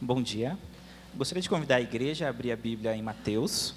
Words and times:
Bom 0.00 0.20
dia. 0.20 0.58
Gostaria 1.14 1.40
de 1.40 1.48
convidar 1.48 1.76
a 1.76 1.80
igreja 1.80 2.26
a 2.26 2.30
abrir 2.30 2.50
a 2.50 2.56
Bíblia 2.56 2.96
em 2.96 3.00
Mateus, 3.00 3.72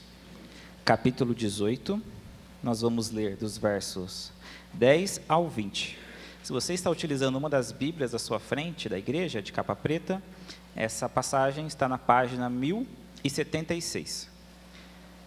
capítulo 0.83 1.33
18. 1.33 2.01
Nós 2.61 2.81
vamos 2.81 3.11
ler 3.11 3.37
dos 3.37 3.59
versos 3.59 4.31
10 4.73 5.21
ao 5.29 5.47
20. 5.47 5.95
Se 6.43 6.51
você 6.51 6.73
está 6.73 6.89
utilizando 6.89 7.35
uma 7.35 7.49
das 7.49 7.71
Bíblias 7.71 8.15
à 8.15 8.19
sua 8.19 8.39
frente 8.39 8.89
da 8.89 8.97
igreja, 8.97 9.43
de 9.43 9.53
capa 9.53 9.75
preta, 9.75 10.21
essa 10.75 11.07
passagem 11.07 11.67
está 11.67 11.87
na 11.87 11.99
página 11.99 12.49
1076. 12.49 14.27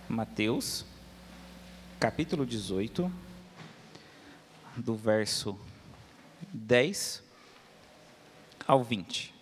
Mateus, 0.09 0.84
capítulo 2.00 2.45
18, 2.45 3.11
do 4.77 4.96
verso 4.96 5.57
10 6.52 7.22
ao 8.66 8.82
20. 8.82 9.39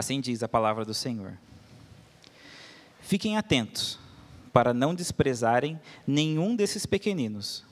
Assim 0.00 0.18
diz 0.18 0.42
a 0.42 0.48
palavra 0.48 0.82
do 0.82 0.94
Senhor. 0.94 1.36
Fiquem 3.02 3.36
atentos 3.36 3.98
para 4.50 4.72
não 4.72 4.94
desprezarem 4.94 5.78
nenhum 6.06 6.56
desses 6.56 6.86
pequeninos, 6.86 7.66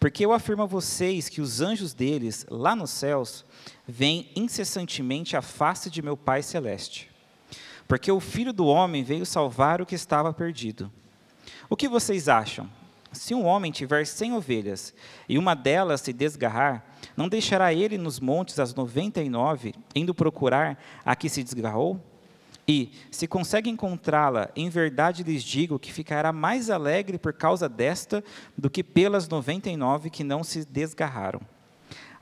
porque 0.00 0.24
eu 0.24 0.32
afirmo 0.32 0.62
a 0.62 0.66
vocês 0.66 1.28
que 1.28 1.42
os 1.42 1.60
anjos 1.60 1.92
deles, 1.92 2.46
lá 2.48 2.74
nos 2.74 2.88
céus, 2.88 3.44
veem 3.86 4.30
incessantemente 4.34 5.36
a 5.36 5.42
face 5.42 5.90
de 5.90 6.00
meu 6.00 6.16
Pai 6.16 6.42
celeste. 6.42 7.10
Porque 7.86 8.10
o 8.10 8.18
Filho 8.18 8.54
do 8.54 8.64
Homem 8.64 9.04
veio 9.04 9.26
salvar 9.26 9.82
o 9.82 9.86
que 9.86 9.94
estava 9.94 10.32
perdido. 10.32 10.90
O 11.68 11.76
que 11.76 11.86
vocês 11.86 12.30
acham? 12.30 12.66
Se 13.12 13.34
um 13.34 13.44
homem 13.44 13.70
tiver 13.70 14.06
cem 14.06 14.32
ovelhas 14.32 14.94
e 15.28 15.36
uma 15.36 15.54
delas 15.54 16.00
se 16.00 16.14
desgarrar, 16.14 16.82
não 17.18 17.28
deixará 17.28 17.74
ele 17.74 17.98
nos 17.98 18.20
montes 18.20 18.60
as 18.60 18.72
noventa 18.72 19.20
e 19.20 19.28
nove, 19.28 19.74
indo 19.92 20.14
procurar 20.14 20.80
a 21.04 21.16
que 21.16 21.28
se 21.28 21.42
desgarrou? 21.42 22.00
E, 22.66 22.92
se 23.10 23.26
consegue 23.26 23.68
encontrá-la, 23.68 24.50
em 24.54 24.68
verdade 24.70 25.24
lhes 25.24 25.42
digo 25.42 25.80
que 25.80 25.92
ficará 25.92 26.32
mais 26.32 26.70
alegre 26.70 27.18
por 27.18 27.32
causa 27.32 27.68
desta 27.68 28.22
do 28.56 28.70
que 28.70 28.84
pelas 28.84 29.26
noventa 29.26 29.68
e 29.68 29.76
nove 29.76 30.10
que 30.10 30.22
não 30.22 30.44
se 30.44 30.64
desgarraram. 30.64 31.40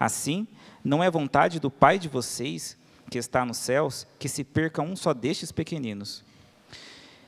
Assim, 0.00 0.48
não 0.82 1.04
é 1.04 1.10
vontade 1.10 1.60
do 1.60 1.70
Pai 1.70 1.98
de 1.98 2.08
vocês, 2.08 2.78
que 3.10 3.18
está 3.18 3.44
nos 3.44 3.58
céus, 3.58 4.06
que 4.18 4.30
se 4.30 4.42
perca 4.42 4.80
um 4.80 4.96
só 4.96 5.12
destes 5.12 5.52
pequeninos. 5.52 6.24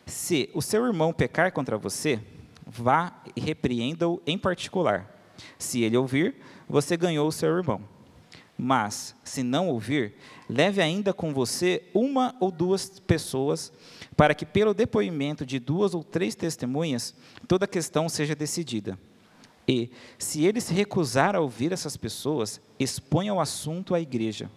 Se 0.06 0.48
o 0.54 0.62
seu 0.62 0.86
irmão 0.86 1.12
pecar 1.12 1.52
contra 1.52 1.76
você, 1.76 2.18
vá 2.66 3.12
e 3.36 3.40
repreenda-o 3.42 4.22
em 4.26 4.38
particular. 4.38 5.17
Se 5.58 5.82
ele 5.82 5.96
ouvir, 5.96 6.36
você 6.68 6.96
ganhou 6.96 7.26
o 7.28 7.32
seu 7.32 7.56
irmão. 7.56 7.80
Mas, 8.56 9.14
se 9.22 9.44
não 9.44 9.68
ouvir, 9.68 10.14
leve 10.48 10.82
ainda 10.82 11.12
com 11.12 11.32
você 11.32 11.84
uma 11.94 12.34
ou 12.40 12.50
duas 12.50 13.00
pessoas, 13.00 13.72
para 14.16 14.34
que, 14.34 14.44
pelo 14.44 14.74
depoimento 14.74 15.46
de 15.46 15.60
duas 15.60 15.94
ou 15.94 16.02
três 16.02 16.34
testemunhas, 16.34 17.14
toda 17.46 17.66
a 17.66 17.68
questão 17.68 18.08
seja 18.08 18.34
decidida. 18.34 18.98
E, 19.68 19.90
se 20.18 20.44
ele 20.44 20.60
se 20.60 20.74
recusar 20.74 21.36
a 21.36 21.40
ouvir 21.40 21.72
essas 21.72 21.96
pessoas, 21.96 22.60
exponha 22.80 23.32
o 23.32 23.40
assunto 23.40 23.94
à 23.94 24.00
igreja. 24.00 24.50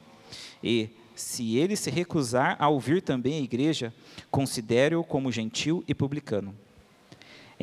E, 0.64 0.90
se 1.14 1.58
ele 1.58 1.76
se 1.76 1.92
recusar 1.92 2.56
a 2.58 2.68
ouvir 2.70 3.04
também 3.04 3.36
a 3.36 3.42
igreja, 3.42 3.94
considere-o 4.32 5.04
como 5.04 5.32
gentil 5.32 5.84
e 5.88 5.94
publicano. 5.94 6.56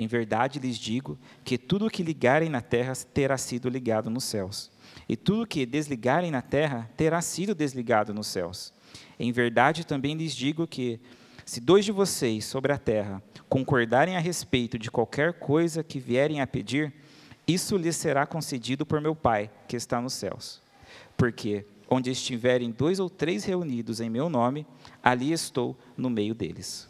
Em 0.01 0.07
verdade 0.07 0.61
lhes 0.61 0.79
digo 0.79 1.19
que 1.45 1.59
tudo 1.59 1.87
o 1.87 1.91
que 1.91 2.05
ligarem 2.05 2.49
na 2.49 2.61
terra 2.61 2.95
terá 3.13 3.37
sido 3.37 3.69
ligado 3.69 4.09
nos 4.09 4.23
céus, 4.23 4.71
e 5.09 5.17
tudo 5.17 5.43
o 5.43 5.47
que 5.47 5.67
desligarem 5.67 6.31
na 6.31 6.41
terra 6.41 6.89
terá 6.97 7.21
sido 7.21 7.53
desligado 7.53 8.15
nos 8.15 8.29
céus. 8.29 8.73
Em 9.19 9.33
verdade 9.33 9.85
também 9.85 10.15
lhes 10.15 10.37
digo 10.37 10.69
que, 10.69 11.01
se 11.45 11.61
dois 11.61 11.85
de 11.85 11.91
vocês 11.91 12.45
sobre 12.45 12.73
a 12.73 12.79
terra 12.79 13.21
concordarem 13.49 14.17
a 14.17 14.21
respeito 14.21 14.79
de 14.79 14.89
qualquer 14.89 15.33
coisa 15.33 15.83
que 15.83 15.99
vierem 15.99 16.41
a 16.41 16.47
pedir, 16.47 16.95
isso 17.45 17.77
lhes 17.77 17.97
será 17.97 18.25
concedido 18.25 18.87
por 18.87 19.01
meu 19.01 19.17
Pai, 19.17 19.51
que 19.67 19.75
está 19.75 20.01
nos 20.01 20.13
céus. 20.13 20.63
Porque 21.17 21.67
onde 21.91 22.09
estiverem 22.09 22.71
dois 22.71 23.01
ou 23.01 23.11
três 23.11 23.45
reunidos 23.45 24.01
em 24.01 24.09
meu 24.09 24.29
nome, 24.29 24.65
ali 25.03 25.33
estou 25.33 25.77
no 25.97 26.09
meio 26.09 26.37
deles. 26.37 26.88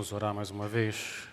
Vamos 0.00 0.12
orar 0.14 0.32
mais 0.32 0.50
uma 0.50 0.66
vez. 0.66 1.28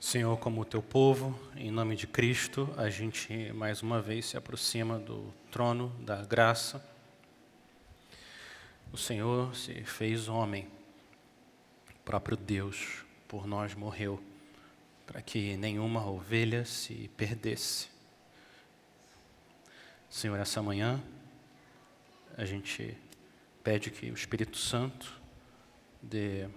Senhor, 0.00 0.36
como 0.38 0.64
teu 0.64 0.82
povo, 0.82 1.38
em 1.54 1.70
nome 1.70 1.94
de 1.94 2.08
Cristo, 2.08 2.68
a 2.76 2.90
gente 2.90 3.52
mais 3.52 3.80
uma 3.80 4.02
vez 4.02 4.26
se 4.26 4.36
aproxima 4.36 4.98
do 4.98 5.32
trono 5.52 5.90
da 6.00 6.20
graça. 6.24 6.84
O 8.92 8.96
Senhor 8.98 9.54
se 9.54 9.84
fez 9.84 10.26
homem, 10.26 10.66
o 11.94 11.98
próprio 12.04 12.36
Deus 12.36 13.04
por 13.28 13.46
nós 13.46 13.72
morreu 13.72 14.20
para 15.06 15.20
que 15.20 15.56
nenhuma 15.56 16.08
ovelha 16.08 16.64
se 16.64 17.10
perdesse. 17.16 17.88
Senhor, 20.08 20.38
essa 20.38 20.62
manhã 20.62 21.02
a 22.36 22.44
gente 22.44 22.96
pede 23.62 23.90
que 23.90 24.10
o 24.10 24.14
Espírito 24.14 24.56
Santo 24.56 25.20
dê 26.00 26.48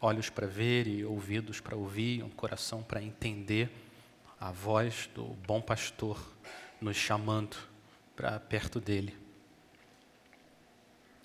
olhos 0.00 0.30
para 0.30 0.46
ver 0.46 0.86
e 0.86 1.04
ouvidos 1.04 1.60
para 1.60 1.76
ouvir, 1.76 2.22
um 2.22 2.30
coração 2.30 2.82
para 2.82 3.02
entender 3.02 3.70
a 4.40 4.50
voz 4.50 5.08
do 5.14 5.24
bom 5.46 5.60
pastor 5.60 6.18
nos 6.80 6.96
chamando 6.96 7.56
para 8.16 8.40
perto 8.40 8.80
dele. 8.80 9.16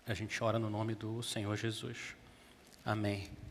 A 0.05 0.13
gente 0.13 0.43
ora 0.43 0.59
no 0.59 0.69
nome 0.69 0.93
do 0.93 1.23
Senhor 1.23 1.55
Jesus. 1.55 2.15
Amém. 2.83 3.44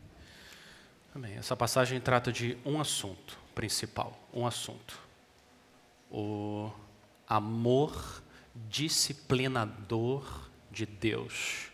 Amém. 1.15 1.35
Essa 1.37 1.55
passagem 1.55 1.97
trata 2.01 2.29
de 2.29 2.57
um 2.65 2.77
assunto 2.77 3.39
principal, 3.55 4.19
um 4.33 4.45
assunto. 4.45 4.99
O 6.11 6.69
amor 7.25 8.21
disciplinador 8.67 10.49
de 10.69 10.85
Deus. 10.85 11.67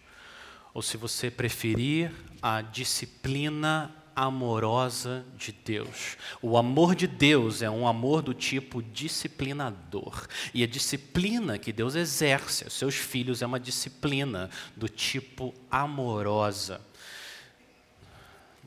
Ou 0.76 0.84
se 0.84 0.96
você 0.96 1.32
preferir, 1.32 2.12
a 2.40 2.62
disciplina 2.62 3.92
amorosa 4.16 5.26
de 5.36 5.52
Deus. 5.52 6.18
O 6.40 6.56
amor 6.56 6.94
de 6.94 7.08
Deus 7.08 7.64
é 7.64 7.70
um 7.70 7.88
amor 7.88 8.22
do 8.22 8.36
tipo 8.36 8.80
disciplinador. 8.84 10.28
E 10.54 10.64
a 10.64 10.68
disciplina 10.68 11.58
que 11.58 11.74
Deus 11.74 11.96
exerce 11.96 12.66
aos 12.66 12.74
seus 12.74 12.94
filhos 12.94 13.42
é 13.42 13.48
uma 13.48 13.60
disciplina 13.60 14.52
do 14.78 14.88
tipo 14.88 15.52
amorosa. 15.72 16.80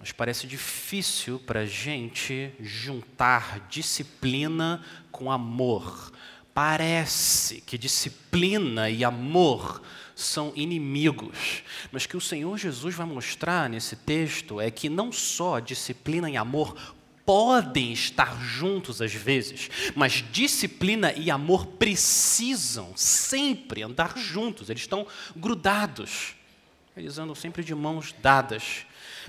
Mas 0.05 0.13
parece 0.13 0.47
difícil 0.47 1.39
para 1.39 1.61
a 1.61 1.65
gente 1.65 2.53
juntar 2.61 3.67
disciplina 3.71 4.85
com 5.11 5.33
amor. 5.33 6.13
Parece 6.53 7.63
que 7.63 7.79
disciplina 7.79 8.91
e 8.91 9.03
amor 9.03 9.81
são 10.15 10.53
inimigos. 10.55 11.63
Mas 11.91 12.05
que 12.05 12.19
o 12.19 12.21
Senhor 12.21 12.59
Jesus 12.59 12.95
vai 12.95 13.07
mostrar 13.07 13.71
nesse 13.71 13.97
texto 13.97 14.61
é 14.61 14.71
que 14.71 14.91
não 14.91 15.11
só 15.11 15.59
disciplina 15.59 16.29
e 16.29 16.37
amor 16.37 16.77
podem 17.25 17.91
estar 17.91 18.39
juntos 18.43 19.01
às 19.01 19.15
vezes, 19.15 19.71
mas 19.95 20.23
disciplina 20.31 21.15
e 21.15 21.31
amor 21.31 21.65
precisam 21.65 22.93
sempre 22.95 23.83
andar 23.83 24.19
juntos, 24.19 24.69
eles 24.69 24.83
estão 24.83 25.07
grudados, 25.35 26.35
eles 26.95 27.17
andam 27.17 27.35
sempre 27.35 27.65
de 27.65 27.75
mãos 27.75 28.15
dadas. 28.21 28.85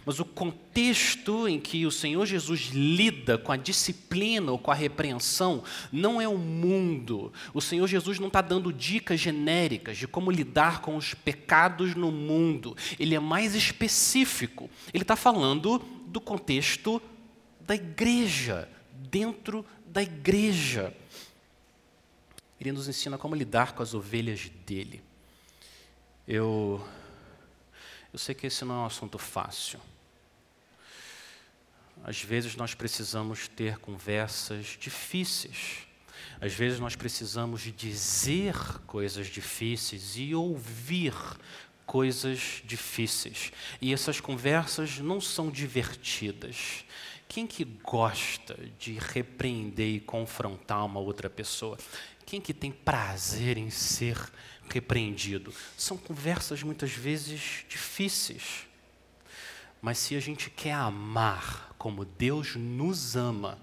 Mas 0.06 0.20
o 0.20 0.26
contexto 0.26 1.48
em 1.48 1.60
que 1.60 1.86
o 1.86 1.92
Senhor 1.92 2.26
Jesus 2.26 2.72
lida 2.74 3.38
com 3.38 3.52
a 3.52 3.58
disciplina 3.58 4.52
ou 4.52 4.58
com 4.58 4.72
a 4.72 4.76
repreensão 4.76 5.64
não 5.92 6.20
é 6.20 6.28
o 6.28 6.38
mundo. 6.38 7.32
O 7.54 7.62
Senhor 7.62 7.88
Jesus 7.88 8.20
não 8.20 8.28
está 8.28 8.42
dando 8.42 8.74
dicas 8.74 9.20
genéricas 9.20 9.98
de 9.98 10.08
como 10.08 10.32
lidar 10.32 10.82
com 10.82 10.98
os 10.98 11.14
pecados 11.14 11.96
no 11.96 12.12
mundo. 12.12 12.76
Ele 13.00 13.16
é 13.16 13.20
mais 13.20 13.56
específico. 13.56 14.70
Ele 14.94 15.04
está 15.04 15.16
falando 15.16 15.80
do 16.08 16.20
contexto 16.20 17.02
da 17.62 17.76
igreja, 17.76 18.70
dentro 19.10 19.66
da 19.86 20.02
igreja. 20.02 20.94
Ele 22.60 22.72
nos 22.72 22.88
ensina 22.88 23.18
como 23.18 23.36
lidar 23.36 23.74
com 23.74 23.84
as 23.84 23.94
ovelhas 23.94 24.50
dele. 24.66 25.02
Eu, 26.28 26.84
eu 28.16 28.20
sei 28.20 28.34
que 28.34 28.48
esse 28.48 28.64
não 28.64 28.76
é 28.76 28.78
um 28.78 28.86
assunto 28.86 29.18
fácil. 29.18 29.78
Às 32.02 32.22
vezes 32.22 32.56
nós 32.56 32.74
precisamos 32.74 33.50
ter 33.50 33.78
conversas 33.78 34.78
difíceis. 34.80 35.80
Às 36.40 36.54
vezes 36.54 36.80
nós 36.80 36.96
precisamos 36.96 37.64
dizer 37.76 38.56
coisas 38.88 39.28
difíceis 39.28 40.14
e 40.16 40.34
ouvir 40.34 41.14
coisas 41.86 42.62
difíceis. 42.64 43.52
E 43.82 43.92
essas 43.92 44.22
conversas 44.22 44.98
não 45.00 45.20
são 45.20 45.52
divertidas. 45.52 46.86
Quem 47.28 47.46
que 47.46 47.66
gosta 47.66 48.58
de 48.80 48.94
repreender 48.94 49.96
e 49.96 50.00
confrontar 50.00 50.86
uma 50.86 51.02
outra 51.02 51.30
pessoa? 51.30 51.78
Quem 52.26 52.40
que 52.40 52.54
tem 52.54 52.72
prazer 52.72 53.58
em 53.58 53.70
ser 53.70 54.18
repreendido? 54.70 55.54
São 55.78 55.98
conversas 55.98 56.64
muitas 56.64 56.92
vezes 56.92 57.66
difíceis. 57.70 58.68
Mas 59.82 59.98
se 59.98 60.16
a 60.16 60.20
gente 60.20 60.50
quer 60.50 60.74
amar 60.74 61.76
como 61.78 62.06
Deus 62.06 62.56
nos 62.56 63.16
ama, 63.16 63.60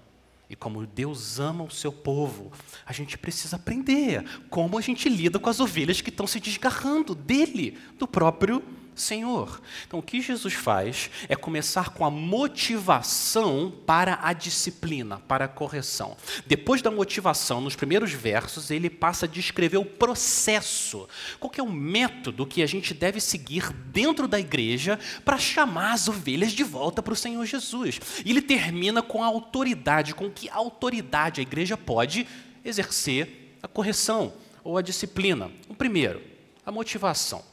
e 0.49 0.55
como 0.55 0.85
Deus 0.85 1.39
ama 1.39 1.63
o 1.63 1.71
seu 1.71 1.91
povo, 1.91 2.51
a 2.85 2.93
gente 2.93 3.17
precisa 3.17 3.55
aprender 3.55 4.23
como 4.49 4.77
a 4.77 4.81
gente 4.81 5.09
lida 5.09 5.39
com 5.39 5.49
as 5.49 5.59
ovelhas 5.59 5.99
que 5.99 6.09
estão 6.09 6.27
se 6.27 6.39
desgarrando 6.39 7.15
dele, 7.15 7.77
do 7.97 8.07
próprio 8.07 8.63
Senhor. 8.95 9.61
Então, 9.87 9.99
o 9.99 10.03
que 10.03 10.21
Jesus 10.21 10.53
faz 10.53 11.09
é 11.27 11.35
começar 11.35 11.89
com 11.89 12.05
a 12.05 12.11
motivação 12.11 13.73
para 13.85 14.19
a 14.21 14.33
disciplina, 14.33 15.19
para 15.27 15.45
a 15.45 15.47
correção. 15.47 16.15
Depois 16.45 16.81
da 16.81 16.91
motivação, 16.91 17.61
nos 17.61 17.75
primeiros 17.75 18.11
versos, 18.11 18.71
ele 18.71 18.89
passa 18.89 19.25
a 19.25 19.29
descrever 19.29 19.77
o 19.77 19.85
processo. 19.85 21.07
Qual 21.39 21.51
é 21.57 21.61
o 21.61 21.71
método 21.71 22.45
que 22.45 22.61
a 22.61 22.67
gente 22.67 22.93
deve 22.93 23.19
seguir 23.19 23.71
dentro 23.73 24.27
da 24.27 24.39
igreja 24.39 24.99
para 25.23 25.37
chamar 25.37 25.93
as 25.93 26.07
ovelhas 26.07 26.51
de 26.51 26.63
volta 26.63 27.01
para 27.01 27.13
o 27.13 27.17
Senhor 27.17 27.45
Jesus? 27.45 27.99
E 28.25 28.29
ele 28.29 28.41
termina 28.41 29.01
com 29.01 29.23
a 29.23 29.27
autoridade, 29.27 30.13
com 30.13 30.29
que 30.29 30.49
autoridade 30.49 31.39
a 31.39 31.43
igreja 31.43 31.77
pode 31.77 32.27
exercer 32.63 33.57
a 33.61 33.67
correção 33.67 34.33
ou 34.63 34.77
a 34.77 34.81
disciplina. 34.81 35.51
O 35.67 35.75
primeiro, 35.75 36.21
a 36.65 36.71
motivação. 36.71 37.52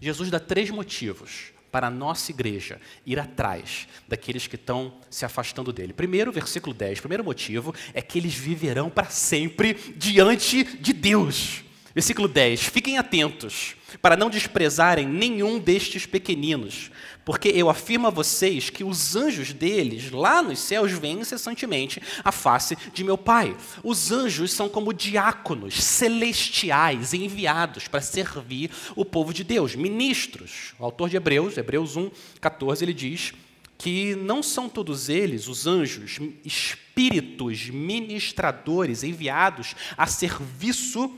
Jesus 0.00 0.30
dá 0.30 0.38
três 0.38 0.70
motivos 0.70 1.52
para 1.70 1.88
a 1.88 1.90
nossa 1.90 2.30
igreja 2.30 2.80
ir 3.04 3.18
atrás 3.18 3.86
daqueles 4.08 4.46
que 4.46 4.56
estão 4.56 4.94
se 5.10 5.26
afastando 5.26 5.72
dele. 5.72 5.92
Primeiro, 5.92 6.32
versículo 6.32 6.74
10, 6.74 7.00
primeiro 7.00 7.24
motivo 7.24 7.74
é 7.92 8.00
que 8.00 8.18
eles 8.18 8.34
viverão 8.34 8.88
para 8.88 9.10
sempre 9.10 9.74
diante 9.94 10.64
de 10.64 10.92
Deus. 10.94 11.65
Versículo 11.96 12.28
10: 12.28 12.60
Fiquem 12.60 12.98
atentos 12.98 13.74
para 14.02 14.18
não 14.18 14.28
desprezarem 14.28 15.08
nenhum 15.08 15.58
destes 15.58 16.04
pequeninos, 16.04 16.90
porque 17.24 17.48
eu 17.48 17.70
afirmo 17.70 18.06
a 18.06 18.10
vocês 18.10 18.68
que 18.68 18.84
os 18.84 19.16
anjos 19.16 19.54
deles, 19.54 20.10
lá 20.10 20.42
nos 20.42 20.58
céus, 20.58 20.92
veem 20.92 21.20
incessantemente 21.20 22.02
a 22.22 22.30
face 22.30 22.76
de 22.92 23.02
meu 23.02 23.16
Pai. 23.16 23.56
Os 23.82 24.12
anjos 24.12 24.52
são 24.52 24.68
como 24.68 24.92
diáconos 24.92 25.82
celestiais 25.82 27.14
enviados 27.14 27.88
para 27.88 28.02
servir 28.02 28.70
o 28.94 29.02
povo 29.02 29.32
de 29.32 29.42
Deus, 29.42 29.74
ministros. 29.74 30.74
O 30.78 30.84
autor 30.84 31.08
de 31.08 31.16
Hebreus, 31.16 31.56
Hebreus 31.56 31.96
1, 31.96 32.10
14, 32.42 32.84
ele 32.84 32.92
diz 32.92 33.32
que 33.78 34.14
não 34.16 34.42
são 34.42 34.68
todos 34.68 35.08
eles, 35.08 35.48
os 35.48 35.66
anjos, 35.66 36.18
espíritos 36.44 37.70
ministradores 37.70 39.02
enviados 39.02 39.74
a 39.96 40.06
serviço 40.06 41.10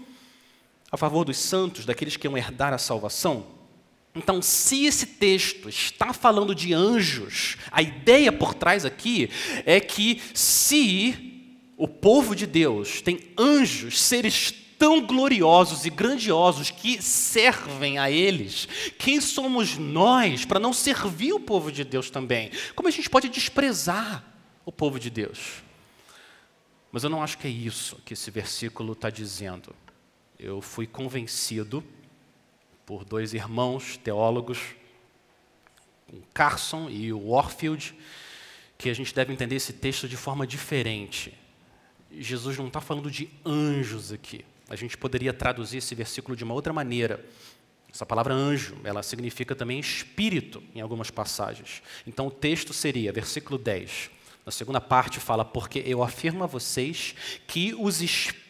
a 0.90 0.96
favor 0.96 1.24
dos 1.24 1.38
santos, 1.38 1.84
daqueles 1.84 2.16
que 2.16 2.26
iam 2.26 2.36
herdar 2.36 2.72
a 2.72 2.78
salvação? 2.78 3.46
Então, 4.14 4.42
se 4.42 4.84
esse 4.84 5.06
texto 5.06 5.68
está 5.68 6.12
falando 6.12 6.54
de 6.54 6.72
anjos, 6.74 7.56
a 7.70 7.82
ideia 7.82 8.32
por 8.32 8.54
trás 8.54 8.84
aqui 8.84 9.30
é 9.64 9.78
que 9.78 10.20
se 10.34 11.46
o 11.76 11.86
povo 11.86 12.34
de 12.34 12.46
Deus 12.46 13.00
tem 13.00 13.20
anjos, 13.38 14.00
seres 14.00 14.52
tão 14.78 15.04
gloriosos 15.04 15.84
e 15.84 15.90
grandiosos 15.90 16.70
que 16.70 17.02
servem 17.02 17.98
a 17.98 18.10
eles, 18.10 18.68
quem 18.98 19.20
somos 19.20 19.76
nós 19.76 20.44
para 20.44 20.60
não 20.60 20.72
servir 20.72 21.32
o 21.32 21.40
povo 21.40 21.70
de 21.70 21.84
Deus 21.84 22.10
também? 22.10 22.50
Como 22.74 22.88
a 22.88 22.92
gente 22.92 23.10
pode 23.10 23.28
desprezar 23.28 24.24
o 24.64 24.72
povo 24.72 24.98
de 24.98 25.10
Deus? 25.10 25.62
Mas 26.90 27.04
eu 27.04 27.10
não 27.10 27.22
acho 27.22 27.38
que 27.38 27.46
é 27.46 27.50
isso 27.50 28.00
que 28.04 28.14
esse 28.14 28.30
versículo 28.30 28.94
está 28.94 29.10
dizendo. 29.10 29.74
Eu 30.38 30.60
fui 30.60 30.86
convencido 30.86 31.82
por 32.86 33.04
dois 33.04 33.34
irmãos 33.34 33.96
teólogos, 33.96 34.60
o 36.12 36.22
Carson 36.32 36.88
e 36.88 37.12
o 37.12 37.30
Warfield, 37.30 37.92
que 38.78 38.88
a 38.88 38.94
gente 38.94 39.12
deve 39.12 39.32
entender 39.32 39.56
esse 39.56 39.72
texto 39.72 40.08
de 40.08 40.16
forma 40.16 40.46
diferente. 40.46 41.36
Jesus 42.12 42.56
não 42.56 42.68
está 42.68 42.80
falando 42.80 43.10
de 43.10 43.28
anjos 43.44 44.12
aqui. 44.12 44.44
A 44.68 44.76
gente 44.76 44.96
poderia 44.96 45.32
traduzir 45.32 45.78
esse 45.78 45.92
versículo 45.96 46.36
de 46.36 46.44
uma 46.44 46.54
outra 46.54 46.72
maneira. 46.72 47.24
Essa 47.92 48.06
palavra 48.06 48.32
anjo, 48.32 48.76
ela 48.84 49.02
significa 49.02 49.56
também 49.56 49.80
espírito 49.80 50.62
em 50.72 50.80
algumas 50.80 51.10
passagens. 51.10 51.82
Então 52.06 52.28
o 52.28 52.30
texto 52.30 52.72
seria, 52.72 53.12
versículo 53.12 53.58
10. 53.58 54.10
Na 54.46 54.52
segunda 54.52 54.80
parte 54.80 55.18
fala, 55.18 55.44
porque 55.44 55.82
eu 55.84 56.00
afirmo 56.00 56.44
a 56.44 56.46
vocês 56.46 57.16
que 57.48 57.74
os 57.74 58.00
espíritos 58.00 58.47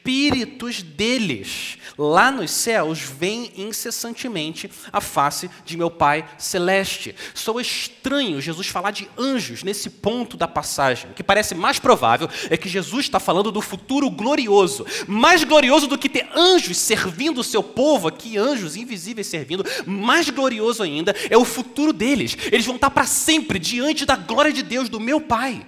deles, 0.82 1.78
lá 1.96 2.30
nos 2.30 2.50
céus, 2.50 3.00
veem 3.00 3.52
incessantemente 3.56 4.70
a 4.92 5.00
face 5.00 5.50
de 5.64 5.76
meu 5.76 5.90
Pai 5.90 6.28
celeste. 6.38 7.14
Sou 7.34 7.60
estranho 7.60 8.40
Jesus 8.40 8.66
falar 8.66 8.90
de 8.90 9.08
anjos 9.18 9.62
nesse 9.62 9.90
ponto 9.90 10.36
da 10.36 10.48
passagem. 10.48 11.10
O 11.10 11.14
que 11.14 11.22
parece 11.22 11.54
mais 11.54 11.78
provável 11.78 12.28
é 12.50 12.56
que 12.56 12.68
Jesus 12.68 13.04
está 13.06 13.20
falando 13.20 13.52
do 13.52 13.60
futuro 13.60 14.10
glorioso. 14.10 14.86
Mais 15.06 15.44
glorioso 15.44 15.86
do 15.86 15.98
que 15.98 16.08
ter 16.08 16.28
anjos 16.34 16.76
servindo 16.78 17.38
o 17.38 17.44
seu 17.44 17.62
povo 17.62 18.08
aqui, 18.08 18.36
anjos 18.36 18.76
invisíveis 18.76 19.26
servindo, 19.26 19.64
mais 19.86 20.30
glorioso 20.30 20.82
ainda 20.82 21.14
é 21.30 21.36
o 21.36 21.44
futuro 21.44 21.92
deles. 21.92 22.36
Eles 22.50 22.66
vão 22.66 22.76
estar 22.76 22.90
para 22.90 23.06
sempre 23.06 23.58
diante 23.58 24.04
da 24.06 24.16
glória 24.16 24.52
de 24.52 24.62
Deus, 24.62 24.88
do 24.88 24.98
meu 24.98 25.20
Pai. 25.20 25.66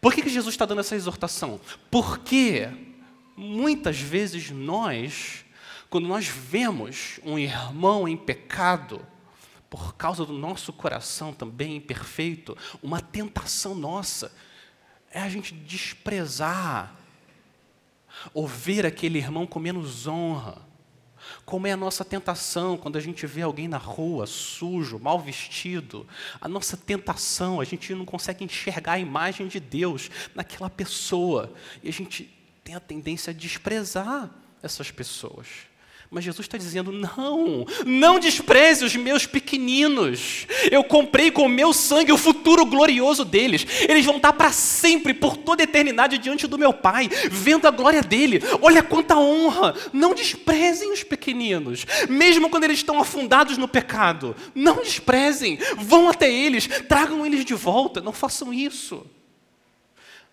Por 0.00 0.12
que, 0.12 0.22
que 0.22 0.28
Jesus 0.28 0.54
está 0.54 0.64
dando 0.66 0.80
essa 0.80 0.94
exortação? 0.94 1.60
Porque 1.90 2.68
muitas 3.36 3.98
vezes 3.98 4.50
nós, 4.50 5.44
quando 5.90 6.08
nós 6.08 6.26
vemos 6.26 7.20
um 7.24 7.38
irmão 7.38 8.08
em 8.08 8.16
pecado, 8.16 9.04
por 9.68 9.94
causa 9.94 10.24
do 10.24 10.32
nosso 10.32 10.72
coração 10.72 11.32
também 11.32 11.76
imperfeito, 11.76 12.56
uma 12.82 13.00
tentação 13.00 13.74
nossa 13.74 14.32
é 15.10 15.20
a 15.20 15.28
gente 15.28 15.54
desprezar, 15.54 16.94
ou 18.32 18.46
ver 18.46 18.86
aquele 18.86 19.18
irmão 19.18 19.46
com 19.46 19.58
menos 19.58 20.06
honra, 20.06 20.66
como 21.44 21.66
é 21.66 21.72
a 21.72 21.76
nossa 21.76 22.04
tentação 22.04 22.76
quando 22.76 22.96
a 22.96 23.00
gente 23.00 23.26
vê 23.26 23.42
alguém 23.42 23.68
na 23.68 23.78
rua, 23.78 24.26
sujo, 24.26 24.98
mal 24.98 25.18
vestido. 25.18 26.06
A 26.40 26.48
nossa 26.48 26.76
tentação, 26.76 27.60
a 27.60 27.64
gente 27.64 27.94
não 27.94 28.04
consegue 28.04 28.44
enxergar 28.44 28.92
a 28.92 28.98
imagem 28.98 29.48
de 29.48 29.58
Deus 29.58 30.10
naquela 30.34 30.70
pessoa. 30.70 31.52
E 31.82 31.88
a 31.88 31.92
gente 31.92 32.35
tem 32.66 32.74
a 32.74 32.80
tendência 32.80 33.30
a 33.30 33.32
desprezar 33.32 34.28
essas 34.60 34.90
pessoas. 34.90 35.46
Mas 36.10 36.24
Jesus 36.24 36.46
está 36.46 36.58
dizendo: 36.58 36.90
não, 36.90 37.64
não 37.86 38.18
despreze 38.18 38.84
os 38.84 38.96
meus 38.96 39.24
pequeninos. 39.24 40.48
Eu 40.68 40.82
comprei 40.82 41.30
com 41.30 41.42
o 41.42 41.48
meu 41.48 41.72
sangue 41.72 42.12
o 42.12 42.18
futuro 42.18 42.66
glorioso 42.66 43.24
deles. 43.24 43.64
Eles 43.88 44.04
vão 44.04 44.16
estar 44.16 44.32
para 44.32 44.50
sempre, 44.50 45.14
por 45.14 45.36
toda 45.36 45.62
a 45.62 45.64
eternidade, 45.64 46.18
diante 46.18 46.48
do 46.48 46.58
meu 46.58 46.72
Pai, 46.72 47.08
vendo 47.30 47.68
a 47.68 47.70
glória 47.70 48.02
dele. 48.02 48.42
Olha 48.60 48.82
quanta 48.82 49.16
honra. 49.16 49.72
Não 49.92 50.12
desprezem 50.12 50.92
os 50.92 51.04
pequeninos, 51.04 51.86
mesmo 52.08 52.50
quando 52.50 52.64
eles 52.64 52.78
estão 52.78 53.00
afundados 53.00 53.56
no 53.56 53.68
pecado. 53.68 54.34
Não 54.56 54.82
desprezem. 54.82 55.56
Vão 55.76 56.08
até 56.08 56.28
eles, 56.28 56.66
tragam 56.88 57.24
eles 57.24 57.44
de 57.44 57.54
volta. 57.54 58.00
Não 58.00 58.12
façam 58.12 58.52
isso. 58.52 59.06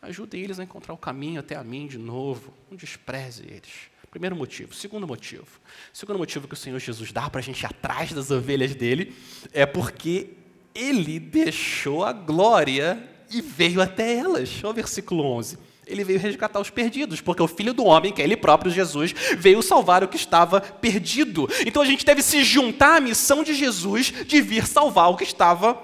Ajudem 0.03 0.41
eles 0.41 0.59
a 0.59 0.63
encontrar 0.63 0.93
o 0.93 0.97
caminho 0.97 1.39
até 1.39 1.55
a 1.55 1.63
mim 1.63 1.87
de 1.87 1.97
novo. 1.97 2.53
Não 2.69 2.75
despreze 2.75 3.43
eles. 3.43 3.71
Primeiro 4.11 4.35
motivo. 4.35 4.75
Segundo 4.75 5.07
motivo. 5.07 5.47
Segundo 5.93 6.19
motivo 6.19 6.45
que 6.45 6.53
o 6.53 6.57
Senhor 6.57 6.77
Jesus 6.77 7.13
dá 7.13 7.29
para 7.29 7.39
a 7.39 7.43
gente 7.43 7.61
ir 7.61 7.65
atrás 7.65 8.11
das 8.11 8.29
ovelhas 8.29 8.75
dele 8.75 9.15
é 9.53 9.65
porque 9.65 10.31
ele 10.75 11.21
deixou 11.21 12.03
a 12.03 12.11
glória 12.11 13.01
e 13.31 13.41
veio 13.41 13.81
até 13.81 14.13
elas. 14.17 14.59
Olha 14.61 14.71
o 14.71 14.73
versículo 14.73 15.23
11. 15.23 15.57
Ele 15.87 16.03
veio 16.03 16.19
resgatar 16.19 16.59
os 16.59 16.69
perdidos, 16.69 17.21
porque 17.21 17.41
o 17.41 17.47
Filho 17.47 17.73
do 17.73 17.85
Homem, 17.85 18.11
que 18.11 18.21
é 18.21 18.25
Ele 18.25 18.37
próprio, 18.37 18.71
Jesus, 18.71 19.13
veio 19.37 19.61
salvar 19.61 20.03
o 20.03 20.07
que 20.09 20.17
estava 20.17 20.59
perdido. 20.59 21.47
Então 21.65 21.81
a 21.81 21.85
gente 21.85 22.05
deve 22.05 22.21
se 22.21 22.43
juntar 22.43 22.97
à 22.97 23.01
missão 23.01 23.41
de 23.41 23.53
Jesus 23.53 24.13
de 24.27 24.41
vir 24.41 24.67
salvar 24.67 25.09
o 25.09 25.15
que 25.15 25.23
estava 25.23 25.75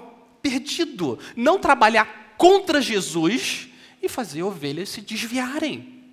perdido. 0.42 1.18
Não 1.34 1.58
trabalhar 1.58 2.34
contra 2.36 2.82
Jesus 2.82 3.69
e 4.00 4.08
fazer 4.08 4.42
ovelhas 4.42 4.88
se 4.88 5.00
desviarem. 5.00 6.04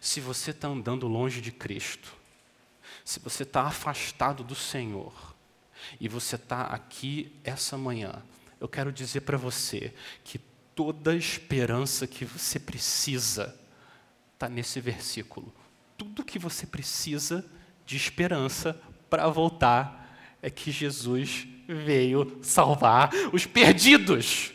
Se 0.00 0.20
você 0.20 0.50
está 0.50 0.68
andando 0.68 1.06
longe 1.06 1.40
de 1.40 1.52
Cristo, 1.52 2.12
se 3.04 3.20
você 3.20 3.44
está 3.44 3.62
afastado 3.62 4.42
do 4.42 4.54
Senhor, 4.54 5.32
e 6.00 6.08
você 6.08 6.36
está 6.36 6.62
aqui 6.62 7.34
essa 7.44 7.76
manhã, 7.76 8.22
eu 8.60 8.68
quero 8.68 8.92
dizer 8.92 9.22
para 9.22 9.36
você 9.36 9.92
que 10.24 10.38
toda 10.74 11.14
esperança 11.14 12.06
que 12.06 12.24
você 12.24 12.58
precisa 12.58 13.58
está 14.34 14.48
nesse 14.48 14.80
versículo. 14.80 15.52
Tudo 15.96 16.24
que 16.24 16.38
você 16.38 16.66
precisa 16.66 17.44
de 17.84 17.96
esperança 17.96 18.80
para 19.10 19.28
voltar 19.28 20.38
é 20.40 20.50
que 20.50 20.70
Jesus 20.70 21.46
veio 21.66 22.38
salvar 22.42 23.10
os 23.32 23.46
perdidos. 23.46 24.52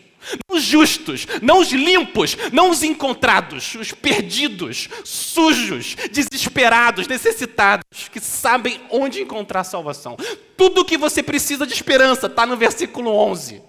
Não 0.50 0.58
os 0.58 0.64
justos, 0.64 1.26
não 1.42 1.60
os 1.60 1.72
limpos, 1.72 2.36
não 2.52 2.70
os 2.70 2.84
encontrados, 2.84 3.76
os 3.76 3.94
perdidos, 3.94 4.90
sujos, 5.06 5.96
desesperados, 6.12 7.08
necessitados, 7.08 8.10
que 8.12 8.20
sabem 8.20 8.82
onde 8.92 9.22
encontrar 9.22 9.64
salvação. 9.64 10.18
Tudo 10.58 10.82
o 10.82 10.86
que 10.86 10.98
você 10.98 11.24
precisa 11.24 11.66
de 11.66 11.74
esperança 11.74 12.28
está 12.28 12.46
no 12.46 12.58
versículo 12.58 13.12
11. 13.12 13.62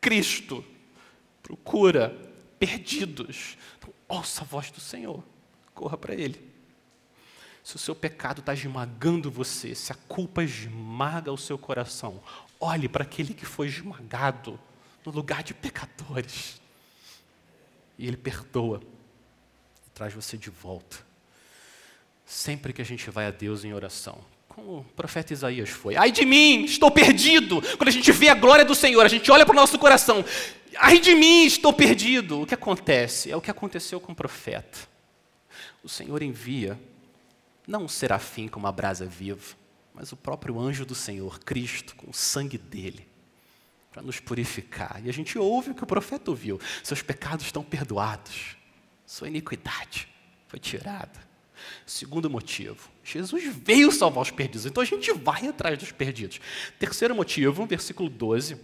Cristo 0.00 0.64
procura 1.42 2.16
perdidos. 2.58 3.56
Então, 3.78 3.92
ouça 4.08 4.42
a 4.42 4.44
voz 4.44 4.70
do 4.72 4.80
Senhor, 4.80 5.22
corra 5.72 5.96
para 5.96 6.14
Ele. 6.14 6.40
Se 7.62 7.76
o 7.76 7.78
seu 7.80 7.94
pecado 7.94 8.40
está 8.40 8.54
esmagando 8.54 9.30
você, 9.30 9.74
se 9.74 9.90
a 9.90 9.96
culpa 10.08 10.42
esmaga 10.42 11.32
o 11.32 11.38
seu 11.38 11.58
coração, 11.58 12.22
olhe 12.60 12.88
para 12.88 13.02
aquele 13.02 13.34
que 13.34 13.46
foi 13.46 13.68
esmagado 13.68 14.58
no 15.04 15.12
lugar 15.12 15.42
de 15.42 15.54
pecadores. 15.54 16.60
E 17.98 18.06
ele 18.06 18.16
perdoa 18.16 18.80
e 19.86 19.90
traz 19.90 20.12
você 20.12 20.36
de 20.36 20.50
volta. 20.50 20.98
Sempre 22.24 22.72
que 22.72 22.82
a 22.82 22.84
gente 22.84 23.08
vai 23.10 23.26
a 23.26 23.30
Deus 23.30 23.64
em 23.64 23.72
oração, 23.72 24.18
como 24.48 24.78
o 24.78 24.84
profeta 24.96 25.32
Isaías 25.32 25.68
foi, 25.68 25.96
ai 25.96 26.10
de 26.10 26.24
mim, 26.24 26.64
estou 26.64 26.90
perdido. 26.90 27.62
Quando 27.76 27.88
a 27.88 27.92
gente 27.92 28.10
vê 28.10 28.28
a 28.28 28.34
glória 28.34 28.64
do 28.64 28.74
Senhor, 28.74 29.04
a 29.04 29.08
gente 29.08 29.30
olha 29.30 29.46
para 29.46 29.52
o 29.52 29.56
nosso 29.56 29.78
coração, 29.78 30.24
ai 30.78 30.98
de 30.98 31.14
mim, 31.14 31.44
estou 31.44 31.72
perdido. 31.72 32.42
O 32.42 32.46
que 32.46 32.54
acontece? 32.54 33.30
É 33.30 33.36
o 33.36 33.40
que 33.40 33.50
aconteceu 33.50 34.00
com 34.00 34.12
o 34.12 34.14
profeta. 34.14 34.78
O 35.84 35.88
Senhor 35.88 36.20
envia 36.22 36.78
não 37.66 37.84
um 37.84 37.88
serafim 37.88 38.48
com 38.48 38.58
uma 38.58 38.72
brasa 38.72 39.06
viva, 39.06 39.54
mas 39.96 40.12
o 40.12 40.16
próprio 40.16 40.60
anjo 40.60 40.84
do 40.84 40.94
Senhor, 40.94 41.40
Cristo, 41.40 41.96
com 41.96 42.10
o 42.10 42.14
sangue 42.14 42.58
dele, 42.58 43.08
para 43.90 44.02
nos 44.02 44.20
purificar. 44.20 45.00
E 45.02 45.08
a 45.08 45.12
gente 45.12 45.38
ouve 45.38 45.70
o 45.70 45.74
que 45.74 45.82
o 45.82 45.86
profeta 45.86 46.30
ouviu: 46.30 46.60
seus 46.84 47.00
pecados 47.00 47.46
estão 47.46 47.64
perdoados, 47.64 48.56
sua 49.06 49.26
iniquidade 49.26 50.06
foi 50.46 50.58
tirada. 50.58 51.26
Segundo 51.86 52.28
motivo, 52.28 52.90
Jesus 53.02 53.44
veio 53.46 53.90
salvar 53.90 54.22
os 54.22 54.30
perdidos, 54.30 54.66
então 54.66 54.82
a 54.82 54.86
gente 54.86 55.10
vai 55.12 55.48
atrás 55.48 55.78
dos 55.78 55.90
perdidos. 55.90 56.38
Terceiro 56.78 57.14
motivo, 57.14 57.64
versículo 57.64 58.10
12, 58.10 58.60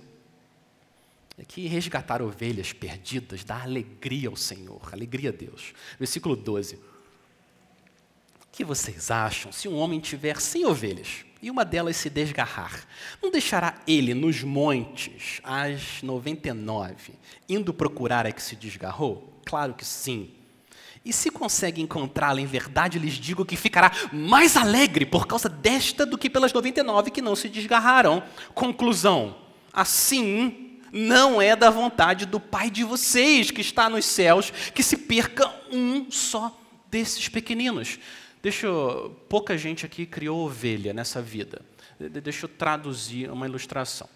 é 1.39 1.45
que 1.45 1.67
resgatar 1.67 2.21
ovelhas 2.21 2.75
perdidas 2.75 3.43
dá 3.43 3.63
alegria 3.63 4.29
ao 4.29 4.37
Senhor, 4.37 4.87
alegria 4.93 5.31
a 5.31 5.33
Deus. 5.33 5.73
Versículo 5.99 6.37
12 6.37 6.92
que 8.53 8.65
vocês 8.65 9.11
acham 9.11 9.51
se 9.51 9.67
um 9.67 9.79
homem 9.79 9.99
tiver 9.99 10.39
cem 10.39 10.67
ovelhas 10.67 11.25
e 11.41 11.51
uma 11.51 11.65
delas 11.65 11.97
se 11.97 12.11
desgarrar? 12.11 12.87
Não 13.21 13.31
deixará 13.31 13.75
ele 13.87 14.13
nos 14.13 14.45
montes 14.45 15.41
as 15.43 16.03
99, 16.03 17.15
indo 17.49 17.73
procurar 17.73 18.27
a 18.27 18.31
que 18.31 18.43
se 18.43 18.55
desgarrou? 18.55 19.33
Claro 19.45 19.73
que 19.73 19.85
sim. 19.85 20.31
E 21.05 21.13
se 21.13 21.31
consegue 21.31 21.83
encontrá-la, 21.83 22.41
em 22.41 22.47
verdade 22.47 22.99
lhes 22.99 23.15
digo 23.15 23.45
que 23.45 23.57
ficará 23.57 23.91
mais 24.13 24.57
alegre 24.57 25.05
por 25.05 25.27
causa 25.27 25.49
desta 25.49 26.07
do 26.07 26.17
que 26.17 26.31
pelas 26.31 26.53
99 26.53 27.11
que 27.11 27.23
não 27.23 27.35
se 27.35 27.49
desgarraram. 27.49 28.23
Conclusão: 28.55 29.35
assim 29.73 30.79
não 30.93 31.41
é 31.41 31.57
da 31.57 31.71
vontade 31.71 32.27
do 32.27 32.39
Pai 32.39 32.71
de 32.71 32.85
vocês 32.85 33.51
que 33.51 33.63
está 33.63 33.89
nos 33.89 34.05
céus 34.05 34.53
que 34.75 34.83
se 34.83 34.97
perca 34.97 35.51
um 35.73 36.09
só 36.11 36.57
desses 36.89 37.29
pequeninos. 37.29 37.99
Deixa 38.43 38.67
eu, 38.67 39.17
pouca 39.29 39.57
gente 39.57 39.87
aqui 39.87 40.05
criou 40.05 40.45
ovelha 40.45 40.93
nessa 40.93 41.23
vida. 41.23 41.63
Deixa 41.99 42.47
eu 42.47 42.49
traduzir 42.49 43.31
uma 43.31 43.47
ilustração. 43.47 44.09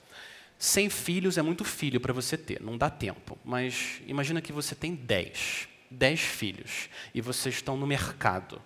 Sem 0.59 0.91
filhos 0.91 1.39
é 1.39 1.43
muito 1.43 1.65
filho 1.65 2.01
para 2.01 2.13
você 2.13 2.37
ter, 2.37 2.61
não 2.61 2.77
dá 2.77 2.91
tempo. 2.91 3.39
Mas 3.45 4.01
imagina 4.05 4.43
que 4.43 4.53
você 4.53 4.75
tem 4.75 4.97
dez, 4.97 5.69
dez 5.89 6.21
filhos 6.21 6.89
e 7.15 7.21
vocês 7.21 7.55
estão 7.55 7.77
no 7.77 7.87
mercado. 7.87 8.61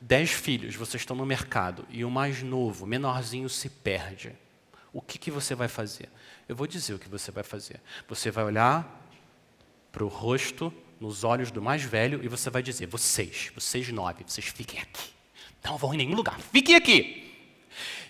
Dez 0.00 0.30
filhos, 0.30 0.74
vocês 0.74 1.02
estão 1.02 1.16
no 1.16 1.26
mercado 1.26 1.86
e 1.88 2.04
o 2.04 2.10
mais 2.10 2.42
novo, 2.42 2.84
menorzinho, 2.84 3.48
se 3.48 3.68
perde. 3.68 4.32
O 4.92 5.00
que, 5.00 5.18
que 5.18 5.30
você 5.30 5.54
vai 5.54 5.68
fazer? 5.68 6.08
Eu 6.48 6.56
vou 6.56 6.66
dizer 6.66 6.94
o 6.94 6.98
que 6.98 7.08
você 7.08 7.30
vai 7.30 7.44
fazer. 7.44 7.80
Você 8.08 8.30
vai 8.30 8.44
olhar 8.44 9.06
para 9.92 10.04
o 10.04 10.08
rosto 10.08 10.72
nos 11.00 11.24
olhos 11.24 11.50
do 11.50 11.62
mais 11.62 11.82
velho 11.82 12.20
e 12.22 12.28
você 12.28 12.50
vai 12.50 12.62
dizer: 12.62 12.86
vocês, 12.86 13.50
vocês 13.54 13.88
nove, 13.90 14.24
vocês 14.26 14.46
fiquem 14.46 14.80
aqui. 14.80 15.10
Não 15.64 15.76
vão 15.76 15.94
em 15.94 15.98
nenhum 15.98 16.14
lugar, 16.14 16.38
fiquem 16.40 16.74
aqui. 16.74 17.24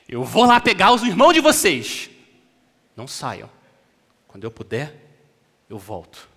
Eu 0.08 0.24
vou 0.24 0.44
lá 0.44 0.58
pegar 0.60 0.92
os 0.92 1.02
irmãos 1.02 1.34
de 1.34 1.40
vocês. 1.40 2.08
Não 2.96 3.06
saiam. 3.06 3.50
Quando 4.26 4.44
eu 4.44 4.50
puder, 4.50 4.94
eu 5.68 5.78
volto. 5.78 6.28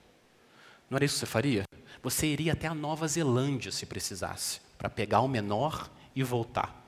Não 0.89 0.97
era 0.97 1.05
isso 1.05 1.15
que 1.15 1.19
você 1.19 1.25
faria? 1.25 1.63
Você 2.03 2.27
iria 2.27 2.53
até 2.53 2.67
a 2.67 2.73
Nova 2.73 3.07
Zelândia 3.07 3.71
se 3.71 3.85
precisasse, 3.85 4.59
para 4.77 4.89
pegar 4.89 5.21
o 5.21 5.27
menor 5.27 5.89
e 6.15 6.23
voltar. 6.23 6.81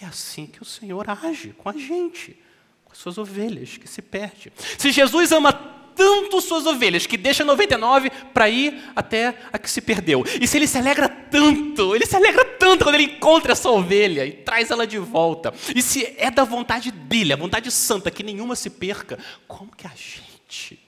É 0.00 0.06
assim 0.06 0.46
que 0.46 0.62
o 0.62 0.64
Senhor 0.64 1.04
age 1.10 1.52
com 1.52 1.68
a 1.68 1.72
gente, 1.72 2.40
com 2.84 2.92
as 2.92 2.98
suas 2.98 3.18
ovelhas 3.18 3.76
que 3.76 3.86
se 3.86 4.00
perdem. 4.00 4.52
Se 4.78 4.90
Jesus 4.90 5.30
ama 5.32 5.79
tanto 6.00 6.40
suas 6.40 6.64
ovelhas 6.64 7.06
que 7.06 7.18
deixa 7.18 7.44
99 7.44 8.08
para 8.32 8.48
ir 8.48 8.82
até 8.96 9.38
a 9.52 9.58
que 9.58 9.70
se 9.70 9.82
perdeu. 9.82 10.24
E 10.40 10.46
se 10.46 10.56
ele 10.56 10.66
se 10.66 10.78
alegra 10.78 11.10
tanto, 11.10 11.94
ele 11.94 12.06
se 12.06 12.16
alegra 12.16 12.42
tanto 12.58 12.84
quando 12.84 12.94
ele 12.94 13.04
encontra 13.04 13.52
essa 13.52 13.68
ovelha 13.68 14.24
e 14.24 14.32
traz 14.32 14.70
ela 14.70 14.86
de 14.86 14.96
volta. 14.96 15.52
E 15.76 15.82
se 15.82 16.14
é 16.16 16.30
da 16.30 16.42
vontade 16.42 16.90
dele, 16.90 17.34
a 17.34 17.36
vontade 17.36 17.70
santa, 17.70 18.10
que 18.10 18.22
nenhuma 18.22 18.56
se 18.56 18.70
perca, 18.70 19.18
como 19.46 19.76
que 19.76 19.86
a 19.86 19.92
gente, 19.94 20.80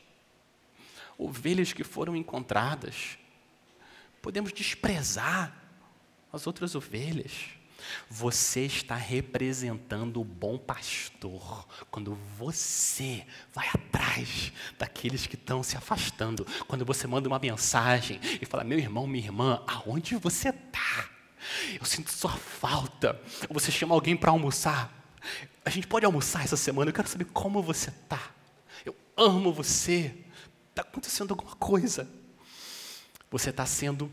ovelhas 1.18 1.74
que 1.74 1.84
foram 1.84 2.16
encontradas, 2.16 3.18
podemos 4.22 4.50
desprezar 4.50 5.54
as 6.32 6.46
outras 6.46 6.74
ovelhas? 6.74 7.32
Você 8.08 8.60
está 8.62 8.94
representando 8.94 10.20
o 10.20 10.24
bom 10.24 10.58
pastor 10.58 11.66
quando 11.90 12.16
você 12.38 13.26
vai 13.52 13.68
atrás 13.68 14.52
daqueles 14.78 15.26
que 15.26 15.34
estão 15.34 15.62
se 15.62 15.76
afastando. 15.76 16.46
Quando 16.66 16.84
você 16.84 17.06
manda 17.06 17.28
uma 17.28 17.38
mensagem 17.38 18.20
e 18.40 18.46
fala: 18.46 18.64
Meu 18.64 18.78
irmão, 18.78 19.06
minha 19.06 19.24
irmã, 19.24 19.62
aonde 19.66 20.16
você 20.16 20.50
está? 20.50 21.08
Eu 21.78 21.84
sinto 21.84 22.10
sua 22.10 22.30
falta. 22.30 23.20
Ou 23.48 23.54
você 23.54 23.70
chama 23.70 23.94
alguém 23.94 24.16
para 24.16 24.30
almoçar. 24.30 24.92
A 25.64 25.70
gente 25.70 25.86
pode 25.86 26.04
almoçar 26.04 26.44
essa 26.44 26.56
semana. 26.56 26.90
Eu 26.90 26.94
quero 26.94 27.08
saber 27.08 27.24
como 27.26 27.62
você 27.62 27.90
está. 27.90 28.20
Eu 28.84 28.94
amo 29.16 29.52
você. 29.52 30.14
Está 30.70 30.82
acontecendo 30.82 31.32
alguma 31.32 31.54
coisa. 31.56 32.08
Você 33.30 33.50
está 33.50 33.64
sendo 33.66 34.10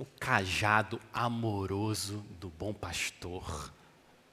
o 0.00 0.06
cajado 0.18 0.98
amoroso 1.12 2.24
do 2.40 2.48
bom 2.48 2.72
pastor, 2.72 3.70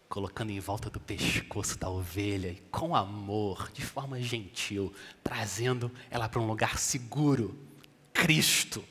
colocando 0.07 0.50
em 0.50 0.62
volta 0.62 0.89
do 0.89 0.97
pescoço 0.97 1.77
da 1.77 1.89
ovelha 1.89 2.47
e 2.47 2.63
com 2.71 2.95
amor, 2.95 3.69
de 3.74 3.81
forma 3.81 4.17
gentil, 4.21 4.93
trazendo 5.21 5.91
ela 6.09 6.29
para 6.29 6.39
um 6.39 6.47
lugar 6.47 6.77
seguro, 6.77 7.53
Cristo. 8.13 8.81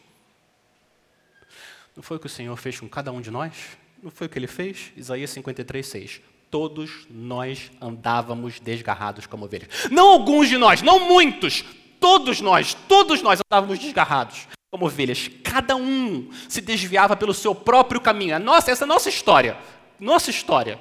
Não 1.97 2.03
foi 2.03 2.19
o 2.19 2.21
que 2.21 2.27
o 2.27 2.31
Senhor 2.31 2.55
fez 2.59 2.79
com 2.79 2.87
cada 2.87 3.11
um 3.11 3.23
de 3.23 3.31
nós? 3.31 3.55
Não 4.03 4.11
foi 4.11 4.27
o 4.27 4.31
que 4.31 4.39
ele 4.39 4.47
fez? 4.47 4.93
Isaías 4.95 5.31
53, 5.31 5.87
6. 5.87 6.21
Todos 6.51 7.07
nós 7.09 7.71
andávamos 7.81 8.61
desgarrados 8.61 9.27
como 9.27 9.47
ovelhas. 9.47 9.89
Não 9.91 10.11
alguns 10.11 10.51
de 10.51 10.59
nós, 10.59 10.83
não 10.83 11.09
muitos. 11.09 11.65
Todos 11.99 12.43
nós, 12.43 12.75
todos 12.87 13.23
nós 13.23 13.41
andávamos 13.51 13.79
desgarrados 13.79 14.47
como 14.77 14.85
ovelhas. 14.85 15.31
Cada 15.43 15.75
um 15.75 16.31
se 16.49 16.61
desviava 16.61 17.17
pelo 17.17 17.33
seu 17.33 17.55
próprio 17.55 17.99
caminho. 17.99 18.39
Nossa, 18.39 18.71
essa 18.71 18.85
é 18.85 18.87
a 18.87 18.89
nossa 18.89 19.09
história. 19.09 19.57
Nossa 19.99 20.29
história. 20.29 20.79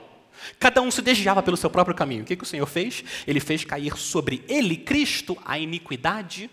Cada 0.60 0.82
um 0.82 0.92
se 0.92 1.02
desviava 1.02 1.42
pelo 1.42 1.56
seu 1.56 1.70
próprio 1.70 1.96
caminho. 1.96 2.24
O 2.24 2.26
que, 2.26 2.36
que 2.36 2.44
o 2.44 2.48
Senhor 2.48 2.66
fez? 2.66 3.04
Ele 3.26 3.40
fez 3.40 3.64
cair 3.64 3.98
sobre 3.98 4.44
ele, 4.50 4.76
Cristo, 4.76 5.38
a 5.46 5.58
iniquidade 5.58 6.52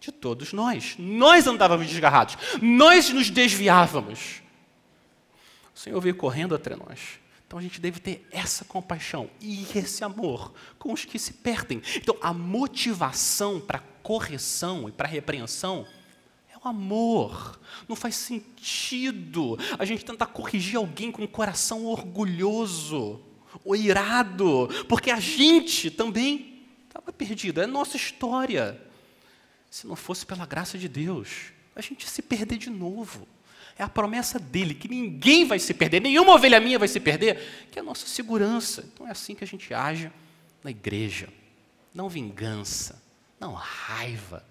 de 0.00 0.10
todos 0.10 0.52
nós. 0.52 0.96
Nós 0.98 1.46
andávamos 1.46 1.86
desgarrados. 1.86 2.36
Nós 2.60 3.08
nos 3.10 3.30
desviávamos. 3.30 4.42
O 5.72 5.78
Senhor 5.78 6.00
veio 6.00 6.16
correndo 6.16 6.52
até 6.52 6.74
nós. 6.74 6.98
Então 7.46 7.60
a 7.60 7.62
gente 7.62 7.80
deve 7.80 8.00
ter 8.00 8.26
essa 8.32 8.64
compaixão 8.64 9.30
e 9.40 9.64
esse 9.74 10.02
amor 10.02 10.52
com 10.80 10.92
os 10.92 11.04
que 11.04 11.18
se 11.18 11.34
perdem. 11.34 11.80
Então 11.96 12.16
a 12.20 12.32
motivação 12.32 13.60
para 13.60 13.78
correção 14.02 14.88
e 14.88 14.92
para 14.92 15.06
repreensão 15.06 15.86
o 16.64 16.68
amor. 16.68 17.60
Não 17.88 17.96
faz 17.96 18.14
sentido 18.14 19.58
a 19.78 19.84
gente 19.84 20.04
tentar 20.04 20.26
corrigir 20.26 20.76
alguém 20.76 21.10
com 21.10 21.22
um 21.22 21.26
coração 21.26 21.84
orgulhoso 21.84 23.20
ou 23.64 23.76
irado, 23.76 24.68
porque 24.88 25.10
a 25.10 25.20
gente 25.20 25.90
também 25.90 26.64
estava 26.86 27.12
perdido. 27.12 27.60
É 27.60 27.66
nossa 27.66 27.96
história. 27.96 28.80
Se 29.70 29.86
não 29.86 29.96
fosse 29.96 30.26
pela 30.26 30.46
graça 30.46 30.76
de 30.76 30.88
Deus, 30.88 31.52
a 31.74 31.80
gente 31.80 32.02
ia 32.02 32.08
se 32.08 32.22
perder 32.22 32.58
de 32.58 32.70
novo. 32.70 33.26
É 33.78 33.82
a 33.82 33.88
promessa 33.88 34.38
dele, 34.38 34.74
que 34.74 34.86
ninguém 34.86 35.46
vai 35.46 35.58
se 35.58 35.72
perder, 35.72 36.00
nenhuma 36.00 36.34
ovelha 36.34 36.60
minha 36.60 36.78
vai 36.78 36.88
se 36.88 37.00
perder, 37.00 37.66
que 37.70 37.78
é 37.78 37.82
a 37.82 37.84
nossa 37.84 38.06
segurança. 38.06 38.88
Então 38.92 39.08
é 39.08 39.10
assim 39.10 39.34
que 39.34 39.42
a 39.42 39.46
gente 39.46 39.72
age 39.72 40.12
na 40.62 40.70
igreja. 40.70 41.28
Não 41.94 42.08
vingança, 42.08 43.02
não 43.40 43.54
raiva, 43.54 44.44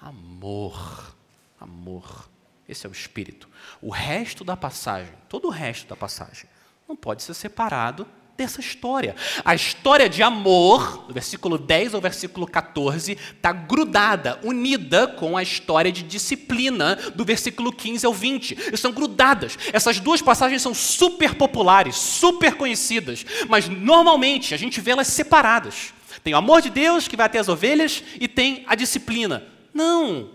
amor. 0.00 1.16
Amor. 1.60 2.28
Esse 2.68 2.86
é 2.86 2.88
o 2.88 2.92
espírito. 2.92 3.48
O 3.82 3.90
resto 3.90 4.44
da 4.44 4.56
passagem, 4.56 5.12
todo 5.28 5.48
o 5.48 5.50
resto 5.50 5.88
da 5.88 5.96
passagem, 5.96 6.48
não 6.88 6.96
pode 6.96 7.22
ser 7.22 7.34
separado 7.34 8.06
dessa 8.40 8.60
história. 8.60 9.14
A 9.44 9.54
história 9.54 10.08
de 10.08 10.22
amor, 10.22 11.04
do 11.06 11.12
versículo 11.12 11.58
10 11.58 11.94
ao 11.94 12.00
versículo 12.00 12.46
14, 12.46 13.12
está 13.12 13.52
grudada, 13.52 14.40
unida 14.42 15.06
com 15.06 15.36
a 15.36 15.42
história 15.42 15.92
de 15.92 16.02
disciplina, 16.02 16.96
do 17.14 17.22
versículo 17.22 17.70
15 17.70 18.06
ao 18.06 18.14
20. 18.14 18.72
Estão 18.72 18.92
grudadas. 18.92 19.58
Essas 19.74 20.00
duas 20.00 20.22
passagens 20.22 20.62
são 20.62 20.72
super 20.72 21.34
populares, 21.34 21.96
super 21.96 22.54
conhecidas, 22.54 23.26
mas 23.46 23.68
normalmente 23.68 24.54
a 24.54 24.56
gente 24.56 24.80
vê 24.80 24.92
elas 24.92 25.08
separadas. 25.08 25.92
Tem 26.24 26.32
o 26.32 26.38
amor 26.38 26.62
de 26.62 26.70
Deus 26.70 27.06
que 27.06 27.16
vai 27.16 27.26
até 27.26 27.38
as 27.38 27.48
ovelhas 27.48 28.02
e 28.18 28.26
tem 28.26 28.64
a 28.66 28.74
disciplina. 28.74 29.44
Não, 29.74 30.30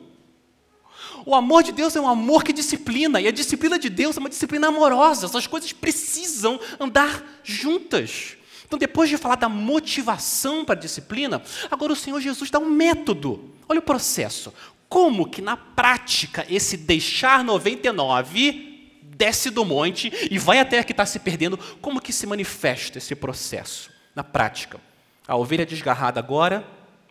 o 1.25 1.34
amor 1.34 1.63
de 1.63 1.72
Deus 1.72 1.96
é 1.96 2.01
um 2.01 2.08
amor 2.08 2.44
que 2.44 2.53
disciplina, 2.53 3.20
e 3.20 3.27
a 3.27 3.32
disciplina 3.32 3.79
de 3.79 3.89
Deus 3.89 4.15
é 4.15 4.20
uma 4.20 4.29
disciplina 4.29 4.67
amorosa. 4.67 5.25
Essas 5.25 5.48
coisas 5.48 5.74
precisam 5.74 6.60
andar 6.79 7.24
juntas. 7.44 8.38
Então, 8.65 8.77
depois 8.77 9.10
de 9.10 9.17
falar 9.17 9.36
da 9.36 9.50
motivação 9.50 10.63
para 10.63 10.75
a 10.75 10.79
disciplina, 10.79 11.41
agora 11.70 11.94
o 11.94 11.96
Senhor 11.96 12.20
Jesus 12.22 12.50
dá 12.50 12.60
um 12.60 12.70
método. 12.70 13.53
Olha 13.67 13.79
o 13.79 13.84
processo. 13.84 14.53
Como 14.88 15.27
que 15.27 15.41
na 15.41 15.58
prática 15.58 16.46
esse 16.50 16.77
deixar 16.77 17.44
99 17.44 19.00
desce 19.01 19.50
do 19.50 19.63
monte 19.63 20.12
e 20.29 20.38
vai 20.38 20.60
até 20.60 20.84
que 20.84 20.91
está 20.91 21.05
se 21.05 21.20
perdendo, 21.20 21.58
como 21.82 22.01
que 22.01 22.13
se 22.13 22.27
manifesta 22.27 22.98
esse 22.98 23.15
processo 23.15 23.89
na 24.13 24.24
prática? 24.24 24.79
A 25.27 25.36
ovelha 25.36 25.65
desgarrada 25.65 26.20
agora, 26.20 26.67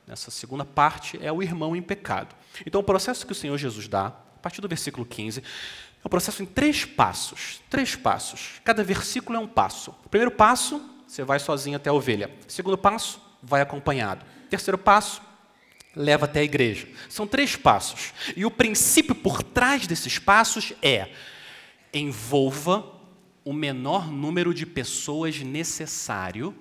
nessa 0.07 0.31
segunda 0.31 0.65
parte, 0.65 1.19
é 1.23 1.33
o 1.33 1.43
irmão 1.43 1.75
em 1.75 1.83
pecado. 1.83 2.35
Então, 2.67 2.81
o 2.81 2.85
processo 2.85 3.27
que 3.27 3.33
o 3.33 3.35
Senhor 3.35 3.57
Jesus 3.57 3.89
dá, 3.89 4.07
a 4.07 4.39
partir 4.43 4.61
do 4.61 4.69
versículo 4.69 5.07
15, 5.07 5.41
é 5.41 6.07
um 6.07 6.11
processo 6.11 6.43
em 6.43 6.47
três 6.47 6.85
passos. 6.85 7.61
Três 7.71 7.97
passos. 7.97 8.61
Cada 8.63 8.85
versículo 8.85 9.37
é 9.37 9.41
um 9.41 9.47
passo. 9.47 9.95
O 10.05 10.09
primeiro 10.09 10.31
passo, 10.31 10.81
você 11.07 11.25
vai 11.25 11.39
sozinho 11.39 11.77
até 11.77 11.89
a 11.89 11.95
ovelha. 11.95 12.31
O 12.47 12.53
segundo 12.53 12.77
passo, 12.77 13.21
vai 13.43 13.63
acompanhado. 13.63 14.25
O 14.47 14.49
terceiro 14.49 14.77
passo, 14.77 15.23
leva 15.97 16.27
até 16.27 16.41
a 16.41 16.45
igreja. 16.45 16.89
São 17.09 17.27
três 17.27 17.57
passos. 17.57 18.13
E 18.37 18.45
o 18.45 18.51
princípio 18.51 19.15
por 19.15 19.43
trás 19.43 19.87
desses 19.87 20.19
passos 20.19 20.73
é: 20.83 21.11
envolva 21.93 22.93
o 23.45 23.53
menor 23.53 24.11
número 24.11 24.53
de 24.53 24.67
pessoas 24.67 25.39
necessário 25.41 26.55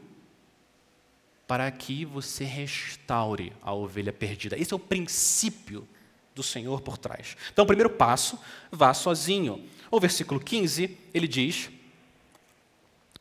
para 1.53 1.69
que 1.69 2.03
você 2.03 2.43
restaure 2.43 3.53
a 3.61 3.71
ovelha 3.71 4.11
perdida. 4.11 4.57
Esse 4.57 4.73
é 4.73 4.75
o 4.75 4.79
princípio 4.79 5.87
do 6.33 6.41
Senhor 6.41 6.81
por 6.81 6.97
trás. 6.97 7.37
Então, 7.51 7.63
o 7.63 7.67
primeiro 7.67 7.91
passo, 7.91 8.39
vá 8.71 8.91
sozinho. 8.91 9.63
O 9.91 9.99
versículo 9.99 10.39
15, 10.39 10.97
ele 11.13 11.27
diz: 11.27 11.69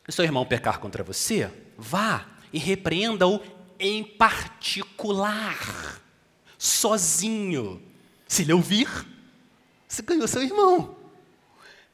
Se 0.07 0.17
seu 0.17 0.25
irmão 0.25 0.47
pecar 0.47 0.81
contra 0.81 1.05
você, 1.05 1.53
vá 1.77 2.27
e 2.51 2.59
repreenda-o 2.59 3.39
em 3.79 4.03
particular, 4.03 6.01
sozinho. 6.57 7.83
Se 8.27 8.41
ele 8.45 8.55
ouvir, 8.55 8.89
você 9.87 10.01
ganhou 10.01 10.27
seu 10.27 10.43
irmão. 10.43 10.97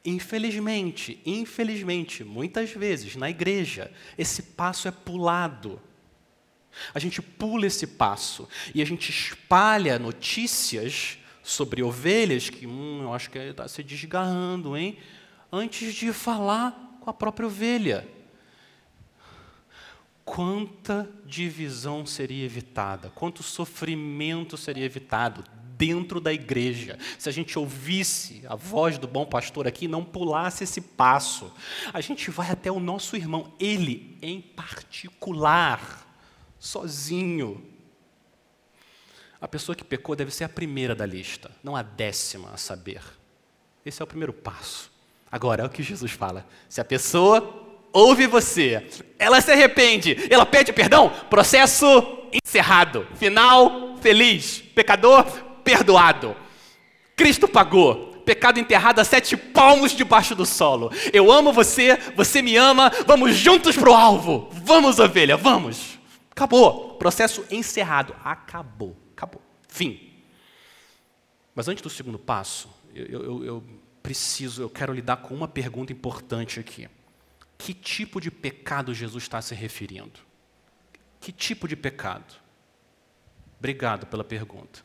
Infelizmente, 0.04 1.20
infelizmente, 1.26 2.22
muitas 2.22 2.70
vezes 2.70 3.16
na 3.16 3.28
igreja, 3.28 3.90
esse 4.16 4.40
passo 4.40 4.86
é 4.86 4.92
pulado. 4.92 5.82
A 6.94 6.98
gente 6.98 7.20
pula 7.20 7.66
esse 7.66 7.86
passo 7.86 8.48
e 8.74 8.82
a 8.82 8.84
gente 8.84 9.10
espalha 9.10 9.98
notícias 9.98 11.18
sobre 11.42 11.82
ovelhas 11.82 12.50
que, 12.50 12.66
hum, 12.66 13.00
eu 13.02 13.14
acho 13.14 13.30
que 13.30 13.38
está 13.38 13.66
se 13.66 13.82
desgarrando, 13.82 14.76
hein? 14.76 14.98
Antes 15.50 15.94
de 15.94 16.12
falar 16.12 16.98
com 17.00 17.08
a 17.08 17.14
própria 17.14 17.46
ovelha. 17.46 18.06
Quanta 20.24 21.08
divisão 21.24 22.04
seria 22.04 22.44
evitada, 22.44 23.10
quanto 23.14 23.42
sofrimento 23.42 24.58
seria 24.58 24.84
evitado 24.84 25.42
dentro 25.78 26.20
da 26.20 26.34
igreja, 26.34 26.98
se 27.16 27.28
a 27.28 27.32
gente 27.32 27.56
ouvisse 27.58 28.42
a 28.46 28.56
voz 28.56 28.98
do 28.98 29.06
bom 29.06 29.24
pastor 29.24 29.66
aqui 29.66 29.84
e 29.84 29.88
não 29.88 30.04
pulasse 30.04 30.64
esse 30.64 30.80
passo. 30.80 31.50
A 31.94 32.00
gente 32.00 32.30
vai 32.30 32.50
até 32.50 32.70
o 32.70 32.80
nosso 32.80 33.16
irmão, 33.16 33.54
ele 33.60 34.18
em 34.20 34.40
particular 34.40 36.07
sozinho. 36.58 37.62
A 39.40 39.46
pessoa 39.46 39.76
que 39.76 39.84
pecou 39.84 40.16
deve 40.16 40.30
ser 40.30 40.44
a 40.44 40.48
primeira 40.48 40.94
da 40.94 41.06
lista, 41.06 41.50
não 41.62 41.76
a 41.76 41.82
décima 41.82 42.50
a 42.52 42.56
saber. 42.56 43.02
Esse 43.84 44.02
é 44.02 44.04
o 44.04 44.08
primeiro 44.08 44.32
passo. 44.32 44.90
Agora, 45.30 45.62
é 45.62 45.66
o 45.66 45.70
que 45.70 45.82
Jesus 45.82 46.12
fala. 46.12 46.46
Se 46.68 46.80
a 46.80 46.84
pessoa 46.84 47.66
ouve 47.92 48.26
você, 48.26 48.86
ela 49.18 49.40
se 49.40 49.52
arrepende, 49.52 50.16
ela 50.30 50.44
pede 50.44 50.72
perdão, 50.72 51.10
processo 51.30 51.86
encerrado, 52.32 53.06
final 53.14 53.96
feliz, 54.00 54.62
pecador 54.74 55.24
perdoado. 55.62 56.36
Cristo 57.16 57.48
pagou, 57.48 58.22
pecado 58.24 58.60
enterrado 58.60 59.00
a 59.00 59.04
sete 59.04 59.36
palmos 59.36 59.92
debaixo 59.92 60.34
do 60.34 60.46
solo. 60.46 60.90
Eu 61.12 61.30
amo 61.30 61.52
você, 61.52 61.98
você 62.14 62.40
me 62.40 62.56
ama, 62.56 62.92
vamos 63.06 63.34
juntos 63.36 63.76
para 63.76 63.90
o 63.90 63.94
alvo. 63.94 64.48
Vamos, 64.52 64.98
ovelha, 64.98 65.36
vamos. 65.36 65.97
Acabou. 66.38 66.94
Processo 66.94 67.44
encerrado. 67.50 68.14
Acabou. 68.22 68.96
Acabou. 69.10 69.42
Fim. 69.66 70.22
Mas 71.52 71.66
antes 71.66 71.82
do 71.82 71.90
segundo 71.90 72.16
passo, 72.16 72.70
eu, 72.94 73.24
eu, 73.24 73.44
eu 73.44 73.64
preciso, 74.00 74.62
eu 74.62 74.70
quero 74.70 74.92
lidar 74.92 75.16
com 75.16 75.34
uma 75.34 75.48
pergunta 75.48 75.92
importante 75.92 76.60
aqui. 76.60 76.88
Que 77.58 77.74
tipo 77.74 78.20
de 78.20 78.30
pecado 78.30 78.94
Jesus 78.94 79.24
está 79.24 79.42
se 79.42 79.52
referindo? 79.52 80.20
Que 81.20 81.32
tipo 81.32 81.66
de 81.66 81.74
pecado? 81.74 82.32
Obrigado 83.58 84.06
pela 84.06 84.22
pergunta. 84.22 84.84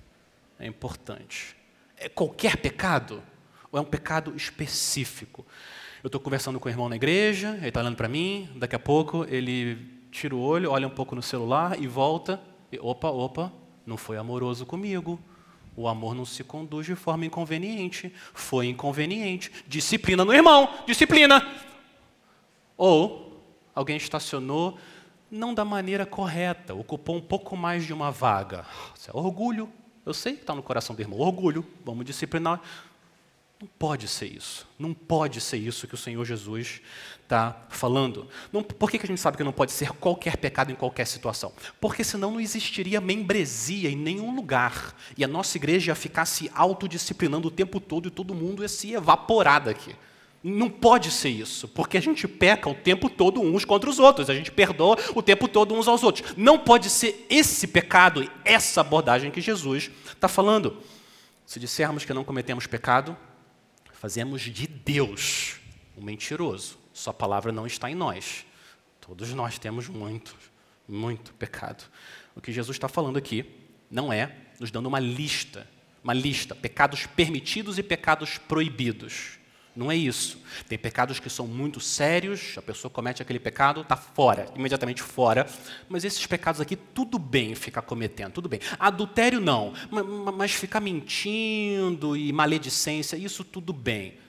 É 0.58 0.66
importante. 0.66 1.56
É 1.98 2.10
qualquer 2.10 2.58
pecado? 2.58 3.22
Ou 3.72 3.78
é 3.78 3.82
um 3.82 3.86
pecado 3.86 4.36
específico? 4.36 5.46
Eu 6.02 6.08
estou 6.08 6.20
conversando 6.20 6.60
com 6.60 6.68
o 6.68 6.72
irmão 6.72 6.90
na 6.90 6.96
igreja, 6.96 7.56
ele 7.58 7.68
está 7.68 7.80
olhando 7.80 7.96
para 7.96 8.10
mim, 8.10 8.50
daqui 8.56 8.76
a 8.76 8.80
pouco 8.80 9.24
ele 9.26 10.02
tira 10.14 10.36
o 10.36 10.40
olho, 10.40 10.72
olha 10.72 10.88
um 10.88 10.92
pouco 10.92 11.16
no 11.16 11.22
celular 11.22 11.82
e 11.82 11.88
volta. 11.88 12.40
E, 12.72 12.80
opa, 12.80 13.10
opa, 13.10 13.52
não 13.86 13.98
foi 13.98 14.18
amoroso 14.18 14.66
comigo. 14.66 15.20
O 15.76 15.88
amor 15.88 16.14
não 16.14 16.24
se 16.24 16.44
conduz 16.44 16.86
de 16.86 16.96
forma 16.96 17.26
inconveniente. 17.26 18.14
Foi 18.34 18.68
inconveniente. 18.68 19.52
Disciplina 19.68 20.24
no 20.24 20.34
irmão, 20.34 20.70
disciplina. 20.86 21.46
Ou 22.78 23.42
alguém 23.74 23.98
estacionou 23.98 24.78
não 25.32 25.52
da 25.52 25.66
maneira 25.66 26.06
correta, 26.06 26.76
ocupou 26.76 27.16
um 27.16 27.22
pouco 27.22 27.58
mais 27.58 27.84
de 27.84 27.92
uma 27.92 28.12
vaga. 28.12 28.66
É 29.08 29.18
orgulho. 29.18 29.68
Eu 30.06 30.14
sei 30.14 30.34
que 30.34 30.42
está 30.42 30.54
no 30.54 30.62
coração 30.62 30.96
do 30.96 31.02
irmão. 31.02 31.20
Orgulho. 31.20 31.66
Vamos 31.84 32.06
disciplinar. 32.06 32.62
Não 33.64 33.70
pode 33.80 34.10
ser 34.10 34.26
isso. 34.26 34.68
Não 34.78 34.94
pode 34.94 35.40
ser 35.40 35.56
isso 35.56 35.88
que 35.88 35.94
o 35.94 35.98
Senhor 35.98 36.26
Jesus 36.26 36.82
está 37.22 37.66
falando. 37.70 38.28
Não, 38.52 38.62
por 38.62 38.92
que, 38.92 39.00
que 39.00 39.06
a 39.06 39.08
gente 39.08 39.22
sabe 39.22 39.38
que 39.38 39.44
não 39.44 39.54
pode 39.54 39.72
ser 39.72 39.94
qualquer 39.94 40.36
pecado 40.36 40.70
em 40.70 40.76
qualquer 40.76 41.08
situação? 41.08 41.54
Porque 41.80 42.04
senão 42.04 42.32
não 42.32 42.42
existiria 42.42 43.00
membresia 43.00 43.90
em 43.90 43.96
nenhum 43.96 44.36
lugar. 44.36 44.94
E 45.18 45.24
a 45.24 45.30
nossa 45.30 45.56
igreja 45.56 45.92
ia 45.92 45.96
ficar 45.96 46.26
se 46.26 46.52
autodisciplinando 46.54 47.48
o 47.48 47.52
tempo 47.52 47.80
todo 47.80 48.10
e 48.10 48.12
todo 48.12 48.36
mundo 48.36 48.64
ia 48.64 48.68
se 48.68 48.92
evaporar 48.92 49.64
daqui. 49.64 49.96
Não 50.44 50.70
pode 50.70 51.10
ser 51.10 51.30
isso, 51.30 51.70
porque 51.70 51.98
a 51.98 52.02
gente 52.02 52.28
peca 52.28 52.70
o 52.70 52.76
tempo 52.76 53.10
todo 53.10 53.40
uns 53.40 53.64
contra 53.64 53.90
os 53.90 53.98
outros, 53.98 54.30
a 54.30 54.36
gente 54.36 54.52
perdoa 54.52 54.98
o 55.16 55.22
tempo 55.22 55.48
todo 55.48 55.74
uns 55.74 55.88
aos 55.88 56.04
outros. 56.04 56.36
Não 56.36 56.60
pode 56.60 56.90
ser 56.90 57.26
esse 57.30 57.66
pecado 57.66 58.30
essa 58.44 58.82
abordagem 58.82 59.32
que 59.32 59.40
Jesus 59.40 59.90
está 60.06 60.28
falando. 60.28 60.76
Se 61.46 61.62
dissermos 61.62 62.04
que 62.04 62.14
não 62.14 62.26
cometemos 62.26 62.68
pecado, 62.68 63.16
Fazemos 64.04 64.42
de 64.42 64.68
Deus 64.68 65.62
um 65.96 66.04
mentiroso. 66.04 66.78
Sua 66.92 67.14
palavra 67.14 67.54
não 67.54 67.66
está 67.66 67.90
em 67.90 67.96
nós. 67.96 68.46
Todos 69.00 69.34
nós 69.34 69.58
temos 69.58 69.88
muito, 69.88 70.36
muito 70.86 71.34
pecado. 71.36 71.86
O 72.36 72.42
que 72.42 72.52
Jesus 72.52 72.76
está 72.76 72.90
falando 72.90 73.16
aqui 73.16 73.46
não 73.90 74.12
é 74.12 74.36
nos 74.60 74.72
dando 74.72 74.88
uma 74.88 75.00
lista 75.00 75.66
uma 76.04 76.14
lista, 76.14 76.54
pecados 76.54 77.06
permitidos 77.06 77.78
e 77.78 77.84
pecados 77.84 78.38
proibidos. 78.38 79.40
Não 79.76 79.92
é 79.92 79.96
isso. 79.96 80.40
Tem 80.68 80.78
pecados 80.78 81.20
que 81.20 81.30
são 81.30 81.48
muito 81.48 81.80
sérios, 81.80 82.54
a 82.58 82.62
pessoa 82.62 82.92
comete 82.92 83.22
aquele 83.22 83.40
pecado, 83.40 83.82
está 83.82 83.96
fora, 83.96 84.48
imediatamente 84.56 85.02
fora. 85.02 85.48
Mas 85.90 86.04
esses 86.04 86.26
pecados 86.28 86.62
aqui, 86.62 86.76
tudo 86.76 87.18
bem 87.18 87.56
ficar 87.56 87.82
cometendo, 87.82 88.34
tudo 88.34 88.48
bem. 88.48 88.60
Adultério, 88.80 89.40
não. 89.40 89.74
Mas 90.38 90.52
ficar 90.52 90.80
mentindo 90.80 92.16
e 92.16 92.32
maledicência, 92.32 93.18
isso 93.18 93.44
tudo 93.44 93.74
bem. 93.74 94.20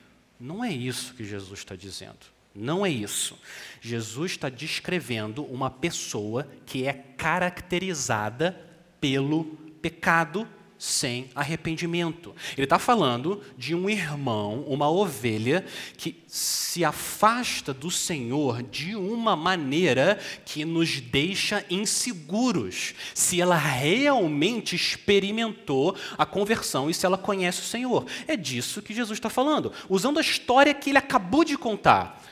Não 0.41 0.65
é 0.65 0.73
isso 0.73 1.15
que 1.15 1.25
Jesus 1.25 1.61
está 1.61 1.77
dizendo. 1.77 2.35
Não 2.55 2.87
é 2.87 2.91
isso. 2.91 3.39
Jesus 3.81 4.33
está 4.33 4.49
descrevendo 4.49 5.45
uma 5.45 5.69
pessoa 5.71 6.49
que 6.65 6.87
é 6.87 6.93
caracterizada 6.93 8.59
pelo 9.01 9.45
pecado 9.83 10.49
sem 10.85 11.31
arrependimento. 11.35 12.35
Ele 12.59 12.64
está 12.64 12.79
falando 12.79 13.40
de 13.57 13.75
um 13.75 13.88
irmão, 13.88 14.61
uma 14.68 14.90
ovelha, 14.90 15.64
que 15.97 16.23
se 16.27 16.85
afasta 16.85 17.73
do 17.73 17.90
Senhor 17.90 18.62
de 18.62 18.94
uma 18.94 19.35
maneira 19.35 20.18
que 20.44 20.62
nos 20.62 21.01
deixa 21.01 21.64
inseguros, 21.70 22.94
se 23.14 23.40
ela 23.40 23.57
realmente 23.57 24.77
experimentou 24.77 25.97
a 26.18 26.27
conversão 26.27 26.90
e 26.90 26.94
se 26.94 27.07
ela 27.07 27.16
conhece 27.16 27.62
o 27.62 27.64
Senhor. 27.64 28.05
É 28.29 28.37
disso 28.37 28.83
que 28.83 28.92
Jesus 28.92 29.16
está 29.16 29.31
falando, 29.31 29.73
usando 29.88 30.18
a 30.18 30.23
história 30.23 30.75
que 30.75 30.90
ele 30.90 30.99
acabou 30.99 31.44
de 31.44 31.57
contar. 31.57 32.23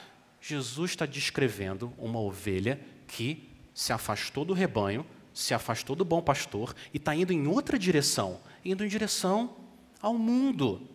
Jesus 0.43 0.91
está 0.91 1.07
descrevendo 1.07 1.91
uma 1.97 2.21
ovelha 2.21 2.79
que 3.09 3.49
se 3.73 3.95
afastou 3.95 4.45
do 4.45 4.53
rebanho, 4.53 5.07
se 5.33 5.55
afastou 5.55 5.97
do 5.97 6.05
bom 6.05 6.21
pastor 6.23 6.75
e 6.93 6.97
está 6.97 7.15
indo 7.15 7.33
em 7.33 7.47
outra 7.47 7.79
direção, 7.79 8.41
indo 8.65 8.85
em 8.85 8.89
direção 8.89 9.57
ao 10.01 10.15
mundo. 10.15 10.89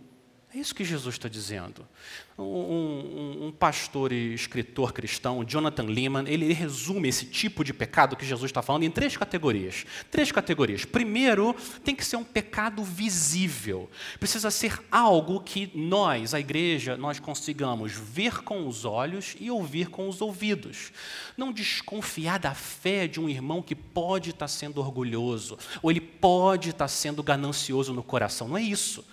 É 0.57 0.59
isso 0.59 0.73
que 0.73 0.83
Jesus 0.83 1.13
está 1.13 1.29
dizendo. 1.29 1.87
Um, 2.35 2.43
um, 2.43 3.45
um, 3.45 3.51
pastor 3.51 4.11
e 4.11 4.33
escritor 4.33 4.91
cristão, 4.91 5.43
Jonathan 5.43 5.83
Lehman, 5.83 6.27
ele 6.27 6.51
resume 6.51 7.07
esse 7.07 7.27
tipo 7.27 7.63
de 7.63 7.71
pecado 7.71 8.15
que 8.15 8.25
Jesus 8.25 8.49
está 8.49 8.63
falando 8.63 8.81
em 8.81 8.89
três 8.89 9.15
categorias. 9.15 9.85
Três 10.09 10.31
categorias. 10.31 10.83
Primeiro, 10.83 11.55
tem 11.83 11.93
que 11.93 12.03
ser 12.03 12.15
um 12.15 12.23
pecado 12.23 12.83
visível. 12.83 13.87
Precisa 14.19 14.49
ser 14.49 14.81
algo 14.91 15.41
que 15.41 15.71
nós, 15.75 16.33
a 16.33 16.39
igreja, 16.39 16.97
nós 16.97 17.19
consigamos 17.19 17.91
ver 17.91 18.41
com 18.41 18.67
os 18.67 18.83
olhos 18.83 19.35
e 19.39 19.51
ouvir 19.51 19.91
com 19.91 20.09
os 20.09 20.21
ouvidos. 20.21 20.91
Não 21.37 21.53
desconfiar 21.53 22.39
da 22.39 22.55
fé 22.55 23.05
de 23.05 23.19
um 23.19 23.29
irmão 23.29 23.61
que 23.61 23.75
pode 23.75 24.31
estar 24.31 24.47
sendo 24.47 24.81
orgulhoso, 24.81 25.55
ou 25.83 25.91
ele 25.91 26.01
pode 26.01 26.71
estar 26.71 26.87
sendo 26.87 27.21
ganancioso 27.21 27.93
no 27.93 28.01
coração. 28.01 28.47
Não 28.47 28.57
é 28.57 28.63
isso. 28.63 29.05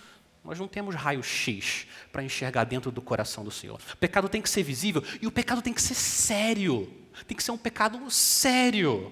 Nós 0.45 0.59
não 0.59 0.67
temos 0.67 0.93
raio-x 0.93 1.87
para 2.11 2.23
enxergar 2.23 2.65
dentro 2.65 2.91
do 2.91 3.01
coração 3.01 3.43
do 3.43 3.49
Senhor. 3.49 3.79
O 3.93 3.97
pecado 3.97 4.29
tem 4.29 4.43
que 4.43 4.49
ser 4.49 4.61
visível 4.61 5.03
e 5.19 5.25
o 5.25 5.31
pecado 5.31 5.59
tem 5.59 5.73
que 5.73 5.81
ser 5.81 5.95
sério. 5.95 6.87
Tem 7.25 7.35
que 7.35 7.43
ser 7.43 7.49
um 7.49 7.57
pecado 7.57 7.99
sério. 8.11 9.11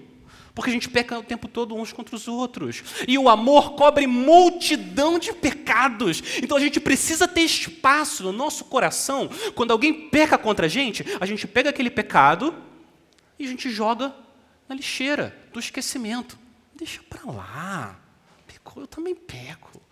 Porque 0.54 0.70
a 0.70 0.72
gente 0.72 0.88
peca 0.88 1.18
o 1.18 1.24
tempo 1.24 1.48
todo 1.48 1.74
uns 1.74 1.92
contra 1.92 2.14
os 2.14 2.28
outros. 2.28 2.84
E 3.08 3.18
o 3.18 3.28
amor 3.28 3.72
cobre 3.74 4.06
multidão 4.06 5.18
de 5.18 5.32
pecados. 5.32 6.22
Então 6.40 6.56
a 6.56 6.60
gente 6.60 6.78
precisa 6.78 7.26
ter 7.26 7.40
espaço 7.40 8.22
no 8.22 8.30
nosso 8.30 8.66
coração. 8.66 9.28
Quando 9.56 9.72
alguém 9.72 10.08
peca 10.10 10.38
contra 10.38 10.66
a 10.66 10.68
gente, 10.68 11.04
a 11.20 11.26
gente 11.26 11.48
pega 11.48 11.70
aquele 11.70 11.90
pecado 11.90 12.54
e 13.36 13.44
a 13.44 13.48
gente 13.48 13.68
joga 13.70 14.14
na 14.68 14.76
lixeira 14.76 15.36
do 15.52 15.58
esquecimento. 15.58 16.38
Deixa 16.76 17.02
para 17.02 17.28
lá. 17.28 17.98
Pecou, 18.46 18.84
eu 18.84 18.86
também 18.86 19.16
peco 19.16 19.83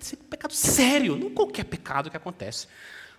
ser 0.00 0.16
pecado 0.16 0.52
sério, 0.52 1.16
não 1.16 1.30
qualquer 1.30 1.64
pecado 1.64 2.10
que 2.10 2.16
acontece 2.16 2.66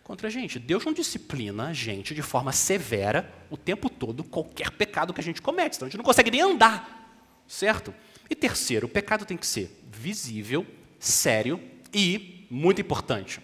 contra 0.04 0.28
a 0.28 0.32
gente. 0.32 0.60
Deus 0.60 0.86
não 0.86 0.94
disciplina 0.94 1.68
a 1.68 1.74
gente 1.74 2.14
de 2.14 2.22
forma 2.22 2.52
severa 2.52 3.34
o 3.50 3.58
tempo 3.58 3.90
todo 3.90 4.24
qualquer 4.24 4.72
pecado 4.72 5.14
que 5.14 5.20
a 5.20 5.24
gente 5.24 5.42
comete, 5.42 5.76
então 5.76 5.88
a 5.88 5.90
gente 5.90 5.98
não 5.98 6.06
consegue 6.06 6.32
nem 6.32 6.42
andar, 6.42 7.12
certo? 7.48 7.94
E 8.30 8.36
terceiro, 8.36 8.86
o 8.88 8.90
pecado 8.90 9.26
tem 9.26 9.36
que 9.36 9.48
ser 9.48 9.84
visível, 9.92 10.66
sério 11.00 11.60
e, 11.94 12.46
muito 12.50 12.82
importante, 12.82 13.40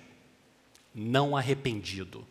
não 0.93 1.35
arrependido. 1.35 2.27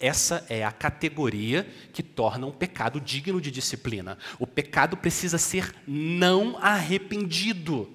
Essa 0.00 0.44
é 0.48 0.64
a 0.64 0.72
categoria 0.72 1.68
que 1.92 2.02
torna 2.02 2.46
um 2.46 2.52
pecado 2.52 3.00
digno 3.00 3.40
de 3.40 3.50
disciplina. 3.50 4.18
O 4.38 4.46
pecado 4.46 4.96
precisa 4.96 5.38
ser 5.38 5.74
não 5.86 6.56
arrependido. 6.58 7.88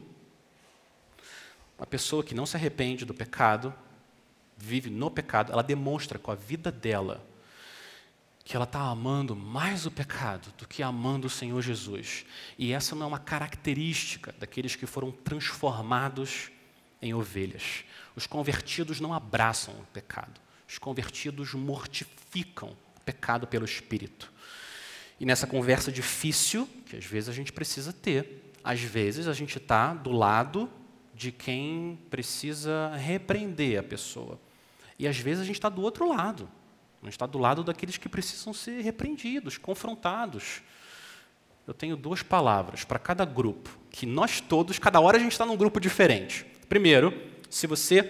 Uma 1.81 1.87
pessoa 1.87 2.23
que 2.23 2.35
não 2.35 2.45
se 2.45 2.55
arrepende 2.55 3.05
do 3.05 3.11
pecado, 3.11 3.73
vive 4.55 4.87
no 4.87 5.09
pecado, 5.09 5.51
ela 5.51 5.63
demonstra 5.63 6.19
com 6.19 6.29
a 6.29 6.35
vida 6.35 6.71
dela 6.71 7.25
que 8.45 8.55
ela 8.55 8.65
está 8.65 8.81
amando 8.81 9.35
mais 9.35 9.87
o 9.87 9.91
pecado 9.91 10.53
do 10.59 10.67
que 10.67 10.83
amando 10.83 11.25
o 11.25 11.29
Senhor 11.29 11.59
Jesus. 11.59 12.23
E 12.55 12.71
essa 12.71 12.93
não 12.93 13.05
é 13.05 13.07
uma 13.07 13.17
característica 13.17 14.31
daqueles 14.37 14.75
que 14.75 14.85
foram 14.85 15.11
transformados 15.11 16.51
em 17.01 17.15
ovelhas. 17.15 17.83
Os 18.15 18.27
convertidos 18.27 19.01
não 19.01 19.11
abraçam 19.11 19.73
o 19.73 19.85
pecado. 19.91 20.39
Os 20.69 20.77
convertidos 20.77 21.55
mortificam 21.55 22.77
o 22.95 22.99
pecado 22.99 23.47
pelo 23.47 23.65
Espírito. 23.65 24.31
E 25.19 25.25
nessa 25.25 25.47
conversa 25.47 25.91
difícil, 25.91 26.69
que 26.85 26.95
às 26.95 27.05
vezes 27.05 27.27
a 27.27 27.33
gente 27.33 27.51
precisa 27.51 27.91
ter, 27.91 28.53
às 28.63 28.79
vezes 28.81 29.27
a 29.27 29.33
gente 29.33 29.57
está 29.57 29.95
do 29.95 30.11
lado 30.11 30.69
de 31.21 31.31
quem 31.31 31.99
precisa 32.09 32.95
repreender 32.95 33.79
a 33.79 33.83
pessoa. 33.83 34.39
E 34.97 35.07
às 35.07 35.19
vezes 35.19 35.43
a 35.43 35.45
gente 35.45 35.57
está 35.57 35.69
do 35.69 35.83
outro 35.83 36.09
lado. 36.09 36.49
A 36.99 37.05
gente 37.05 37.13
está 37.13 37.27
do 37.27 37.37
lado 37.37 37.63
daqueles 37.63 37.95
que 37.95 38.09
precisam 38.09 38.51
ser 38.55 38.81
repreendidos, 38.81 39.55
confrontados. 39.55 40.63
Eu 41.67 41.75
tenho 41.75 41.95
duas 41.95 42.23
palavras 42.23 42.83
para 42.83 42.97
cada 42.97 43.23
grupo, 43.23 43.69
que 43.91 44.07
nós 44.07 44.41
todos, 44.41 44.79
cada 44.79 44.99
hora 44.99 45.17
a 45.17 45.19
gente 45.19 45.33
está 45.33 45.45
num 45.45 45.55
grupo 45.55 45.79
diferente. 45.79 46.43
Primeiro, 46.67 47.13
se 47.51 47.67
você 47.67 48.01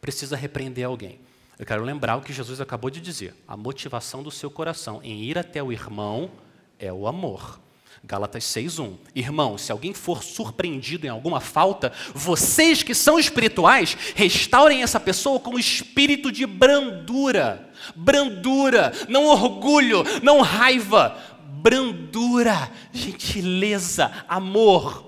precisa 0.00 0.36
repreender 0.36 0.86
alguém. 0.86 1.18
Eu 1.58 1.66
quero 1.66 1.82
lembrar 1.82 2.18
o 2.18 2.22
que 2.22 2.32
Jesus 2.32 2.60
acabou 2.60 2.88
de 2.88 3.00
dizer. 3.00 3.34
A 3.48 3.56
motivação 3.56 4.22
do 4.22 4.30
seu 4.30 4.48
coração 4.48 5.00
em 5.02 5.24
ir 5.24 5.36
até 5.36 5.60
o 5.60 5.72
irmão 5.72 6.30
é 6.78 6.92
o 6.92 7.08
amor. 7.08 7.58
Gálatas 8.04 8.44
6:1. 8.44 8.96
Irmão, 9.14 9.58
se 9.58 9.72
alguém 9.72 9.92
for 9.92 10.22
surpreendido 10.22 11.06
em 11.06 11.10
alguma 11.10 11.40
falta, 11.40 11.92
vocês 12.14 12.82
que 12.82 12.94
são 12.94 13.18
espirituais, 13.18 13.96
restaurem 14.14 14.82
essa 14.82 15.00
pessoa 15.00 15.40
com 15.40 15.58
espírito 15.58 16.30
de 16.30 16.46
brandura. 16.46 17.70
Brandura, 17.94 18.92
não 19.08 19.26
orgulho, 19.26 20.04
não 20.22 20.40
raiva, 20.40 21.16
brandura, 21.62 22.70
gentileza, 22.92 24.12
amor. 24.28 25.06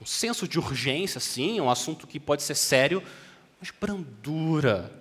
Um 0.00 0.06
senso 0.06 0.46
de 0.46 0.58
urgência, 0.58 1.20
sim, 1.20 1.58
é 1.58 1.62
um 1.62 1.70
assunto 1.70 2.06
que 2.06 2.20
pode 2.20 2.42
ser 2.42 2.54
sério, 2.54 3.02
mas 3.60 3.70
brandura, 3.70 4.92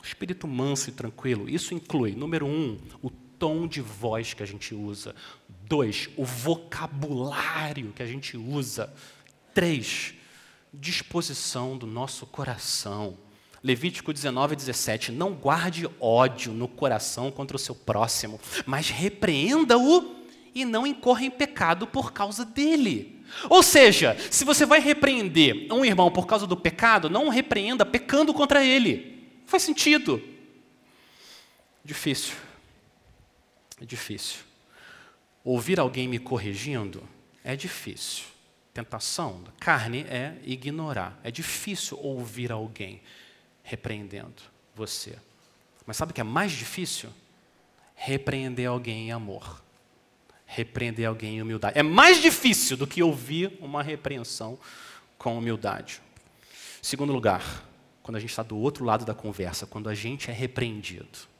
um 0.00 0.04
espírito 0.04 0.48
manso 0.48 0.88
e 0.90 0.92
tranquilo. 0.92 1.48
Isso 1.48 1.74
inclui, 1.74 2.12
número 2.16 2.44
um, 2.44 2.76
o 3.00 3.10
tom 3.42 3.66
de 3.66 3.80
voz 3.80 4.34
que 4.34 4.42
a 4.44 4.46
gente 4.46 4.72
usa. 4.72 5.16
Dois, 5.48 6.08
o 6.16 6.24
vocabulário 6.24 7.92
que 7.92 8.00
a 8.00 8.06
gente 8.06 8.36
usa. 8.36 8.94
Três, 9.52 10.14
disposição 10.72 11.76
do 11.76 11.84
nosso 11.84 12.24
coração. 12.24 13.18
Levítico 13.60 14.12
19, 14.12 14.54
17. 14.54 15.10
Não 15.10 15.34
guarde 15.34 15.90
ódio 15.98 16.52
no 16.52 16.68
coração 16.68 17.32
contra 17.32 17.56
o 17.56 17.58
seu 17.58 17.74
próximo, 17.74 18.40
mas 18.64 18.90
repreenda-o 18.90 20.22
e 20.54 20.64
não 20.64 20.86
incorra 20.86 21.24
em 21.24 21.30
pecado 21.30 21.84
por 21.84 22.12
causa 22.12 22.44
dele. 22.44 23.24
Ou 23.50 23.60
seja, 23.60 24.16
se 24.30 24.44
você 24.44 24.64
vai 24.64 24.78
repreender 24.78 25.66
um 25.72 25.84
irmão 25.84 26.12
por 26.12 26.28
causa 26.28 26.46
do 26.46 26.56
pecado, 26.56 27.10
não 27.10 27.26
o 27.26 27.30
repreenda 27.30 27.84
pecando 27.84 28.32
contra 28.32 28.64
ele. 28.64 29.26
Faz 29.46 29.64
sentido. 29.64 30.22
Difícil. 31.84 32.36
É 33.82 33.84
difícil. 33.84 34.44
Ouvir 35.42 35.80
alguém 35.80 36.06
me 36.06 36.20
corrigindo 36.20 37.02
é 37.42 37.56
difícil. 37.56 38.26
Tentação 38.72 39.42
da 39.42 39.50
carne 39.58 40.02
é 40.02 40.38
ignorar. 40.44 41.18
É 41.24 41.32
difícil 41.32 41.98
ouvir 42.00 42.52
alguém 42.52 43.02
repreendendo 43.64 44.40
você. 44.72 45.18
Mas 45.84 45.96
sabe 45.96 46.12
o 46.12 46.14
que 46.14 46.20
é 46.20 46.24
mais 46.24 46.52
difícil? 46.52 47.10
Repreender 47.96 48.68
alguém 48.68 49.08
em 49.08 49.12
amor. 49.12 49.60
Repreender 50.46 51.08
alguém 51.08 51.38
em 51.38 51.42
humildade. 51.42 51.76
É 51.76 51.82
mais 51.82 52.22
difícil 52.22 52.76
do 52.76 52.86
que 52.86 53.02
ouvir 53.02 53.58
uma 53.60 53.82
repreensão 53.82 54.56
com 55.18 55.36
humildade. 55.36 56.00
Segundo 56.80 57.12
lugar, 57.12 57.64
quando 58.00 58.16
a 58.16 58.20
gente 58.20 58.30
está 58.30 58.44
do 58.44 58.56
outro 58.56 58.84
lado 58.84 59.04
da 59.04 59.12
conversa, 59.14 59.66
quando 59.66 59.88
a 59.88 59.94
gente 59.94 60.30
é 60.30 60.32
repreendido. 60.32 61.32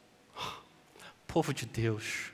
Povo 1.32 1.54
de 1.54 1.64
Deus, 1.64 2.31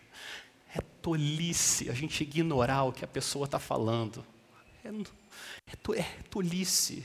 é 0.79 0.83
tolice 1.03 1.91
a 1.91 1.95
gente 1.95 2.23
ignorar 2.23 2.85
o 2.85 2.93
que 2.93 3.05
a 3.05 3.09
pessoa 3.09 3.45
está 3.45 3.59
falando. 3.59 4.25
É, 4.85 4.89
É, 5.71 5.77
to, 5.77 5.95
é 5.95 6.07
tolice. 6.31 7.05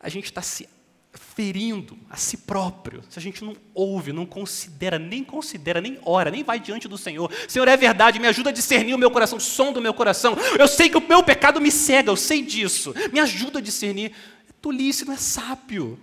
A 0.00 0.08
gente 0.08 0.26
está 0.26 0.42
se 0.42 0.68
ferindo 1.12 1.98
a 2.10 2.16
si 2.16 2.36
próprio, 2.36 3.02
se 3.08 3.18
a 3.18 3.22
gente 3.22 3.44
não 3.44 3.56
ouve, 3.74 4.12
não 4.12 4.26
considera, 4.26 4.98
nem 4.98 5.24
considera, 5.24 5.80
nem 5.80 5.98
ora, 6.04 6.30
nem 6.30 6.44
vai 6.44 6.60
diante 6.60 6.86
do 6.86 6.98
Senhor. 6.98 7.32
Senhor, 7.48 7.66
é 7.66 7.76
verdade, 7.76 8.18
me 8.18 8.26
ajuda 8.28 8.50
a 8.50 8.52
discernir 8.52 8.94
o 8.94 8.98
meu 8.98 9.10
coração, 9.10 9.38
o 9.38 9.40
som 9.40 9.72
do 9.72 9.80
meu 9.80 9.94
coração. 9.94 10.36
Eu 10.58 10.68
sei 10.68 10.88
que 10.88 10.96
o 10.96 11.08
meu 11.08 11.22
pecado 11.22 11.60
me 11.60 11.70
cega, 11.70 12.10
eu 12.10 12.16
sei 12.16 12.42
disso. 12.42 12.94
Me 13.12 13.20
ajuda 13.20 13.58
a 13.58 13.62
discernir. 13.62 14.12
É 14.48 14.52
tolice, 14.60 15.04
não 15.04 15.12
é 15.12 15.16
sábio. 15.16 15.98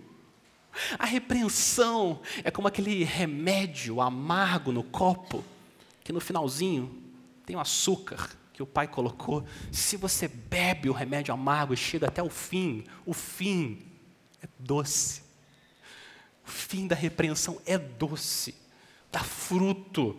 A 0.99 1.05
repreensão 1.05 2.19
é 2.43 2.51
como 2.51 2.67
aquele 2.67 3.03
remédio 3.03 4.01
amargo 4.01 4.71
no 4.71 4.83
copo, 4.83 5.43
que 6.05 6.13
no 6.13 6.21
finalzinho 6.21 7.03
tem 7.47 7.55
o 7.55 7.59
açúcar 7.59 8.29
que 8.53 8.61
o 8.61 8.65
pai 8.65 8.87
colocou. 8.87 9.43
Se 9.71 9.97
você 9.97 10.27
bebe 10.27 10.87
o 10.87 10.93
remédio 10.93 11.33
amargo 11.33 11.73
e 11.73 11.77
chega 11.77 12.07
até 12.07 12.21
o 12.21 12.29
fim, 12.29 12.85
o 13.07 13.11
fim 13.11 13.79
é 14.41 14.47
doce. 14.59 15.23
O 16.47 16.49
fim 16.49 16.85
da 16.87 16.95
repreensão 16.95 17.59
é 17.65 17.75
doce, 17.77 18.53
dá 19.11 19.21
fruto. 19.21 20.15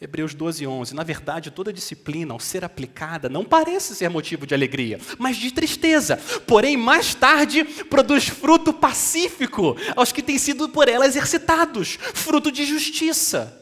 Hebreus 0.00 0.34
12, 0.34 0.66
11. 0.66 0.92
Na 0.92 1.04
verdade, 1.04 1.52
toda 1.52 1.72
disciplina, 1.72 2.32
ao 2.32 2.40
ser 2.40 2.64
aplicada, 2.64 3.28
não 3.28 3.44
parece 3.44 3.94
ser 3.94 4.10
motivo 4.10 4.44
de 4.44 4.54
alegria, 4.54 4.98
mas 5.20 5.36
de 5.36 5.52
tristeza. 5.52 6.16
Porém, 6.48 6.76
mais 6.76 7.14
tarde, 7.14 7.62
produz 7.84 8.26
fruto 8.26 8.72
pacífico 8.72 9.76
aos 9.94 10.10
que 10.10 10.20
têm 10.20 10.36
sido 10.36 10.68
por 10.68 10.88
ela 10.88 11.06
exercitados 11.06 11.96
fruto 12.12 12.50
de 12.50 12.64
justiça. 12.64 13.61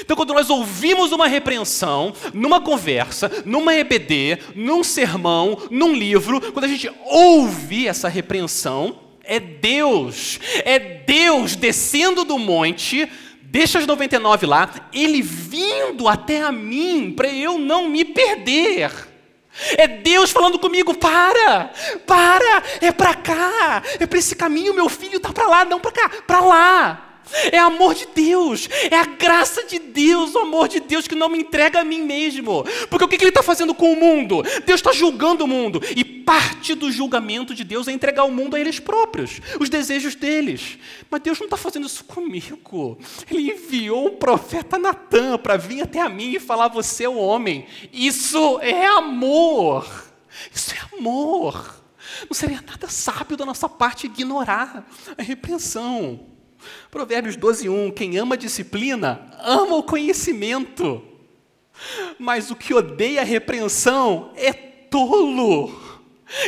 Então, 0.00 0.16
quando 0.16 0.34
nós 0.34 0.50
ouvimos 0.50 1.12
uma 1.12 1.26
repreensão, 1.26 2.12
numa 2.34 2.60
conversa, 2.60 3.30
numa 3.44 3.74
EBD, 3.74 4.38
num 4.54 4.84
sermão, 4.84 5.58
num 5.70 5.94
livro, 5.94 6.40
quando 6.52 6.64
a 6.64 6.68
gente 6.68 6.90
ouve 7.04 7.86
essa 7.86 8.08
repreensão, 8.08 9.00
é 9.24 9.40
Deus, 9.40 10.38
é 10.64 10.78
Deus 10.78 11.56
descendo 11.56 12.24
do 12.24 12.38
monte, 12.38 13.08
deixa 13.42 13.78
as 13.78 13.86
99 13.86 14.46
lá, 14.46 14.88
Ele 14.92 15.20
vindo 15.22 16.08
até 16.08 16.42
a 16.42 16.52
mim, 16.52 17.12
para 17.14 17.28
eu 17.28 17.58
não 17.58 17.88
me 17.88 18.04
perder. 18.04 18.90
É 19.78 19.88
Deus 19.88 20.30
falando 20.30 20.58
comigo, 20.58 20.94
para, 20.94 21.70
para, 22.06 22.62
é 22.80 22.92
para 22.92 23.14
cá, 23.14 23.82
é 23.98 24.06
para 24.06 24.18
esse 24.18 24.36
caminho, 24.36 24.74
meu 24.74 24.88
filho 24.88 25.16
está 25.16 25.32
para 25.32 25.48
lá, 25.48 25.64
não 25.64 25.80
para 25.80 25.92
cá, 25.92 26.10
para 26.26 26.40
lá. 26.40 27.05
É 27.50 27.58
amor 27.58 27.94
de 27.94 28.06
Deus, 28.14 28.68
é 28.90 28.96
a 28.96 29.04
graça 29.04 29.64
de 29.64 29.78
Deus, 29.78 30.34
o 30.34 30.38
amor 30.38 30.68
de 30.68 30.80
Deus 30.80 31.08
que 31.08 31.14
não 31.14 31.28
me 31.28 31.38
entrega 31.38 31.80
a 31.80 31.84
mim 31.84 32.02
mesmo. 32.02 32.64
Porque 32.88 33.04
o 33.04 33.08
que 33.08 33.16
Ele 33.16 33.28
está 33.28 33.42
fazendo 33.42 33.74
com 33.74 33.92
o 33.92 33.96
mundo? 33.96 34.42
Deus 34.64 34.80
está 34.80 34.92
julgando 34.92 35.44
o 35.44 35.48
mundo, 35.48 35.80
e 35.96 36.04
parte 36.04 36.74
do 36.74 36.90
julgamento 36.90 37.54
de 37.54 37.64
Deus 37.64 37.88
é 37.88 37.92
entregar 37.92 38.24
o 38.24 38.30
mundo 38.30 38.56
a 38.56 38.60
eles 38.60 38.78
próprios, 38.78 39.40
os 39.60 39.68
desejos 39.68 40.14
deles. 40.14 40.78
Mas 41.10 41.22
Deus 41.22 41.38
não 41.38 41.46
está 41.46 41.56
fazendo 41.56 41.86
isso 41.86 42.04
comigo. 42.04 42.98
Ele 43.30 43.52
enviou 43.52 44.06
o 44.06 44.16
profeta 44.16 44.78
Natan 44.78 45.38
para 45.38 45.56
vir 45.56 45.82
até 45.82 46.00
a 46.00 46.08
mim 46.08 46.32
e 46.32 46.40
falar: 46.40 46.68
Você 46.68 47.04
é 47.04 47.08
o 47.08 47.16
homem. 47.16 47.66
Isso 47.92 48.58
é 48.60 48.86
amor. 48.86 49.86
Isso 50.54 50.74
é 50.74 50.96
amor. 50.96 51.82
Não 52.28 52.34
seria 52.34 52.62
nada 52.66 52.88
sábio 52.88 53.36
da 53.36 53.44
nossa 53.44 53.68
parte 53.68 54.06
ignorar 54.06 54.88
a 55.16 55.22
repreensão. 55.22 56.35
Provérbios 56.90 57.36
12, 57.36 57.68
1. 57.68 57.90
Quem 57.92 58.16
ama 58.18 58.34
a 58.34 58.38
disciplina, 58.38 59.30
ama 59.40 59.76
o 59.76 59.82
conhecimento. 59.82 61.02
Mas 62.18 62.50
o 62.50 62.56
que 62.56 62.72
odeia 62.72 63.20
a 63.20 63.24
repreensão 63.24 64.32
é 64.34 64.52
tolo. 64.52 65.70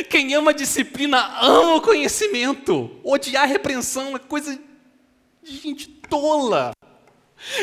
Quem 0.09 0.33
ama 0.33 0.51
a 0.51 0.53
disciplina, 0.53 1.37
ama 1.41 1.75
o 1.75 1.81
conhecimento. 1.81 2.91
Odiar 3.03 3.43
a 3.43 3.47
repreensão 3.47 4.15
é 4.15 4.19
coisa 4.19 4.59
de 5.43 5.57
gente 5.57 5.87
tola. 5.87 6.71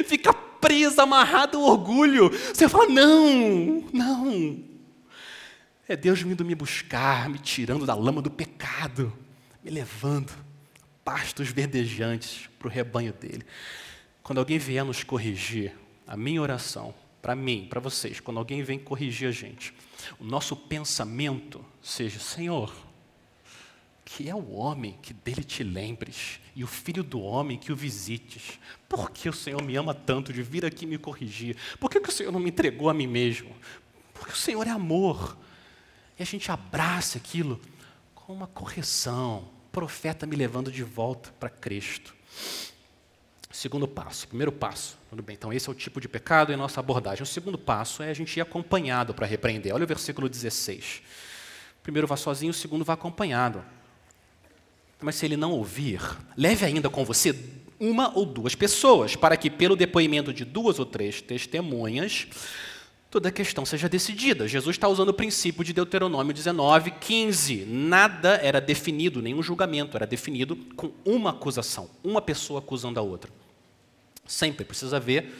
Fica 0.06 0.32
presa, 0.32 1.02
amarrada 1.02 1.56
ao 1.56 1.64
orgulho. 1.64 2.30
Você 2.30 2.68
fala, 2.68 2.88
não, 2.88 3.84
não. 3.92 4.64
É 5.88 5.96
Deus 5.96 6.20
vindo 6.22 6.44
me 6.44 6.54
buscar, 6.54 7.28
me 7.28 7.38
tirando 7.38 7.86
da 7.86 7.94
lama 7.94 8.22
do 8.22 8.30
pecado, 8.30 9.12
me 9.62 9.70
levando 9.70 10.45
pastos 11.06 11.50
verdejantes 11.50 12.50
para 12.58 12.66
o 12.66 12.70
rebanho 12.70 13.12
dele. 13.12 13.46
Quando 14.24 14.38
alguém 14.38 14.58
vier 14.58 14.84
nos 14.84 15.04
corrigir, 15.04 15.72
a 16.04 16.16
minha 16.16 16.42
oração, 16.42 16.92
para 17.22 17.36
mim, 17.36 17.68
para 17.70 17.78
vocês, 17.78 18.18
quando 18.18 18.38
alguém 18.38 18.64
vem 18.64 18.76
corrigir 18.76 19.28
a 19.28 19.30
gente, 19.30 19.72
o 20.18 20.24
nosso 20.24 20.56
pensamento 20.56 21.64
seja: 21.80 22.18
Senhor, 22.18 22.74
que 24.04 24.28
é 24.28 24.34
o 24.34 24.50
homem 24.50 24.98
que 25.00 25.14
dele 25.14 25.44
te 25.44 25.62
lembres, 25.62 26.40
e 26.56 26.64
o 26.64 26.66
filho 26.66 27.04
do 27.04 27.20
homem 27.20 27.56
que 27.56 27.70
o 27.70 27.76
visites. 27.76 28.58
Por 28.88 29.12
que 29.12 29.28
o 29.28 29.32
Senhor 29.32 29.62
me 29.62 29.76
ama 29.76 29.94
tanto 29.94 30.32
de 30.32 30.42
vir 30.42 30.64
aqui 30.64 30.86
me 30.86 30.98
corrigir? 30.98 31.56
Por 31.78 31.88
que, 31.88 32.00
que 32.00 32.08
o 32.08 32.12
Senhor 32.12 32.32
não 32.32 32.40
me 32.40 32.50
entregou 32.50 32.90
a 32.90 32.94
mim 32.94 33.06
mesmo? 33.06 33.54
Porque 34.12 34.32
o 34.32 34.36
Senhor 34.36 34.66
é 34.66 34.70
amor. 34.70 35.38
E 36.18 36.22
a 36.22 36.26
gente 36.26 36.50
abraça 36.50 37.18
aquilo 37.18 37.60
com 38.14 38.32
uma 38.32 38.48
correção, 38.48 39.55
profeta 39.76 40.26
me 40.26 40.34
levando 40.34 40.72
de 40.72 40.82
volta 40.82 41.30
para 41.38 41.50
Cristo. 41.50 42.14
Segundo 43.52 43.86
passo, 43.86 44.26
primeiro 44.26 44.50
passo, 44.50 44.96
tudo 45.10 45.22
bem, 45.22 45.34
então 45.34 45.52
esse 45.52 45.68
é 45.68 45.72
o 45.72 45.74
tipo 45.74 46.00
de 46.00 46.08
pecado 46.08 46.50
e 46.50 46.56
nossa 46.56 46.80
abordagem. 46.80 47.22
O 47.22 47.26
segundo 47.26 47.58
passo 47.58 48.02
é 48.02 48.08
a 48.08 48.14
gente 48.14 48.34
ir 48.38 48.40
acompanhado 48.40 49.12
para 49.12 49.26
repreender. 49.26 49.74
Olha 49.74 49.84
o 49.84 49.86
versículo 49.86 50.30
16. 50.30 51.02
O 51.78 51.82
primeiro 51.82 52.06
vá 52.06 52.16
sozinho, 52.16 52.52
o 52.52 52.54
segundo 52.54 52.86
vá 52.86 52.94
acompanhado. 52.94 53.62
Mas 54.98 55.16
se 55.16 55.26
ele 55.26 55.36
não 55.36 55.52
ouvir, 55.52 56.00
leve 56.38 56.64
ainda 56.64 56.88
com 56.88 57.04
você 57.04 57.38
uma 57.78 58.16
ou 58.16 58.24
duas 58.24 58.54
pessoas, 58.54 59.14
para 59.14 59.36
que, 59.36 59.50
pelo 59.50 59.76
depoimento 59.76 60.32
de 60.32 60.46
duas 60.46 60.78
ou 60.78 60.86
três 60.86 61.20
testemunhas, 61.20 62.28
toda 63.10 63.28
a 63.28 63.32
questão 63.32 63.64
seja 63.64 63.88
decidida. 63.88 64.48
Jesus 64.48 64.76
está 64.76 64.88
usando 64.88 65.10
o 65.10 65.14
princípio 65.14 65.64
de 65.64 65.72
Deuteronômio 65.72 66.34
19, 66.34 66.90
15. 66.92 67.64
Nada 67.66 68.40
era 68.42 68.60
definido, 68.60 69.22
nenhum 69.22 69.42
julgamento 69.42 69.96
era 69.96 70.06
definido 70.06 70.56
com 70.76 70.92
uma 71.04 71.30
acusação, 71.30 71.88
uma 72.02 72.20
pessoa 72.20 72.60
acusando 72.60 72.98
a 72.98 73.02
outra. 73.02 73.30
Sempre 74.26 74.64
precisa 74.64 74.96
haver 74.96 75.32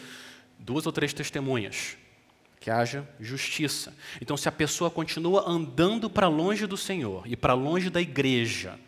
duas 0.58 0.86
ou 0.86 0.92
três 0.92 1.12
testemunhas, 1.12 1.96
que 2.60 2.70
haja 2.70 3.06
justiça. 3.20 3.94
Então, 4.20 4.36
se 4.36 4.48
a 4.48 4.52
pessoa 4.52 4.90
continua 4.90 5.48
andando 5.48 6.08
para 6.08 6.28
longe 6.28 6.66
do 6.66 6.76
Senhor 6.76 7.26
e 7.26 7.36
para 7.36 7.54
longe 7.54 7.90
da 7.90 8.00
igreja, 8.00 8.78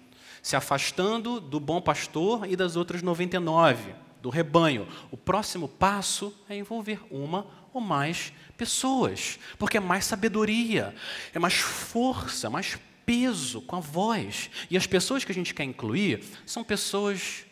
se 0.42 0.56
afastando 0.56 1.40
do 1.40 1.60
bom 1.60 1.80
pastor 1.80 2.50
e 2.50 2.56
das 2.56 2.76
outras 2.76 3.02
99, 3.02 3.94
do 4.22 4.30
rebanho, 4.30 4.86
o 5.10 5.16
próximo 5.16 5.68
passo 5.68 6.34
é 6.48 6.56
envolver 6.56 7.00
uma 7.10 7.46
ou 7.72 7.80
mais 7.80 8.32
pessoas, 8.56 9.38
porque 9.58 9.76
é 9.76 9.80
mais 9.80 10.04
sabedoria, 10.04 10.94
é 11.32 11.38
mais 11.38 11.54
força, 11.54 12.50
mais 12.50 12.78
peso 13.06 13.62
com 13.62 13.76
a 13.76 13.80
voz. 13.80 14.50
E 14.70 14.76
as 14.76 14.86
pessoas 14.86 15.24
que 15.24 15.32
a 15.32 15.34
gente 15.34 15.54
quer 15.54 15.64
incluir 15.64 16.22
são 16.44 16.62
pessoas 16.62 17.46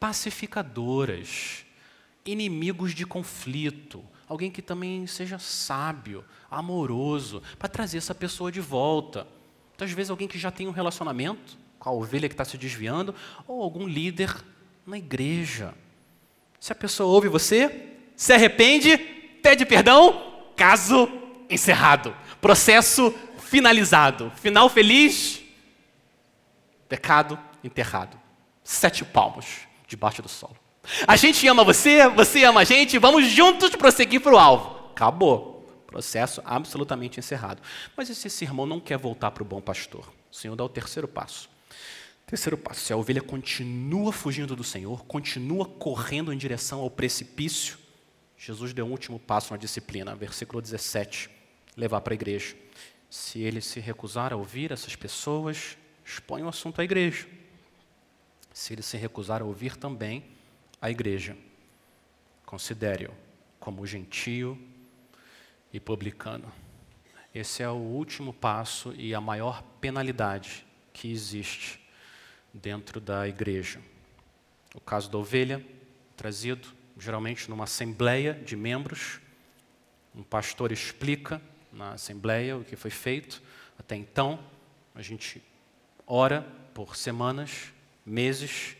pacificadoras, 0.00 1.66
inimigos 2.24 2.94
de 2.94 3.04
conflito, 3.04 4.04
alguém 4.26 4.50
que 4.50 4.62
também 4.62 5.06
seja 5.06 5.38
sábio, 5.38 6.24
amoroso, 6.50 7.42
para 7.58 7.68
trazer 7.68 7.98
essa 7.98 8.14
pessoa 8.14 8.50
de 8.50 8.60
volta. 8.60 9.26
Então, 9.74 9.84
às 9.84 9.92
vezes, 9.92 10.10
alguém 10.10 10.28
que 10.28 10.38
já 10.38 10.50
tem 10.50 10.66
um 10.66 10.72
relacionamento 10.72 11.58
com 11.78 11.88
a 11.88 11.92
ovelha 11.92 12.28
que 12.28 12.34
está 12.34 12.44
se 12.44 12.56
desviando, 12.56 13.14
ou 13.46 13.62
algum 13.62 13.86
líder 13.86 14.32
na 14.86 14.96
igreja. 14.96 15.74
Se 16.60 16.72
a 16.72 16.76
pessoa 16.76 17.12
ouve 17.12 17.28
você, 17.28 17.90
se 18.16 18.32
arrepende, 18.32 18.96
pede 19.42 19.66
perdão, 19.66 20.32
Caso 20.56 21.08
encerrado. 21.48 22.14
Processo 22.40 23.14
finalizado. 23.38 24.32
Final 24.36 24.68
feliz. 24.68 25.42
Pecado 26.88 27.38
enterrado. 27.64 28.18
Sete 28.62 29.04
palmos 29.04 29.46
debaixo 29.86 30.22
do 30.22 30.28
solo. 30.28 30.56
A 31.06 31.16
gente 31.16 31.46
ama 31.46 31.62
você, 31.62 32.08
você 32.08 32.44
ama 32.44 32.60
a 32.60 32.64
gente, 32.64 32.98
vamos 32.98 33.26
juntos 33.26 33.70
prosseguir 33.70 34.20
para 34.20 34.34
o 34.34 34.38
alvo. 34.38 34.90
Acabou. 34.90 35.66
Processo 35.86 36.40
absolutamente 36.44 37.20
encerrado. 37.20 37.62
Mas 37.96 38.08
esse, 38.08 38.26
esse 38.26 38.44
irmão 38.44 38.66
não 38.66 38.80
quer 38.80 38.98
voltar 38.98 39.30
para 39.30 39.42
o 39.42 39.46
bom 39.46 39.60
pastor. 39.60 40.12
O 40.30 40.34
Senhor 40.34 40.56
dá 40.56 40.64
o 40.64 40.68
terceiro 40.68 41.06
passo. 41.06 41.50
Terceiro 42.26 42.56
passo: 42.56 42.80
se 42.80 42.92
a 42.92 42.96
ovelha 42.96 43.20
continua 43.20 44.12
fugindo 44.12 44.56
do 44.56 44.64
Senhor, 44.64 45.04
continua 45.04 45.66
correndo 45.66 46.32
em 46.32 46.38
direção 46.38 46.80
ao 46.80 46.90
precipício, 46.90 47.76
Jesus 48.44 48.72
deu 48.72 48.84
um 48.84 48.90
último 48.90 49.20
passo 49.20 49.52
na 49.52 49.56
disciplina, 49.56 50.16
versículo 50.16 50.60
17, 50.60 51.30
levar 51.76 52.00
para 52.00 52.12
a 52.12 52.16
igreja. 52.16 52.56
Se 53.08 53.40
ele 53.40 53.60
se 53.60 53.78
recusar 53.78 54.32
a 54.32 54.36
ouvir 54.36 54.72
essas 54.72 54.96
pessoas, 54.96 55.78
expõe 56.04 56.42
o 56.42 56.48
assunto 56.48 56.80
à 56.80 56.84
igreja. 56.84 57.28
Se 58.52 58.72
ele 58.72 58.82
se 58.82 58.96
recusar 58.96 59.42
a 59.42 59.44
ouvir 59.44 59.76
também 59.76 60.24
a 60.80 60.90
igreja, 60.90 61.36
considere-o 62.44 63.14
como 63.60 63.86
gentio 63.86 64.60
e 65.72 65.78
publicano. 65.78 66.52
Esse 67.32 67.62
é 67.62 67.68
o 67.68 67.76
último 67.76 68.32
passo 68.32 68.92
e 68.94 69.14
a 69.14 69.20
maior 69.20 69.62
penalidade 69.80 70.66
que 70.92 71.12
existe 71.12 71.80
dentro 72.52 73.00
da 73.00 73.28
igreja. 73.28 73.80
O 74.74 74.80
caso 74.80 75.08
da 75.08 75.16
ovelha, 75.16 75.64
trazido 76.16 76.81
geralmente 76.98 77.48
numa 77.48 77.64
assembleia 77.64 78.34
de 78.34 78.56
membros, 78.56 79.20
um 80.14 80.22
pastor 80.22 80.72
explica 80.72 81.40
na 81.72 81.92
assembleia 81.92 82.56
o 82.56 82.64
que 82.64 82.76
foi 82.76 82.90
feito. 82.90 83.42
Até 83.78 83.96
então, 83.96 84.38
a 84.94 85.02
gente 85.02 85.42
ora 86.06 86.46
por 86.74 86.96
semanas, 86.96 87.72
meses, 88.04 88.76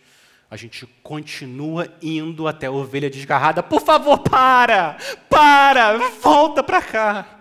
a 0.51 0.57
gente 0.57 0.87
continua 1.03 1.89
indo 2.03 2.47
até 2.47 2.67
a 2.67 2.71
ovelha 2.71 3.09
desgarrada. 3.09 3.63
Por 3.63 3.81
favor, 3.81 4.19
para! 4.19 4.99
Para! 5.29 5.97
Volta 6.21 6.63
para 6.63 6.83
cá! 6.83 7.39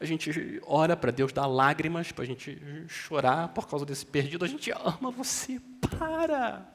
A 0.00 0.04
gente 0.04 0.60
ora 0.64 0.96
para 0.96 1.12
Deus 1.12 1.32
dar 1.32 1.46
lágrimas, 1.46 2.10
para 2.10 2.24
a 2.24 2.26
gente 2.26 2.58
chorar 2.88 3.48
por 3.48 3.68
causa 3.68 3.84
desse 3.84 4.04
perdido. 4.04 4.44
A 4.44 4.48
gente 4.48 4.70
ama 4.72 5.10
você. 5.10 5.60
Para! 5.98 6.66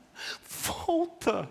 Volta! 0.47 1.49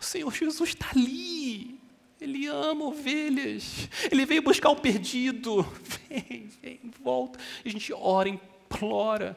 O 0.00 0.04
Senhor 0.04 0.32
Jesus 0.32 0.70
está 0.70 0.90
ali. 0.94 1.78
Ele 2.20 2.46
ama 2.46 2.86
ovelhas. 2.86 3.88
Ele 4.10 4.24
veio 4.24 4.42
buscar 4.42 4.70
o 4.70 4.76
perdido. 4.76 5.62
Vem, 6.08 6.48
vem, 6.62 6.80
volta. 7.02 7.38
E 7.64 7.68
a 7.68 7.72
gente 7.72 7.92
ora, 7.92 8.28
implora. 8.28 9.36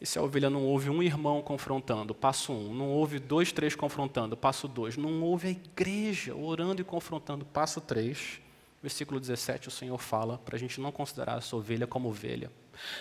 E 0.00 0.04
se 0.04 0.18
a 0.18 0.22
ovelha 0.22 0.50
não 0.50 0.64
ouve 0.64 0.90
um 0.90 1.02
irmão 1.02 1.40
confrontando, 1.40 2.14
passo 2.14 2.52
um. 2.52 2.74
Não 2.74 2.88
ouve 2.90 3.18
dois, 3.18 3.52
três 3.52 3.74
confrontando, 3.74 4.36
passo 4.36 4.68
dois. 4.68 4.96
Não 4.96 5.22
ouve 5.22 5.48
a 5.48 5.50
igreja 5.50 6.34
orando 6.34 6.82
e 6.82 6.84
confrontando, 6.84 7.44
passo 7.46 7.80
três. 7.80 8.40
Versículo 8.82 9.18
17, 9.18 9.68
o 9.68 9.70
Senhor 9.70 9.98
fala 9.98 10.38
para 10.38 10.56
a 10.56 10.58
gente 10.58 10.80
não 10.80 10.92
considerar 10.92 11.38
essa 11.38 11.56
ovelha 11.56 11.86
como 11.86 12.08
ovelha. 12.08 12.50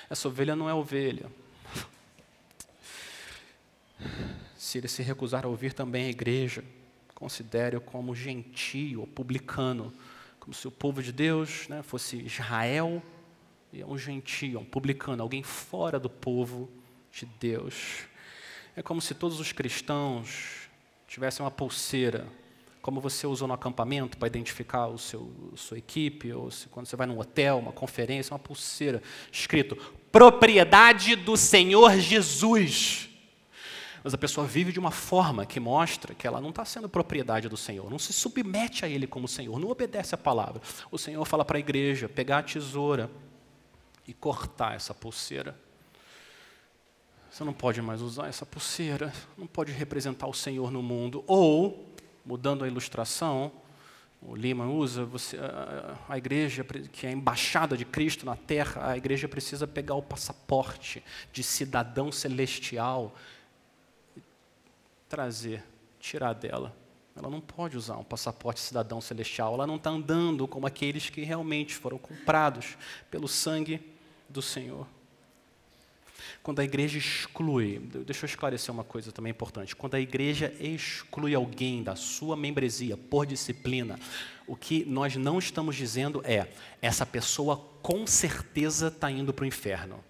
Essa 0.10 0.28
ovelha 0.28 0.56
não 0.56 0.70
é 0.70 0.74
ovelha. 0.74 1.30
Se 4.58 4.78
ele 4.78 4.88
se 4.88 5.02
recusar 5.04 5.46
a 5.46 5.48
ouvir 5.48 5.74
também 5.74 6.06
a 6.06 6.10
igreja, 6.10 6.64
considere-o 7.14 7.82
como 7.82 8.16
gentio, 8.16 9.08
publicano, 9.08 9.94
como 10.40 10.54
se 10.54 10.68
o 10.68 10.72
povo 10.72 11.02
de 11.02 11.12
Deus 11.12 11.68
né, 11.68 11.82
fosse 11.82 12.18
Israel 12.18 13.02
e 13.74 13.82
é 13.82 13.86
um 13.86 13.98
gentio, 13.98 14.60
um 14.60 14.66
publicano, 14.66 15.22
alguém 15.22 15.44
fora 15.44 16.00
do 16.00 16.10
povo 16.10 16.70
de 17.12 17.26
Deus. 17.26 18.04
É 18.76 18.82
como 18.82 19.02
se 19.02 19.14
todos 19.14 19.40
os 19.40 19.52
cristãos 19.52 20.70
tivessem 21.08 21.44
uma 21.44 21.52
pulseira, 21.52 22.28
como 22.82 23.02
você 23.02 23.26
usou 23.26 23.48
no 23.48 23.54
acampamento 23.54 24.18
para 24.18 24.28
identificar 24.28 24.88
o 24.88 24.98
seu 24.98 25.34
sua 25.56 25.78
equipe, 25.78 26.32
ou 26.32 26.52
se, 26.52 26.68
quando 26.68 26.86
você 26.86 26.96
vai 26.96 27.08
num 27.08 27.20
hotel, 27.20 27.58
uma 27.58 27.72
conferência, 27.72 28.34
uma 28.34 28.40
pulseira 28.40 29.02
escrito 29.32 29.76
propriedade 30.12 31.16
do 31.16 31.36
Senhor 31.36 32.00
Jesus. 32.00 33.10
Mas 34.06 34.14
a 34.14 34.20
pessoa 34.20 34.46
vive 34.46 34.72
de 34.72 34.80
uma 34.80 34.92
forma 34.92 35.48
que 35.48 35.60
mostra 35.60 36.14
que 36.14 36.28
ela 36.28 36.40
não 36.40 36.52
está 36.52 36.64
sendo 36.64 36.88
propriedade 36.88 37.50
do 37.50 37.58
Senhor, 37.58 37.90
não 37.90 37.98
se 37.98 38.14
submete 38.14 38.86
a 38.86 38.88
Ele 38.88 39.08
como 39.08 39.28
Senhor, 39.28 39.60
não 39.60 39.68
obedece 39.68 40.14
a 40.14 40.18
palavra. 40.18 40.62
O 40.92 40.98
Senhor 41.00 41.26
fala 41.26 41.44
para 41.44 41.58
a 41.58 41.60
igreja 41.60 42.08
pegar 42.08 42.38
a 42.38 42.44
tesoura 42.44 43.10
e 44.08 44.14
cortar 44.14 44.76
essa 44.76 44.94
pulseira. 44.94 45.60
Você 47.32 47.44
não 47.44 47.52
pode 47.52 47.82
mais 47.82 48.00
usar 48.00 48.28
essa 48.28 48.46
pulseira, 48.46 49.12
não 49.36 49.48
pode 49.48 49.72
representar 49.72 50.28
o 50.28 50.34
Senhor 50.36 50.70
no 50.70 50.84
mundo. 50.84 51.24
Ou, 51.26 51.92
mudando 52.24 52.64
a 52.64 52.68
ilustração, 52.68 53.52
o 54.22 54.36
Lima 54.36 54.68
usa, 54.68 55.04
você, 55.04 55.36
a, 55.38 55.98
a 56.10 56.16
igreja, 56.16 56.64
que 56.64 57.08
é 57.08 57.10
a 57.10 57.12
embaixada 57.12 57.76
de 57.76 57.86
Cristo 57.86 58.24
na 58.24 58.36
terra, 58.36 58.88
a 58.88 58.96
igreja 58.96 59.28
precisa 59.28 59.66
pegar 59.66 59.96
o 59.96 60.04
passaporte 60.04 61.04
de 61.34 61.42
cidadão 61.42 62.12
celestial 62.12 63.16
trazer, 65.16 65.64
tirar 65.98 66.34
dela. 66.34 66.76
Ela 67.16 67.30
não 67.30 67.40
pode 67.40 67.78
usar 67.78 67.96
um 67.96 68.04
passaporte 68.04 68.60
cidadão 68.60 69.00
celestial, 69.00 69.54
ela 69.54 69.66
não 69.66 69.78
está 69.78 69.90
andando 69.90 70.46
como 70.46 70.68
aqueles 70.68 71.10
que 71.10 71.22
realmente 71.22 71.74
foram 71.74 71.98
comprados 71.98 72.78
pelo 73.10 73.26
sangue 73.26 73.80
do 74.28 74.42
Senhor. 74.42 74.86
Quando 76.44 76.60
a 76.60 76.66
igreja 76.66 76.98
exclui, 76.98 77.80
deixa 78.06 78.26
eu 78.26 78.28
esclarecer 78.28 78.74
uma 78.74 78.84
coisa 78.84 79.10
também 79.10 79.32
importante. 79.32 79.74
Quando 79.74 79.96
a 79.96 80.02
igreja 80.02 80.54
exclui 80.60 81.34
alguém 81.34 81.82
da 81.82 81.96
sua 81.96 82.36
membresia 82.36 82.98
por 82.98 83.26
disciplina, 83.26 83.98
o 84.46 84.54
que 84.54 84.84
nós 84.84 85.16
não 85.16 85.40
estamos 85.40 85.78
dizendo 85.78 86.22
é 86.26 86.50
essa 86.82 87.06
pessoa 87.06 87.56
com 87.82 88.06
certeza 88.06 88.90
está 88.90 89.10
indo 89.10 89.34
para 89.34 89.44
o 89.44 89.48
inferno. 89.48 90.04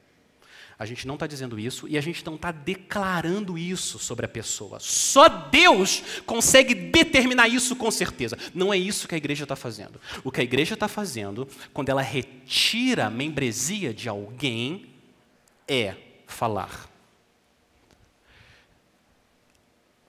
A 0.77 0.85
gente 0.85 1.07
não 1.07 1.13
está 1.13 1.25
dizendo 1.25 1.57
isso 1.57 1.88
e 1.88 1.97
a 1.97 2.01
gente 2.01 2.25
não 2.25 2.35
está 2.35 2.51
declarando 2.51 3.57
isso 3.57 3.97
sobre 3.97 4.25
a 4.25 4.29
pessoa. 4.29 4.77
Só 4.79 5.27
Deus 5.29 6.03
consegue 6.25 6.75
determinar 6.75 7.47
isso 7.47 7.75
com 7.77 7.89
certeza. 7.89 8.38
Não 8.53 8.73
é 8.73 8.77
isso 8.77 9.07
que 9.07 9.15
a 9.15 9.17
igreja 9.17 9.43
está 9.43 9.55
fazendo. 9.55 10.01
O 10.23 10.31
que 10.31 10.41
a 10.41 10.43
igreja 10.43 10.73
está 10.73 10.88
fazendo, 10.88 11.47
quando 11.73 11.89
ela 11.89 12.01
retira 12.01 13.05
a 13.05 13.09
membresia 13.09 13.93
de 13.93 14.09
alguém, 14.09 14.88
é 15.65 15.95
falar. 16.27 16.89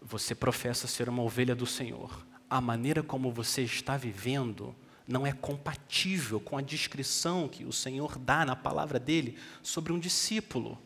Você 0.03 0.35
professa 0.35 0.89
ser 0.89 1.09
uma 1.09 1.23
ovelha 1.23 1.55
do 1.55 1.67
Senhor. 1.67 2.27
A 2.51 2.61
maneira 2.61 3.05
como 3.05 3.31
você 3.31 3.63
está 3.63 3.97
vivendo 3.97 4.75
não 5.07 5.27
é 5.27 5.33
compatível 5.33 6.41
com 6.41 6.59
a 6.59 6.63
descrição 6.63 7.49
que 7.49 7.65
o 7.65 7.73
Senhor 7.73 8.19
dá 8.19 8.45
na 8.45 8.57
palavra 8.57 8.99
dele 8.99 9.39
sobre 9.63 9.93
um 9.93 9.99
discípulo. 9.99 10.79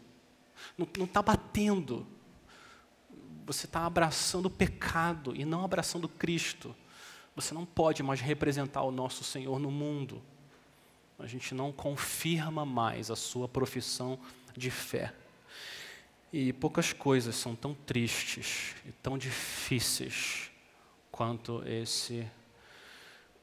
Não 0.77 0.87
está 1.05 1.23
batendo. 1.23 2.07
Você 3.47 3.67
está 3.67 3.87
abraçando 3.87 4.47
o 4.47 4.51
pecado 4.51 5.35
e 5.35 5.45
não 5.45 5.65
abraçando 5.65 6.09
Cristo. 6.09 6.77
Você 7.35 7.55
não 7.55 7.65
pode 7.65 8.03
mais 8.03 8.21
representar 8.21 8.83
o 8.83 8.91
nosso 8.91 9.25
Senhor 9.25 9.59
no 9.59 9.71
mundo. 9.71 10.23
A 11.19 11.27
gente 11.27 11.55
não 11.55 11.73
confirma 11.73 12.65
mais 12.67 13.11
a 13.11 13.17
sua 13.17 13.49
profissão 13.49 14.19
de 14.57 14.71
fé. 14.71 15.15
E 16.33 16.53
poucas 16.53 16.93
coisas 16.93 17.35
são 17.35 17.57
tão 17.57 17.75
tristes 17.75 18.75
e 18.87 18.93
tão 18.93 19.19
difíceis 19.19 20.51
quanto 21.11 21.63
esse 21.67 22.27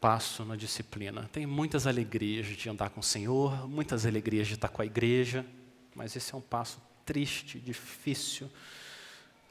passo 0.07 0.45
na 0.45 0.55
disciplina. 0.55 1.29
Tem 1.33 1.45
muitas 1.45 1.85
alegrias 1.85 2.47
de 2.47 2.69
andar 2.69 2.91
com 2.91 3.01
o 3.01 3.03
Senhor, 3.03 3.67
muitas 3.67 4.05
alegrias 4.05 4.47
de 4.47 4.53
estar 4.53 4.69
com 4.69 4.81
a 4.81 4.85
igreja, 4.85 5.45
mas 5.93 6.15
esse 6.15 6.33
é 6.33 6.37
um 6.37 6.39
passo 6.39 6.81
triste, 7.05 7.59
difícil. 7.59 8.49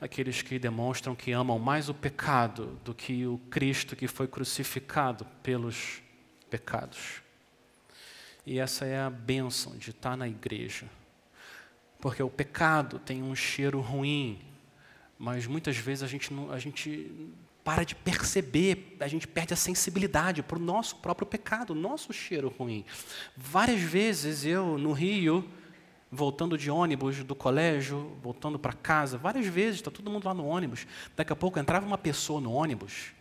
Aqueles 0.00 0.40
que 0.40 0.58
demonstram 0.58 1.14
que 1.14 1.30
amam 1.30 1.58
mais 1.58 1.90
o 1.90 1.94
pecado 1.94 2.80
do 2.82 2.94
que 2.94 3.26
o 3.26 3.36
Cristo 3.50 3.94
que 3.94 4.08
foi 4.08 4.26
crucificado 4.26 5.26
pelos 5.42 6.00
pecados. 6.48 7.20
E 8.46 8.58
essa 8.58 8.86
é 8.86 8.98
a 8.98 9.10
bênção 9.10 9.76
de 9.76 9.90
estar 9.90 10.16
na 10.16 10.26
igreja. 10.26 10.86
Porque 12.00 12.22
o 12.22 12.30
pecado 12.30 12.98
tem 12.98 13.22
um 13.22 13.36
cheiro 13.36 13.78
ruim, 13.82 14.40
mas 15.18 15.46
muitas 15.46 15.76
vezes 15.76 16.02
a 16.02 16.06
gente, 16.06 16.32
não, 16.32 16.50
a 16.50 16.58
gente 16.58 17.12
para 17.66 17.84
de 17.84 17.96
perceber, 17.96 18.96
a 19.00 19.08
gente 19.08 19.26
perde 19.26 19.52
a 19.52 19.56
sensibilidade 19.56 20.40
para 20.40 20.56
o 20.56 20.60
nosso 20.60 20.94
próprio 20.98 21.26
pecado, 21.26 21.74
nosso 21.74 22.12
cheiro 22.12 22.54
ruim. 22.56 22.84
Várias 23.36 23.80
vezes 23.80 24.44
eu, 24.44 24.78
no 24.78 24.92
Rio, 24.92 25.44
voltando 26.08 26.56
de 26.56 26.70
ônibus 26.70 27.24
do 27.24 27.34
colégio, 27.34 28.16
voltando 28.22 28.56
para 28.56 28.72
casa, 28.72 29.18
várias 29.18 29.46
vezes, 29.46 29.80
está 29.80 29.90
todo 29.90 30.08
mundo 30.08 30.26
lá 30.26 30.32
no 30.32 30.46
ônibus. 30.46 30.86
Daqui 31.16 31.32
a 31.32 31.36
pouco 31.36 31.58
entrava 31.58 31.84
uma 31.84 31.98
pessoa 31.98 32.40
no 32.40 32.52
ônibus. 32.52 33.12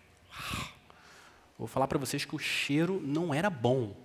Vou 1.57 1.67
falar 1.67 1.87
para 1.87 1.97
vocês 1.97 2.23
que 2.23 2.35
o 2.35 2.39
cheiro 2.39 3.01
não 3.03 3.33
era 3.33 3.49
bom, 3.49 3.95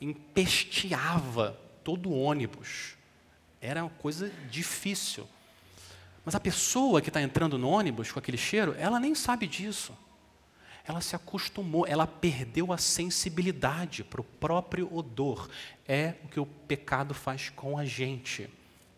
empesteava 0.00 1.60
todo 1.84 2.08
o 2.08 2.18
ônibus. 2.18 2.96
Era 3.60 3.84
uma 3.84 3.90
coisa 3.90 4.32
difícil. 4.50 5.28
Mas 6.28 6.34
a 6.34 6.40
pessoa 6.40 7.00
que 7.00 7.08
está 7.08 7.22
entrando 7.22 7.56
no 7.56 7.70
ônibus 7.70 8.12
com 8.12 8.18
aquele 8.18 8.36
cheiro, 8.36 8.76
ela 8.78 9.00
nem 9.00 9.14
sabe 9.14 9.46
disso. 9.46 9.96
Ela 10.84 11.00
se 11.00 11.16
acostumou, 11.16 11.86
ela 11.86 12.06
perdeu 12.06 12.70
a 12.70 12.76
sensibilidade 12.76 14.04
para 14.04 14.20
o 14.20 14.24
próprio 14.24 14.94
odor. 14.94 15.48
É 15.86 16.16
o 16.22 16.28
que 16.28 16.38
o 16.38 16.44
pecado 16.44 17.14
faz 17.14 17.48
com 17.48 17.78
a 17.78 17.86
gente. 17.86 18.46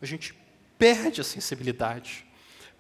A 0.03 0.07
gente 0.07 0.35
perde 0.77 1.21
a 1.21 1.25
sensibilidade. 1.25 2.27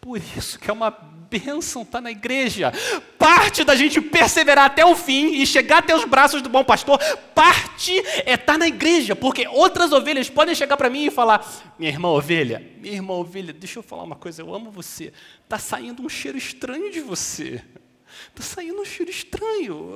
Por 0.00 0.20
isso 0.36 0.58
que 0.58 0.70
é 0.70 0.72
uma 0.72 0.90
bênção 0.90 1.82
estar 1.82 2.00
na 2.00 2.10
igreja. 2.10 2.72
Parte 3.16 3.62
da 3.62 3.76
gente 3.76 4.00
perseverar 4.00 4.66
até 4.66 4.84
o 4.84 4.96
fim 4.96 5.34
e 5.34 5.46
chegar 5.46 5.78
até 5.78 5.94
os 5.94 6.04
braços 6.04 6.42
do 6.42 6.48
bom 6.48 6.64
pastor, 6.64 6.98
parte 7.34 7.96
é 8.26 8.34
estar 8.34 8.58
na 8.58 8.66
igreja, 8.66 9.14
porque 9.14 9.46
outras 9.46 9.92
ovelhas 9.92 10.28
podem 10.28 10.54
chegar 10.54 10.76
para 10.76 10.90
mim 10.90 11.06
e 11.06 11.10
falar: 11.10 11.46
minha 11.78 11.90
irmã 11.90 12.08
ovelha, 12.08 12.66
minha 12.78 12.94
irmã 12.94 13.14
ovelha, 13.14 13.52
deixa 13.52 13.78
eu 13.78 13.82
falar 13.82 14.02
uma 14.02 14.16
coisa, 14.16 14.42
eu 14.42 14.52
amo 14.52 14.70
você. 14.70 15.12
Está 15.44 15.58
saindo 15.58 16.02
um 16.02 16.08
cheiro 16.08 16.36
estranho 16.36 16.90
de 16.90 17.00
você. 17.00 17.62
Está 18.28 18.42
saindo 18.42 18.80
um 18.80 18.84
cheiro 18.84 19.10
estranho. 19.10 19.94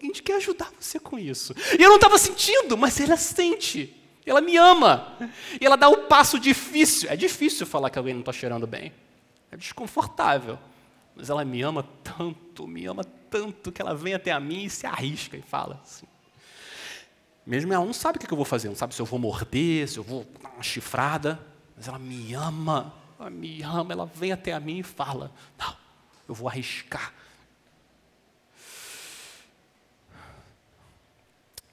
A 0.00 0.04
gente 0.04 0.22
quer 0.22 0.36
ajudar 0.36 0.70
você 0.78 1.00
com 1.00 1.18
isso. 1.18 1.54
E 1.78 1.82
eu 1.82 1.88
não 1.88 1.96
estava 1.96 2.16
sentindo, 2.16 2.76
mas 2.76 3.00
ela 3.00 3.16
sente. 3.16 3.96
Ela 4.24 4.40
me 4.40 4.56
ama. 4.56 5.16
E 5.60 5.66
ela 5.66 5.76
dá 5.76 5.88
o 5.88 6.04
passo 6.04 6.38
difícil. 6.38 7.10
É 7.10 7.16
difícil 7.16 7.66
falar 7.66 7.90
que 7.90 7.98
alguém 7.98 8.14
não 8.14 8.20
está 8.20 8.32
cheirando 8.32 8.66
bem. 8.66 8.92
É 9.50 9.56
desconfortável. 9.56 10.58
Mas 11.14 11.28
ela 11.28 11.44
me 11.44 11.62
ama 11.62 11.82
tanto, 12.04 12.66
me 12.66 12.86
ama 12.86 13.04
tanto, 13.04 13.70
que 13.70 13.82
ela 13.82 13.94
vem 13.94 14.14
até 14.14 14.30
a 14.30 14.40
mim 14.40 14.64
e 14.64 14.70
se 14.70 14.86
arrisca 14.86 15.36
e 15.36 15.42
fala 15.42 15.80
assim. 15.82 16.06
Mesmo 17.44 17.72
ela 17.72 17.84
não 17.84 17.92
sabe 17.92 18.16
o 18.16 18.20
que 18.20 18.32
eu 18.32 18.36
vou 18.36 18.44
fazer, 18.44 18.68
não 18.68 18.76
sabe 18.76 18.94
se 18.94 19.02
eu 19.02 19.06
vou 19.06 19.18
morder, 19.18 19.88
se 19.88 19.98
eu 19.98 20.02
vou 20.02 20.26
dar 20.40 20.50
uma 20.50 20.62
chifrada, 20.62 21.40
mas 21.76 21.88
ela 21.88 21.98
me 21.98 22.32
ama, 22.34 22.94
ela 23.18 23.30
me 23.30 23.62
ama, 23.62 23.92
ela 23.92 24.06
vem 24.06 24.32
até 24.32 24.52
a 24.52 24.60
mim 24.60 24.78
e 24.78 24.82
fala: 24.82 25.32
Não, 25.58 25.76
eu 26.28 26.34
vou 26.34 26.48
arriscar. 26.48 27.12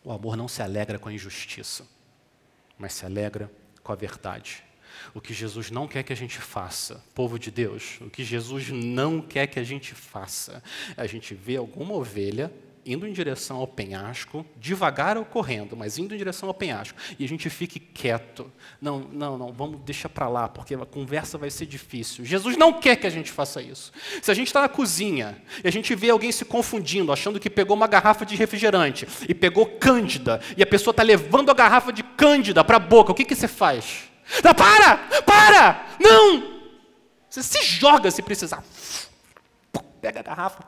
O 0.04 0.12
amor 0.12 0.38
não 0.38 0.48
se 0.48 0.62
alegra 0.62 0.98
com 0.98 1.10
a 1.10 1.14
injustiça, 1.14 1.86
mas 2.78 2.94
se 2.94 3.06
alegra 3.06 3.52
com 3.84 3.92
a 3.92 3.96
verdade. 3.96 4.64
O 5.14 5.22
que 5.22 5.34
Jesus 5.34 5.72
não 5.72 5.88
quer 5.88 6.04
que 6.04 6.14
a 6.14 6.16
gente 6.16 6.38
faça, 6.38 7.04
povo 7.14 7.38
de 7.40 7.52
Deus, 7.52 8.00
o 8.02 8.10
que 8.10 8.24
Jesus 8.24 8.70
não 8.70 9.22
quer 9.22 9.48
que 9.48 9.60
a 9.60 9.64
gente 9.64 9.94
faça, 9.94 10.64
é 10.96 11.02
a 11.02 11.08
gente 11.08 11.34
vê 11.34 11.56
alguma 11.56 11.94
ovelha 11.94 12.52
indo 12.88 13.06
em 13.06 13.12
direção 13.12 13.58
ao 13.58 13.68
penhasco, 13.68 14.46
devagar 14.56 15.18
ou 15.18 15.26
correndo, 15.26 15.76
mas 15.76 15.98
indo 15.98 16.16
em 16.16 16.18
direção 16.18 16.48
ao 16.48 16.54
penhasco, 16.54 16.98
e 17.20 17.26
a 17.26 17.28
gente 17.28 17.50
fique 17.50 17.80
quieto. 17.80 18.50
Não, 18.82 19.00
não, 19.00 19.38
não, 19.38 19.52
vamos 19.52 19.82
deixar 19.82 20.08
para 20.08 20.30
lá, 20.30 20.48
porque 20.48 20.74
a 20.74 20.86
conversa 20.86 21.38
vai 21.38 21.50
ser 21.50 21.66
difícil. 21.66 22.24
Jesus 22.24 22.56
não 22.56 22.74
quer 22.74 22.96
que 22.96 23.06
a 23.06 23.10
gente 23.10 23.30
faça 23.30 23.62
isso. 23.62 23.92
Se 24.22 24.32
a 24.32 24.34
gente 24.34 24.48
está 24.48 24.62
na 24.62 24.70
cozinha 24.70 25.38
e 25.64 25.68
a 25.68 25.72
gente 25.72 25.94
vê 25.94 26.10
alguém 26.10 26.32
se 26.32 26.46
confundindo, 26.46 27.12
achando 27.12 27.40
que 27.40 27.50
pegou 27.50 27.76
uma 27.76 27.88
garrafa 27.88 28.26
de 28.26 28.36
refrigerante 28.36 29.06
e 29.28 29.36
pegou 29.36 29.66
cândida, 29.66 30.40
e 30.56 30.64
a 30.64 30.68
pessoa 30.68 30.92
está 30.92 31.04
levando 31.04 31.52
a 31.52 31.54
garrafa 31.54 31.92
de 31.92 32.04
cândida 32.04 32.64
para 32.64 32.78
a 32.78 32.80
boca, 32.80 33.12
o 33.12 33.16
que, 33.16 33.26
que 33.26 33.36
você 33.36 33.48
faz? 33.48 34.08
Não, 34.44 34.54
para! 34.54 34.98
Para! 35.24 35.96
Não! 36.00 36.58
Você 37.30 37.44
se 37.44 37.62
joga 37.64 38.12
se 38.12 38.22
precisar. 38.22 38.64
Pega 40.02 40.20
a 40.20 40.24
garrafa 40.24 40.64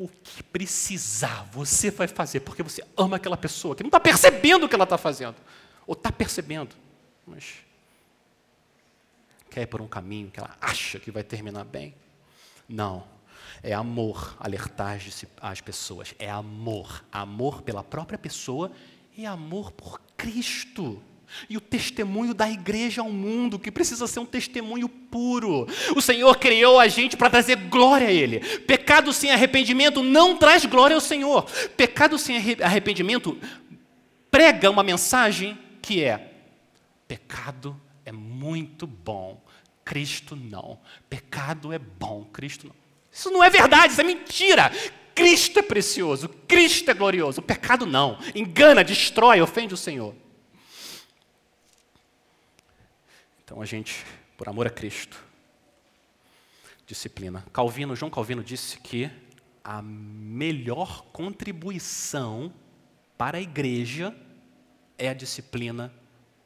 o 0.00 0.08
que 0.08 0.42
precisar, 0.42 1.46
você 1.52 1.90
vai 1.90 2.08
fazer, 2.08 2.40
porque 2.40 2.62
você 2.62 2.82
ama 2.96 3.16
aquela 3.16 3.36
pessoa 3.36 3.76
que 3.76 3.82
não 3.82 3.88
está 3.88 4.00
percebendo 4.00 4.64
o 4.64 4.68
que 4.68 4.74
ela 4.74 4.84
está 4.84 4.96
fazendo. 4.96 5.36
Ou 5.86 5.92
está 5.92 6.10
percebendo, 6.10 6.74
mas 7.26 7.56
quer 9.50 9.62
ir 9.62 9.66
por 9.66 9.82
um 9.82 9.86
caminho 9.86 10.30
que 10.30 10.40
ela 10.40 10.56
acha 10.58 10.98
que 10.98 11.10
vai 11.10 11.22
terminar 11.22 11.64
bem. 11.64 11.94
Não. 12.66 13.06
É 13.62 13.74
amor 13.74 14.38
alertar 14.40 14.98
as 15.42 15.60
pessoas. 15.60 16.14
É 16.18 16.30
amor. 16.30 17.04
Amor 17.12 17.60
pela 17.60 17.84
própria 17.84 18.18
pessoa 18.18 18.72
e 19.14 19.26
amor 19.26 19.70
por 19.70 20.00
Cristo. 20.16 21.02
E 21.48 21.56
o 21.56 21.60
testemunho 21.60 22.34
da 22.34 22.48
igreja 22.48 23.02
ao 23.02 23.10
mundo, 23.10 23.58
que 23.58 23.70
precisa 23.70 24.06
ser 24.06 24.20
um 24.20 24.26
testemunho 24.26 24.88
puro. 24.88 25.66
O 25.94 26.00
Senhor 26.00 26.36
criou 26.36 26.78
a 26.78 26.88
gente 26.88 27.16
para 27.16 27.30
trazer 27.30 27.56
glória 27.56 28.08
a 28.08 28.12
Ele. 28.12 28.40
Pecado 28.60 29.12
sem 29.12 29.30
arrependimento 29.30 30.02
não 30.02 30.36
traz 30.36 30.64
glória 30.64 30.94
ao 30.94 31.00
Senhor. 31.00 31.44
Pecado 31.76 32.18
sem 32.18 32.36
arrependimento 32.60 33.38
prega 34.30 34.70
uma 34.70 34.82
mensagem 34.82 35.58
que 35.82 36.02
é: 36.02 36.32
pecado 37.08 37.78
é 38.04 38.12
muito 38.12 38.86
bom, 38.86 39.42
Cristo 39.84 40.36
não. 40.36 40.78
Pecado 41.08 41.72
é 41.72 41.78
bom, 41.78 42.24
Cristo 42.32 42.66
não. 42.68 42.74
Isso 43.12 43.30
não 43.30 43.42
é 43.42 43.50
verdade, 43.50 43.92
isso 43.92 44.00
é 44.00 44.04
mentira. 44.04 44.70
Cristo 45.14 45.58
é 45.58 45.62
precioso, 45.62 46.28
Cristo 46.48 46.90
é 46.90 46.94
glorioso, 46.94 47.40
o 47.40 47.44
pecado 47.44 47.84
não. 47.84 48.18
Engana, 48.34 48.82
destrói, 48.82 49.40
ofende 49.40 49.74
o 49.74 49.76
Senhor. 49.76 50.14
Então 53.50 53.60
a 53.60 53.66
gente, 53.66 54.06
por 54.38 54.48
amor 54.48 54.68
a 54.68 54.70
Cristo, 54.70 55.20
disciplina. 56.86 57.44
Calvino, 57.52 57.96
João 57.96 58.08
Calvino 58.08 58.44
disse 58.44 58.78
que 58.78 59.10
a 59.64 59.82
melhor 59.82 61.02
contribuição 61.06 62.52
para 63.18 63.38
a 63.38 63.40
igreja 63.40 64.16
é 64.96 65.08
a 65.08 65.14
disciplina 65.14 65.92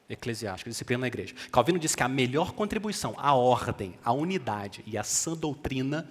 eclesiástica, 0.09 0.71
a 0.71 0.73
disciplina 0.73 1.03
na 1.03 1.09
igreja. 1.09 1.35
Calvino 1.53 1.79
disse 1.79 1.95
que 1.95 2.03
a 2.03 2.09
melhor 2.09 2.53
contribuição 2.53 3.15
à 3.19 3.35
ordem, 3.35 3.99
à 4.03 4.11
unidade 4.11 4.83
e 4.87 4.97
à 4.97 5.05
sã 5.05 5.35
doutrina 5.35 6.09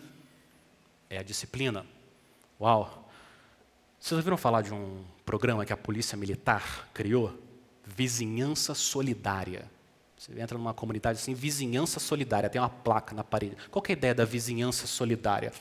é 1.10 1.18
a 1.18 1.24
disciplina. 1.24 1.88
Uau! 2.62 3.10
Vocês 4.00 4.16
ouviram 4.16 4.38
falar 4.38 4.62
de 4.62 4.72
um 4.72 5.04
programa 5.26 5.66
que 5.66 5.74
a 5.74 5.78
Polícia 5.78 6.16
Militar 6.16 6.88
criou? 6.94 7.36
Vizinhança 7.84 8.76
Solidária. 8.76 9.73
Você 10.24 10.40
entra 10.40 10.58
numa 10.58 10.74
comunidade 10.74 11.20
assim, 11.20 11.34
vizinhança 11.34 12.00
solidária, 12.00 12.50
tem 12.50 12.62
uma 12.62 12.70
placa 12.70 13.14
na 13.14 13.26
parede. 13.26 13.58
Qual 13.70 13.84
é 13.86 13.92
a 13.92 13.94
ideia 13.94 14.16
da 14.16 14.24
vizinhança 14.24 14.88
solidária? 14.88 15.52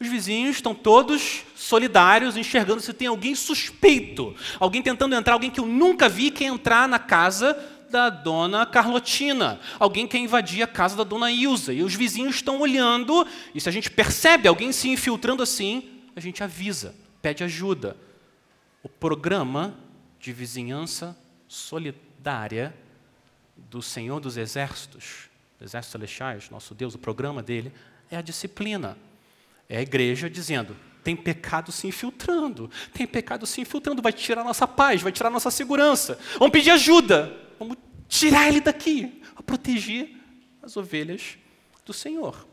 Os 0.00 0.08
vizinhos 0.08 0.56
estão 0.56 0.74
todos 0.74 1.44
solidários, 1.54 2.36
enxergando 2.36 2.80
se 2.80 2.92
tem 2.92 3.06
alguém 3.06 3.36
suspeito, 3.36 4.34
alguém 4.58 4.82
tentando 4.82 5.14
entrar, 5.14 5.34
alguém 5.34 5.48
que 5.48 5.60
eu 5.60 5.66
nunca 5.66 6.08
vi 6.08 6.32
quer 6.32 6.46
entrar 6.46 6.88
na 6.88 6.98
casa 6.98 7.56
da 7.88 8.10
dona 8.10 8.66
Carlotina, 8.66 9.60
alguém 9.78 10.08
quer 10.08 10.18
invadir 10.18 10.60
a 10.64 10.66
casa 10.66 10.96
da 10.96 11.04
dona 11.04 11.30
Ilza, 11.30 11.72
e 11.72 11.84
os 11.84 11.94
vizinhos 11.94 12.34
estão 12.34 12.60
olhando, 12.60 13.24
e 13.54 13.60
se 13.60 13.68
a 13.68 13.72
gente 13.72 13.88
percebe 13.88 14.48
alguém 14.48 14.72
se 14.72 14.88
infiltrando 14.88 15.40
assim, 15.40 15.88
a 16.16 16.20
gente 16.20 16.42
avisa, 16.42 16.96
pede 17.22 17.44
ajuda. 17.44 17.96
O 18.82 18.88
programa 18.88 19.76
de 20.18 20.32
vizinhança 20.32 21.16
solidária 21.46 22.74
do 23.70 23.80
Senhor 23.80 24.18
dos 24.20 24.36
Exércitos, 24.36 25.30
Exércitos 25.60 25.92
Celestiais, 25.92 26.50
nosso 26.50 26.74
Deus, 26.74 26.94
o 26.94 26.98
programa 26.98 27.42
dele 27.42 27.72
é 28.10 28.16
a 28.16 28.22
disciplina. 28.22 28.98
É 29.68 29.78
a 29.78 29.82
igreja 29.82 30.28
dizendo: 30.28 30.76
tem 31.04 31.14
pecado 31.14 31.70
se 31.70 31.86
infiltrando, 31.86 32.68
tem 32.92 33.06
pecado 33.06 33.46
se 33.46 33.60
infiltrando, 33.60 34.02
vai 34.02 34.12
tirar 34.12 34.42
nossa 34.42 34.66
paz, 34.66 35.00
vai 35.00 35.12
tirar 35.12 35.30
nossa 35.30 35.50
segurança. 35.50 36.18
Vamos 36.38 36.50
pedir 36.50 36.70
ajuda, 36.72 37.32
vamos 37.58 37.76
tirar 38.08 38.48
ele 38.48 38.60
daqui, 38.60 39.22
a 39.36 39.42
proteger 39.42 40.16
as 40.60 40.76
ovelhas 40.76 41.38
do 41.86 41.92
Senhor. 41.92 42.49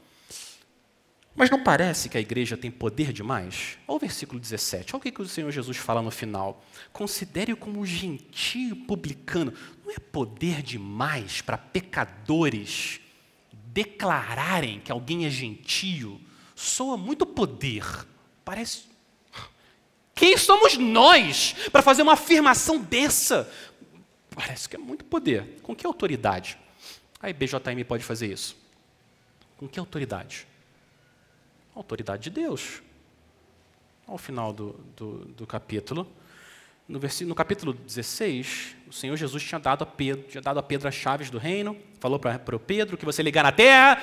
Mas 1.37 1.51
não 1.51 1.61
parece 1.61 2.09
que 2.09 2.17
a 2.17 2.19
igreja 2.19 2.57
tem 2.57 2.71
poder 2.71 3.13
demais? 3.13 3.77
Olha 3.87 3.97
o 3.97 3.99
versículo 3.99 4.39
17, 4.39 4.95
olha 4.95 4.99
o 4.99 5.11
que 5.11 5.21
o 5.21 5.27
Senhor 5.27 5.51
Jesus 5.51 5.77
fala 5.77 6.01
no 6.01 6.09
final. 6.09 6.65
Considere-o 6.91 7.55
como 7.55 7.85
gentio 7.85 8.75
publicano. 8.75 9.53
Não 9.85 9.93
é 9.93 9.99
poder 9.99 10.63
demais 10.63 11.39
para 11.39 11.55
pecadores 11.55 12.99
declararem 13.53 14.79
que 14.79 14.91
alguém 14.91 15.27
é 15.27 15.29
gentio? 15.29 16.19
Soa 16.55 16.97
muito 16.97 17.23
poder. 17.23 17.85
Parece. 18.43 18.85
Quem 20.15 20.35
somos 20.37 20.75
nós 20.75 21.53
para 21.71 21.83
fazer 21.83 22.01
uma 22.01 22.13
afirmação 22.13 22.79
dessa? 22.79 23.47
Parece 24.31 24.67
que 24.67 24.75
é 24.75 24.79
muito 24.79 25.05
poder. 25.05 25.59
Com 25.61 25.75
que 25.75 25.85
autoridade? 25.85 26.57
A 27.21 27.29
IBJM 27.29 27.83
pode 27.87 28.03
fazer 28.03 28.33
isso. 28.33 28.57
Com 29.55 29.67
que 29.67 29.79
autoridade? 29.79 30.47
Autoridade 31.77 32.23
de 32.23 32.29
Deus. 32.29 32.81
Ao 34.05 34.17
final 34.17 34.53
do, 34.53 34.73
do, 34.95 35.25
do 35.25 35.47
capítulo, 35.47 36.07
no, 36.87 37.01
no, 37.25 37.35
capítulo 37.35 37.73
16, 37.73 38.77
o 38.87 38.93
Senhor 38.93 39.17
Jesus 39.17 39.43
tinha 39.43 39.59
dado 39.59 39.83
a 39.83 39.85
Pedro, 39.85 40.23
tinha 40.29 40.41
dado 40.41 40.57
a 40.57 40.63
Pedro 40.63 40.87
as 40.87 40.95
chaves 40.95 41.29
do 41.29 41.37
reino, 41.37 41.75
falou 41.99 42.17
para 42.17 42.55
o 42.55 42.59
Pedro 42.59 42.97
que 42.97 43.03
você 43.03 43.21
ligar 43.21 43.43
na 43.43 43.51
terra 43.51 43.97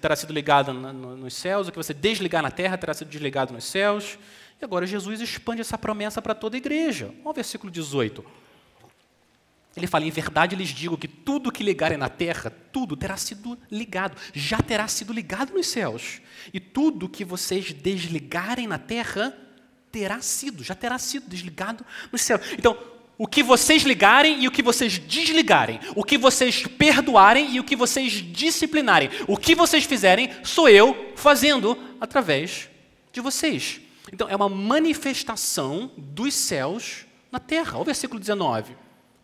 terá 0.00 0.16
sido 0.16 0.32
ligado 0.32 0.72
no, 0.72 1.14
nos 1.14 1.34
céus, 1.34 1.68
o 1.68 1.72
que 1.72 1.76
você 1.76 1.92
desligar 1.92 2.42
na 2.42 2.50
terra 2.50 2.78
terá 2.78 2.94
sido 2.94 3.08
desligado 3.08 3.52
nos 3.52 3.64
céus. 3.64 4.18
E 4.60 4.64
agora 4.64 4.86
Jesus 4.86 5.20
expande 5.20 5.60
essa 5.60 5.76
promessa 5.76 6.22
para 6.22 6.34
toda 6.34 6.56
a 6.56 6.58
igreja. 6.58 7.10
Olha 7.22 7.30
o 7.30 7.32
versículo 7.34 7.70
18. 7.70 8.24
Ele 9.76 9.86
fala: 9.86 10.04
Em 10.04 10.10
verdade 10.10 10.54
lhes 10.54 10.68
digo 10.68 10.98
que 10.98 11.08
tudo 11.08 11.50
que 11.50 11.62
ligarem 11.62 11.96
na 11.96 12.08
terra, 12.08 12.50
tudo 12.50 12.96
terá 12.96 13.16
sido 13.16 13.58
ligado, 13.70 14.16
já 14.34 14.58
terá 14.58 14.86
sido 14.86 15.12
ligado 15.12 15.52
nos 15.54 15.66
céus. 15.66 16.20
E 16.52 16.60
tudo 16.60 17.08
que 17.08 17.24
vocês 17.24 17.72
desligarem 17.72 18.66
na 18.66 18.78
terra, 18.78 19.36
terá 19.90 20.20
sido, 20.20 20.62
já 20.62 20.74
terá 20.74 20.98
sido 20.98 21.28
desligado 21.28 21.84
nos 22.10 22.22
céus. 22.22 22.40
Então, 22.52 22.76
o 23.16 23.26
que 23.26 23.42
vocês 23.42 23.82
ligarem 23.82 24.42
e 24.42 24.48
o 24.48 24.50
que 24.50 24.62
vocês 24.62 24.98
desligarem, 24.98 25.78
o 25.94 26.02
que 26.02 26.18
vocês 26.18 26.66
perdoarem 26.66 27.54
e 27.54 27.60
o 27.60 27.64
que 27.64 27.76
vocês 27.76 28.12
disciplinarem, 28.12 29.10
o 29.28 29.36
que 29.36 29.54
vocês 29.54 29.84
fizerem, 29.84 30.30
sou 30.42 30.68
eu 30.68 31.12
fazendo 31.16 31.78
através 32.00 32.68
de 33.12 33.20
vocês. 33.20 33.80
Então, 34.12 34.28
é 34.28 34.36
uma 34.36 34.48
manifestação 34.48 35.90
dos 35.96 36.34
céus 36.34 37.06
na 37.30 37.38
terra. 37.38 37.74
Olha 37.74 37.82
o 37.82 37.84
versículo 37.84 38.18
19. 38.18 38.81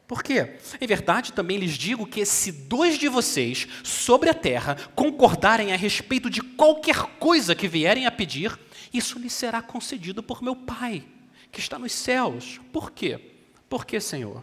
Por 0.08 0.22
quê? 0.22 0.54
Em 0.80 0.86
verdade, 0.86 1.34
também 1.34 1.58
lhes 1.58 1.74
digo 1.74 2.06
que 2.06 2.24
se 2.24 2.50
dois 2.50 2.98
de 2.98 3.08
vocês 3.08 3.68
sobre 3.84 4.30
a 4.30 4.34
terra 4.34 4.74
concordarem 4.94 5.70
a 5.70 5.76
respeito 5.76 6.30
de 6.30 6.40
qualquer 6.40 6.96
coisa 7.18 7.54
que 7.54 7.68
vierem 7.68 8.06
a 8.06 8.10
pedir, 8.10 8.58
isso 8.92 9.18
lhes 9.18 9.34
será 9.34 9.60
concedido 9.60 10.22
por 10.22 10.42
meu 10.42 10.56
Pai, 10.56 11.04
que 11.52 11.60
está 11.60 11.78
nos 11.78 11.92
céus. 11.92 12.58
Por 12.72 12.90
quê? 12.90 13.20
Por 13.68 13.84
quê, 13.84 14.00
Senhor? 14.00 14.42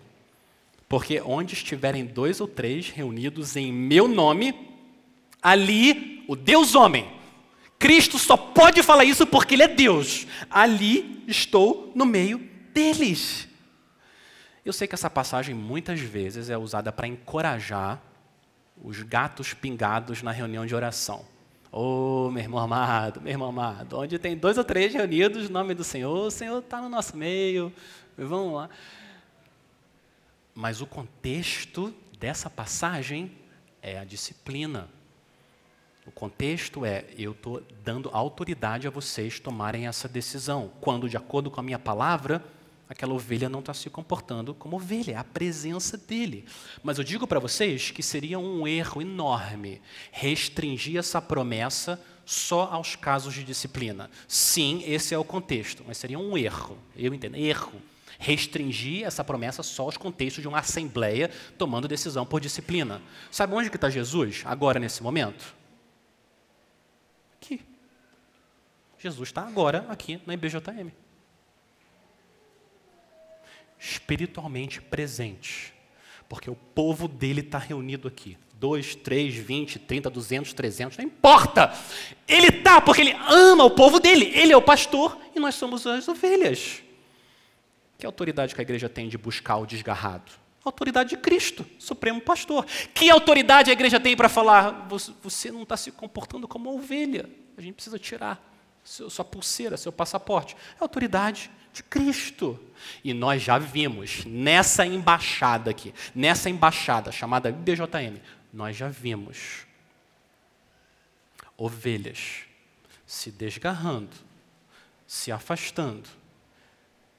Porque 0.87 1.19
onde 1.19 1.55
estiverem 1.55 2.05
dois 2.05 2.39
ou 2.39 2.47
três 2.47 2.91
reunidos 2.91 3.55
em 3.55 3.73
meu 3.73 4.07
nome, 4.07 4.53
ali 5.41 6.23
o 6.27 6.35
Deus 6.35 6.75
homem, 6.75 7.11
Cristo 7.79 8.19
só 8.19 8.37
pode 8.37 8.83
falar 8.83 9.03
isso 9.03 9.25
porque 9.25 9.55
Ele 9.55 9.63
é 9.63 9.67
Deus. 9.67 10.27
Ali 10.47 11.23
estou 11.27 11.91
no 11.95 12.05
meio 12.05 12.37
deles. 12.71 13.47
Eu 14.65 14.73
sei 14.73 14.87
que 14.87 14.95
essa 14.95 15.11
passagem 15.11 15.53
muitas 15.53 15.99
vezes 15.99 16.49
é 16.49 16.57
usada 16.57 16.91
para 16.91 17.07
encorajar 17.07 18.01
os 18.83 19.03
gatos 19.03 19.53
pingados 19.53 20.23
na 20.23 20.31
reunião 20.31 20.65
de 20.65 20.73
oração. 20.73 21.23
Ô, 21.71 22.25
oh, 22.27 22.31
meu 22.31 22.41
irmão 22.41 22.59
amado, 22.59 23.21
meu 23.21 23.31
irmão 23.31 23.49
amado, 23.49 23.99
onde 23.99 24.17
tem 24.17 24.35
dois 24.35 24.57
ou 24.57 24.63
três 24.63 24.91
reunidos, 24.91 25.49
no 25.49 25.53
nome 25.53 25.75
do 25.75 25.83
Senhor, 25.83 26.27
o 26.27 26.31
Senhor 26.31 26.57
está 26.57 26.81
no 26.81 26.89
nosso 26.89 27.15
meio, 27.15 27.71
vamos 28.17 28.55
lá. 28.55 28.69
Mas 30.55 30.81
o 30.81 30.87
contexto 30.87 31.93
dessa 32.17 32.49
passagem 32.49 33.31
é 33.83 33.99
a 33.99 34.03
disciplina. 34.03 34.89
O 36.07 36.11
contexto 36.11 36.85
é: 36.85 37.05
eu 37.17 37.33
estou 37.33 37.61
dando 37.83 38.09
autoridade 38.11 38.87
a 38.87 38.91
vocês 38.91 39.39
tomarem 39.39 39.85
essa 39.85 40.07
decisão, 40.07 40.71
quando, 40.81 41.07
de 41.09 41.17
acordo 41.17 41.51
com 41.51 41.59
a 41.59 41.63
minha 41.63 41.77
palavra, 41.77 42.43
aquela 42.95 43.13
ovelha 43.13 43.49
não 43.49 43.59
está 43.59 43.73
se 43.73 43.89
comportando 43.89 44.53
como 44.53 44.77
ovelha, 44.77 45.11
é 45.11 45.15
a 45.17 45.23
presença 45.23 45.97
dele. 45.97 46.45
Mas 46.81 46.97
eu 46.97 47.03
digo 47.03 47.27
para 47.27 47.39
vocês 47.39 47.91
que 47.91 48.01
seria 48.01 48.39
um 48.39 48.65
erro 48.65 49.01
enorme 49.01 49.81
restringir 50.11 50.97
essa 50.97 51.21
promessa 51.21 52.01
só 52.25 52.69
aos 52.71 52.95
casos 52.95 53.33
de 53.33 53.43
disciplina. 53.43 54.09
Sim, 54.27 54.81
esse 54.85 55.13
é 55.13 55.17
o 55.17 55.25
contexto, 55.25 55.83
mas 55.85 55.97
seria 55.97 56.17
um 56.17 56.37
erro, 56.37 56.77
eu 56.95 57.13
entendo, 57.13 57.35
erro. 57.35 57.73
Restringir 58.17 59.05
essa 59.05 59.25
promessa 59.25 59.61
só 59.61 59.83
aos 59.83 59.97
contextos 59.97 60.41
de 60.41 60.47
uma 60.47 60.59
assembleia 60.59 61.29
tomando 61.57 61.85
decisão 61.85 62.25
por 62.25 62.39
disciplina. 62.39 63.01
Sabe 63.29 63.53
onde 63.53 63.69
que 63.69 63.75
está 63.75 63.89
Jesus 63.89 64.41
agora 64.45 64.79
nesse 64.79 65.03
momento? 65.03 65.53
Aqui. 67.35 67.59
Jesus 68.97 69.27
está 69.27 69.45
agora 69.45 69.85
aqui 69.89 70.21
na 70.25 70.33
IBJM 70.33 71.04
espiritualmente 73.91 74.81
presente. 74.81 75.73
Porque 76.27 76.49
o 76.49 76.55
povo 76.55 77.07
dele 77.07 77.41
está 77.41 77.57
reunido 77.57 78.07
aqui. 78.07 78.37
Dois, 78.53 78.95
três, 78.95 79.35
vinte, 79.35 79.77
trinta, 79.77 80.09
duzentos, 80.09 80.53
trezentos, 80.53 80.97
não 80.97 81.05
importa. 81.05 81.73
Ele 82.27 82.47
está 82.47 82.81
porque 82.81 83.01
ele 83.01 83.15
ama 83.29 83.63
o 83.63 83.71
povo 83.71 83.99
dele. 83.99 84.31
Ele 84.33 84.51
é 84.51 84.57
o 84.57 84.61
pastor 84.61 85.17
e 85.35 85.39
nós 85.39 85.55
somos 85.55 85.85
as 85.85 86.07
ovelhas. 86.07 86.81
Que 87.97 88.05
autoridade 88.05 88.55
que 88.55 88.61
a 88.61 88.63
igreja 88.63 88.89
tem 88.89 89.07
de 89.07 89.17
buscar 89.17 89.57
o 89.57 89.65
desgarrado? 89.65 90.31
autoridade 90.69 91.11
de 91.11 91.17
Cristo, 91.17 91.63
Supremo 91.77 92.19
Pastor. 92.19 92.65
Que 92.91 93.09
autoridade 93.09 93.69
a 93.69 93.73
igreja 93.73 93.99
tem 93.99 94.15
para 94.17 94.27
falar? 94.27 94.87
Você 95.21 95.51
não 95.51 95.61
está 95.61 95.77
se 95.77 95.91
comportando 95.91 96.47
como 96.47 96.75
ovelha. 96.75 97.29
A 97.55 97.61
gente 97.61 97.75
precisa 97.75 97.99
tirar 97.99 98.54
sua 98.85 99.25
pulseira, 99.25 99.75
seu 99.75 99.91
passaporte. 99.91 100.55
É 100.79 100.83
autoridade 100.83 101.51
de 101.73 101.83
Cristo. 101.83 102.59
E 103.03 103.13
nós 103.13 103.41
já 103.41 103.57
vimos 103.57 104.23
nessa 104.25 104.85
embaixada 104.85 105.71
aqui, 105.71 105.93
nessa 106.13 106.49
embaixada 106.49 107.11
chamada 107.11 107.51
BJM, 107.51 108.21
nós 108.53 108.77
já 108.77 108.87
vimos 108.87 109.65
ovelhas 111.57 112.43
se 113.05 113.31
desgarrando, 113.31 114.15
se 115.07 115.31
afastando. 115.31 116.07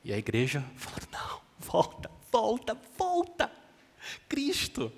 E 0.04 0.12
a 0.12 0.18
igreja 0.18 0.64
falando: 0.76 1.08
não, 1.10 1.40
volta, 1.58 2.10
volta, 2.30 2.78
volta. 2.96 3.52
Cristo. 4.28 4.92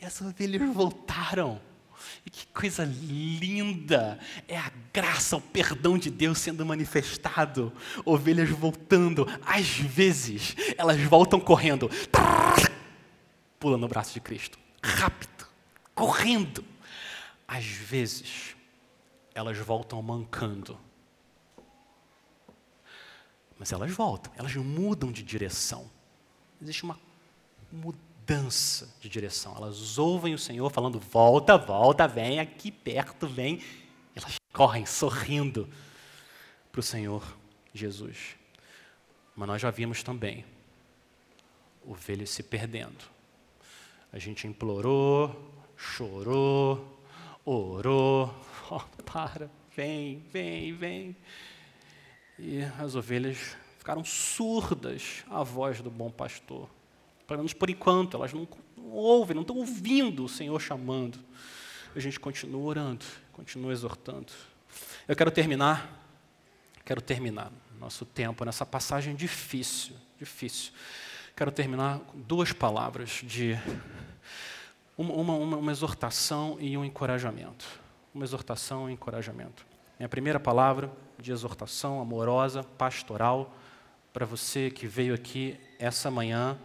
E 0.00 0.04
as 0.04 0.20
ovelhas 0.20 0.62
voltaram. 0.72 1.60
Que 2.30 2.46
coisa 2.48 2.84
linda! 2.84 4.18
É 4.46 4.56
a 4.56 4.70
graça, 4.92 5.36
o 5.36 5.40
perdão 5.40 5.96
de 5.96 6.10
Deus 6.10 6.38
sendo 6.38 6.64
manifestado. 6.64 7.72
Ovelhas 8.04 8.50
voltando. 8.50 9.26
Às 9.44 9.68
vezes, 9.68 10.56
elas 10.76 11.00
voltam 11.00 11.40
correndo. 11.40 11.90
Pula 13.58 13.76
no 13.76 13.88
braço 13.88 14.14
de 14.14 14.20
Cristo. 14.20 14.58
Rápido. 14.82 15.46
Correndo. 15.94 16.64
Às 17.46 17.64
vezes, 17.64 18.56
elas 19.34 19.56
voltam 19.58 20.00
mancando. 20.02 20.78
Mas 23.58 23.72
elas 23.72 23.90
voltam, 23.90 24.32
elas 24.36 24.54
mudam 24.54 25.10
de 25.10 25.22
direção. 25.22 25.90
Existe 26.62 26.84
uma 26.84 26.98
mudança 27.72 28.07
mudança 28.28 28.94
de 29.00 29.08
direção. 29.08 29.56
Elas 29.56 29.98
ouvem 29.98 30.34
o 30.34 30.38
Senhor 30.38 30.70
falando: 30.70 31.00
volta, 31.00 31.56
volta, 31.56 32.06
vem 32.06 32.38
aqui 32.38 32.70
perto, 32.70 33.26
vem. 33.26 33.62
Elas 34.14 34.36
correm 34.52 34.84
sorrindo 34.84 35.68
para 36.70 36.80
o 36.80 36.82
Senhor 36.82 37.22
Jesus. 37.72 38.36
Mas 39.34 39.48
nós 39.48 39.62
já 39.62 39.70
vimos 39.70 40.02
também 40.02 40.44
ovelhas 41.86 42.30
se 42.30 42.42
perdendo. 42.42 43.04
A 44.12 44.18
gente 44.18 44.46
implorou, 44.46 45.34
chorou, 45.76 47.00
orou, 47.44 48.34
oh, 48.70 48.80
para, 49.04 49.50
vem, 49.74 50.18
vem, 50.30 50.74
vem. 50.74 51.16
E 52.38 52.62
as 52.78 52.94
ovelhas 52.94 53.56
ficaram 53.78 54.04
surdas 54.04 55.24
à 55.30 55.42
voz 55.42 55.80
do 55.80 55.90
bom 55.90 56.10
pastor. 56.10 56.68
Pelo 57.28 57.40
menos 57.40 57.52
por 57.52 57.68
enquanto, 57.68 58.16
elas 58.16 58.32
não, 58.32 58.48
não 58.74 58.90
ouvem, 58.90 59.34
não 59.34 59.42
estão 59.42 59.56
ouvindo 59.58 60.24
o 60.24 60.28
Senhor 60.28 60.58
chamando. 60.58 61.18
A 61.94 62.00
gente 62.00 62.18
continua 62.18 62.62
orando, 62.62 63.04
continua 63.32 63.70
exortando. 63.70 64.32
Eu 65.06 65.14
quero 65.14 65.30
terminar, 65.30 65.92
quero 66.86 67.02
terminar 67.02 67.52
nosso 67.78 68.06
tempo 68.06 68.46
nessa 68.46 68.64
passagem 68.64 69.14
difícil, 69.14 69.94
difícil. 70.18 70.72
Quero 71.36 71.52
terminar 71.52 71.98
com 71.98 72.18
duas 72.18 72.52
palavras 72.52 73.20
de 73.22 73.58
uma, 74.96 75.12
uma, 75.12 75.56
uma 75.58 75.70
exortação 75.70 76.56
e 76.58 76.78
um 76.78 76.84
encorajamento. 76.84 77.66
Uma 78.14 78.24
exortação 78.24 78.88
e 78.88 78.92
um 78.92 78.94
encorajamento. 78.94 79.66
Minha 79.98 80.08
primeira 80.08 80.40
palavra 80.40 80.90
de 81.18 81.30
exortação 81.30 82.00
amorosa, 82.00 82.64
pastoral, 82.64 83.54
para 84.14 84.24
você 84.24 84.70
que 84.70 84.86
veio 84.86 85.14
aqui 85.14 85.60
essa 85.78 86.10
manhã 86.10 86.58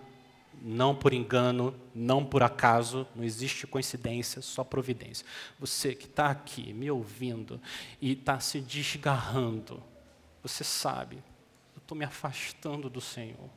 não 0.61 0.95
por 0.95 1.13
engano, 1.13 1.73
não 1.93 2.23
por 2.23 2.43
acaso, 2.43 3.07
não 3.15 3.23
existe 3.23 3.65
coincidência, 3.67 4.41
só 4.41 4.63
providência. 4.63 5.25
Você 5.59 5.93
que 5.95 6.05
está 6.05 6.29
aqui 6.29 6.73
me 6.73 6.89
ouvindo 6.89 7.59
e 8.01 8.13
está 8.13 8.39
se 8.39 8.59
desgarrando, 8.59 9.81
você 10.41 10.63
sabe, 10.63 11.17
eu 11.75 11.79
estou 11.79 11.97
me 11.97 12.05
afastando 12.05 12.89
do 12.89 13.01
Senhor, 13.01 13.49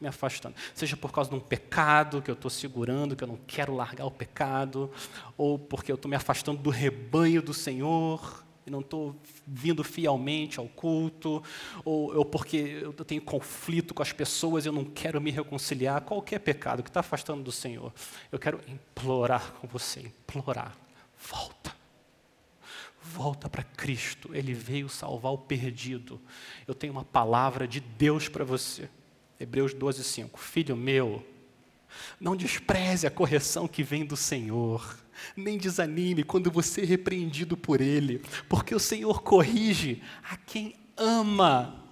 me 0.00 0.08
afastando. 0.08 0.54
Seja 0.74 0.96
por 0.96 1.12
causa 1.12 1.30
de 1.30 1.36
um 1.36 1.40
pecado 1.40 2.20
que 2.20 2.30
eu 2.30 2.34
estou 2.34 2.50
segurando, 2.50 3.16
que 3.16 3.24
eu 3.24 3.28
não 3.28 3.38
quero 3.46 3.74
largar 3.74 4.04
o 4.04 4.10
pecado, 4.10 4.90
ou 5.36 5.58
porque 5.58 5.90
eu 5.90 5.96
estou 5.96 6.08
me 6.08 6.16
afastando 6.16 6.62
do 6.62 6.70
rebanho 6.70 7.40
do 7.40 7.54
Senhor, 7.54 8.43
e 8.66 8.70
não 8.70 8.80
estou 8.80 9.14
vindo 9.46 9.84
fielmente 9.84 10.58
ao 10.58 10.66
culto, 10.66 11.42
ou, 11.84 12.24
porque 12.24 12.56
eu 12.82 12.92
tenho 12.92 13.22
conflito 13.22 13.92
com 13.92 14.02
as 14.02 14.12
pessoas 14.12 14.64
e 14.64 14.68
eu 14.68 14.72
não 14.72 14.84
quero 14.84 15.20
me 15.20 15.30
reconciliar, 15.30 16.00
qualquer 16.02 16.38
pecado 16.40 16.82
que 16.82 16.88
está 16.88 17.00
afastando 17.00 17.42
do 17.42 17.52
Senhor, 17.52 17.92
eu 18.32 18.38
quero 18.38 18.60
implorar 18.66 19.52
com 19.54 19.66
você, 19.68 20.00
implorar, 20.00 20.76
volta. 21.30 21.74
Volta 23.06 23.50
para 23.50 23.62
Cristo, 23.62 24.30
Ele 24.34 24.54
veio 24.54 24.88
salvar 24.88 25.30
o 25.30 25.36
perdido. 25.36 26.18
Eu 26.66 26.74
tenho 26.74 26.90
uma 26.90 27.04
palavra 27.04 27.68
de 27.68 27.78
Deus 27.78 28.30
para 28.30 28.44
você. 28.44 28.88
Hebreus 29.38 29.74
12, 29.74 30.02
5. 30.02 30.40
Filho 30.40 30.74
meu, 30.74 31.22
não 32.18 32.34
despreze 32.34 33.06
a 33.06 33.10
correção 33.10 33.68
que 33.68 33.82
vem 33.82 34.06
do 34.06 34.16
Senhor 34.16 34.96
nem 35.36 35.58
desanime 35.58 36.22
quando 36.22 36.50
você 36.50 36.82
é 36.82 36.84
repreendido 36.84 37.56
por 37.56 37.80
Ele, 37.80 38.22
porque 38.48 38.74
o 38.74 38.80
Senhor 38.80 39.22
corrige 39.22 40.02
a 40.30 40.36
quem 40.36 40.74
ama 40.96 41.84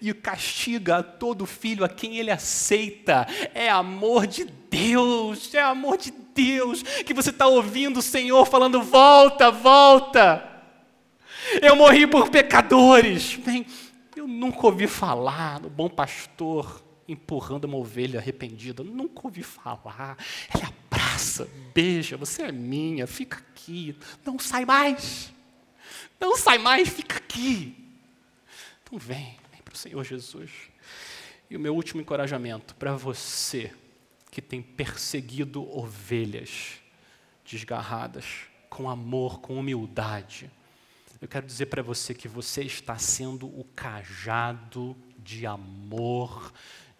e 0.00 0.12
castiga 0.14 0.98
a 0.98 1.02
todo 1.02 1.46
filho 1.46 1.84
a 1.84 1.88
quem 1.88 2.18
Ele 2.18 2.30
aceita. 2.30 3.26
É 3.54 3.68
amor 3.68 4.26
de 4.26 4.44
Deus, 4.44 5.52
é 5.54 5.62
amor 5.62 5.98
de 5.98 6.12
Deus 6.34 6.82
que 6.82 7.12
você 7.12 7.30
está 7.30 7.46
ouvindo 7.46 7.98
o 7.98 8.02
Senhor 8.02 8.46
falando: 8.46 8.82
volta, 8.82 9.50
volta. 9.50 10.48
Eu 11.60 11.76
morri 11.76 12.06
por 12.06 12.30
pecadores. 12.30 13.36
Bem, 13.36 13.66
eu 14.16 14.26
nunca 14.26 14.66
ouvi 14.66 14.86
falar 14.86 15.60
no 15.60 15.68
bom 15.68 15.88
pastor 15.88 16.82
empurrando 17.06 17.64
uma 17.64 17.76
ovelha 17.76 18.20
arrependida. 18.20 18.82
Nunca 18.82 19.22
ouvi 19.24 19.42
falar. 19.42 20.16
Ela 20.54 20.72
abraça, 21.12 21.48
beija, 21.74 22.16
você 22.16 22.42
é 22.42 22.52
minha, 22.52 23.06
fica 23.06 23.38
aqui. 23.38 23.96
Não 24.24 24.38
sai 24.38 24.64
mais. 24.64 25.32
Não 26.18 26.36
sai 26.36 26.58
mais, 26.58 26.88
fica 26.88 27.16
aqui. 27.16 27.76
Então 28.82 28.98
vem, 28.98 29.36
vem 29.50 29.62
para 29.62 29.74
o 29.74 29.76
Senhor 29.76 30.02
Jesus. 30.04 30.50
E 31.50 31.56
o 31.56 31.60
meu 31.60 31.74
último 31.74 32.00
encorajamento 32.00 32.74
para 32.76 32.94
você 32.94 33.72
que 34.30 34.40
tem 34.40 34.62
perseguido 34.62 35.68
ovelhas 35.76 36.80
desgarradas, 37.44 38.24
com 38.70 38.88
amor, 38.88 39.40
com 39.40 39.58
humildade. 39.58 40.50
Eu 41.20 41.28
quero 41.28 41.46
dizer 41.46 41.66
para 41.66 41.82
você 41.82 42.14
que 42.14 42.26
você 42.26 42.62
está 42.62 42.96
sendo 42.96 43.46
o 43.46 43.64
cajado 43.76 44.96
de 45.18 45.46
amor 45.46 46.52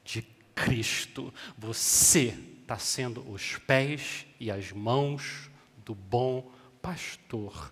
de 0.05 0.23
Cristo. 0.55 1.33
Você 1.57 2.52
está 2.73 2.79
sendo 2.79 3.23
os 3.31 3.59
pés 3.67 4.25
e 4.41 4.51
as 4.51 4.73
mãos 4.73 5.51
do 5.85 5.95
bom 5.95 6.51
pastor, 6.81 7.71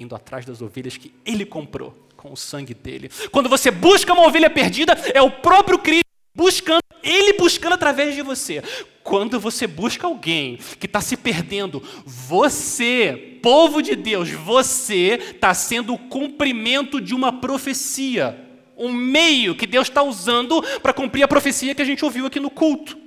indo 0.00 0.16
atrás 0.16 0.44
das 0.44 0.60
ovelhas 0.60 0.96
que 0.96 1.14
ele 1.24 1.46
comprou 1.46 1.96
com 2.16 2.32
o 2.32 2.36
sangue 2.36 2.74
dele. 2.74 3.08
Quando 3.30 3.48
você 3.48 3.70
busca 3.70 4.12
uma 4.12 4.26
ovelha 4.26 4.50
perdida, 4.50 4.94
é 5.14 5.22
o 5.22 5.30
próprio 5.30 5.78
Cristo 5.78 6.06
buscando, 6.34 6.80
ele 7.04 7.34
buscando 7.34 7.74
através 7.74 8.16
de 8.16 8.22
você. 8.22 8.64
Quando 9.04 9.38
você 9.38 9.64
busca 9.64 10.08
alguém 10.08 10.56
que 10.80 10.86
está 10.86 11.00
se 11.00 11.16
perdendo, 11.16 11.80
você, 12.04 13.38
povo 13.40 13.80
de 13.80 13.94
Deus, 13.94 14.28
você 14.28 15.20
está 15.36 15.54
sendo 15.54 15.94
o 15.94 15.98
cumprimento 15.98 17.00
de 17.00 17.14
uma 17.14 17.32
profecia, 17.32 18.44
um 18.76 18.92
meio 18.92 19.54
que 19.54 19.68
Deus 19.68 19.86
está 19.86 20.02
usando 20.02 20.60
para 20.82 20.92
cumprir 20.92 21.22
a 21.22 21.28
profecia 21.28 21.76
que 21.76 21.82
a 21.82 21.86
gente 21.86 22.04
ouviu 22.04 22.26
aqui 22.26 22.40
no 22.40 22.50
culto. 22.50 23.05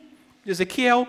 Ezequiel, 0.51 1.07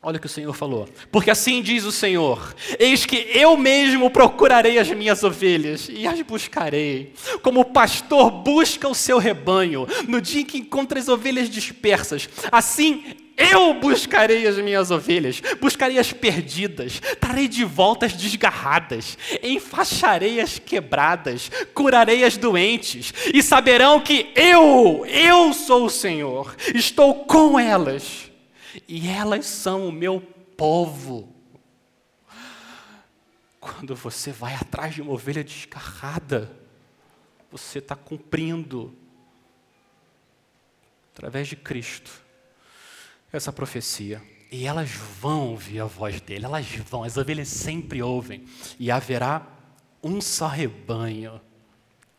Olha 0.00 0.16
o 0.16 0.20
que 0.20 0.26
o 0.26 0.30
Senhor 0.30 0.54
falou. 0.54 0.88
Porque 1.10 1.28
assim 1.28 1.60
diz 1.60 1.84
o 1.84 1.90
Senhor: 1.90 2.54
Eis 2.78 3.04
que 3.04 3.30
eu 3.34 3.56
mesmo 3.56 4.08
procurarei 4.10 4.78
as 4.78 4.88
minhas 4.90 5.24
ovelhas 5.24 5.88
e 5.90 6.06
as 6.06 6.22
buscarei, 6.22 7.14
como 7.42 7.60
o 7.60 7.64
pastor 7.64 8.30
busca 8.30 8.88
o 8.88 8.94
seu 8.94 9.18
rebanho, 9.18 9.88
no 10.06 10.20
dia 10.20 10.42
em 10.42 10.44
que 10.44 10.58
encontra 10.58 11.00
as 11.00 11.08
ovelhas 11.08 11.50
dispersas. 11.50 12.28
Assim 12.52 13.02
eu 13.36 13.74
buscarei 13.74 14.46
as 14.46 14.56
minhas 14.58 14.90
ovelhas, 14.90 15.40
buscarei 15.60 15.98
as 15.98 16.12
perdidas, 16.12 17.00
trarei 17.20 17.46
de 17.46 17.64
volta 17.64 18.06
as 18.06 18.12
desgarradas, 18.12 19.18
enfaixarei 19.42 20.40
as 20.40 20.58
quebradas, 20.58 21.50
curarei 21.72 22.24
as 22.24 22.36
doentes, 22.36 23.14
e 23.32 23.40
saberão 23.42 24.00
que 24.00 24.32
eu, 24.34 25.04
eu 25.06 25.52
sou 25.52 25.86
o 25.86 25.90
Senhor, 25.90 26.54
estou 26.74 27.26
com 27.26 27.58
elas 27.58 28.27
e 28.86 29.08
elas 29.08 29.46
são 29.46 29.88
o 29.88 29.92
meu 29.92 30.20
povo. 30.56 31.34
Quando 33.60 33.94
você 33.94 34.30
vai 34.30 34.54
atrás 34.54 34.94
de 34.94 35.02
uma 35.02 35.12
ovelha 35.12 35.42
descarrada, 35.42 36.50
você 37.50 37.78
está 37.78 37.96
cumprindo, 37.96 38.96
através 41.12 41.48
de 41.48 41.56
Cristo, 41.56 42.10
essa 43.32 43.52
profecia. 43.52 44.22
E 44.50 44.66
elas 44.66 44.90
vão 44.90 45.50
ouvir 45.50 45.80
a 45.80 45.84
voz 45.84 46.20
dele, 46.20 46.46
elas 46.46 46.66
vão, 46.88 47.04
as 47.04 47.16
ovelhas 47.16 47.48
sempre 47.48 48.02
ouvem. 48.02 48.46
E 48.78 48.90
haverá 48.90 49.46
um 50.02 50.20
só 50.20 50.46
rebanho 50.46 51.40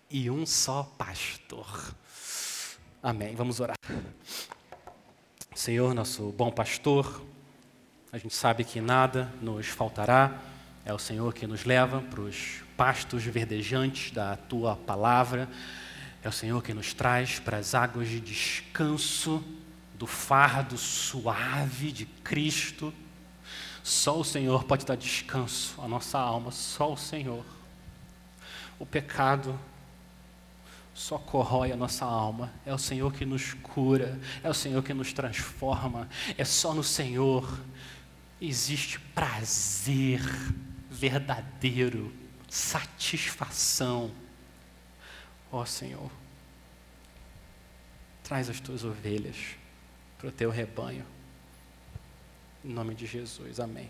e 0.09 0.29
um 0.29 0.45
só 0.45 0.83
pastor. 0.97 1.95
Amém. 3.01 3.33
Vamos 3.35 3.59
orar. 3.59 3.77
Senhor, 5.59 5.93
nosso 5.93 6.31
bom 6.37 6.49
pastor, 6.49 7.21
a 8.13 8.17
gente 8.17 8.33
sabe 8.33 8.63
que 8.63 8.79
nada 8.79 9.29
nos 9.41 9.67
faltará, 9.67 10.39
é 10.85 10.93
o 10.93 10.97
Senhor 10.97 11.33
que 11.33 11.45
nos 11.45 11.65
leva 11.65 11.99
para 11.99 12.21
os 12.21 12.61
pastos 12.77 13.25
verdejantes 13.25 14.11
da 14.11 14.37
tua 14.37 14.77
palavra, 14.77 15.49
é 16.23 16.29
o 16.29 16.31
Senhor 16.31 16.63
que 16.63 16.73
nos 16.73 16.93
traz 16.93 17.39
para 17.39 17.57
as 17.57 17.75
águas 17.75 18.07
de 18.07 18.21
descanso 18.21 19.43
do 19.95 20.07
fardo 20.07 20.77
suave 20.77 21.91
de 21.91 22.05
Cristo. 22.05 22.93
Só 23.83 24.17
o 24.17 24.23
Senhor 24.23 24.63
pode 24.63 24.85
dar 24.85 24.95
descanso 24.95 25.75
à 25.81 25.89
nossa 25.89 26.17
alma, 26.17 26.51
só 26.51 26.93
o 26.93 26.97
Senhor. 26.97 27.43
O 28.79 28.85
pecado 28.85 29.59
só 30.99 31.17
corrói 31.17 31.71
a 31.71 31.77
nossa 31.77 32.03
alma. 32.03 32.51
É 32.65 32.73
o 32.73 32.77
Senhor 32.77 33.13
que 33.13 33.25
nos 33.25 33.53
cura, 33.53 34.19
é 34.43 34.49
o 34.49 34.53
Senhor 34.53 34.83
que 34.83 34.93
nos 34.93 35.13
transforma. 35.13 36.09
É 36.37 36.43
só 36.43 36.73
no 36.73 36.83
Senhor 36.83 37.57
existe 38.41 38.99
prazer 38.99 40.19
verdadeiro, 40.89 42.13
satisfação. 42.49 44.11
Ó 45.49 45.61
oh, 45.61 45.65
Senhor, 45.65 46.11
traz 48.21 48.49
as 48.49 48.59
tuas 48.59 48.83
ovelhas 48.83 49.37
para 50.17 50.27
o 50.27 50.31
teu 50.33 50.49
rebanho. 50.49 51.05
Em 52.63 52.73
nome 52.73 52.93
de 52.93 53.05
Jesus, 53.05 53.61
amém. 53.61 53.89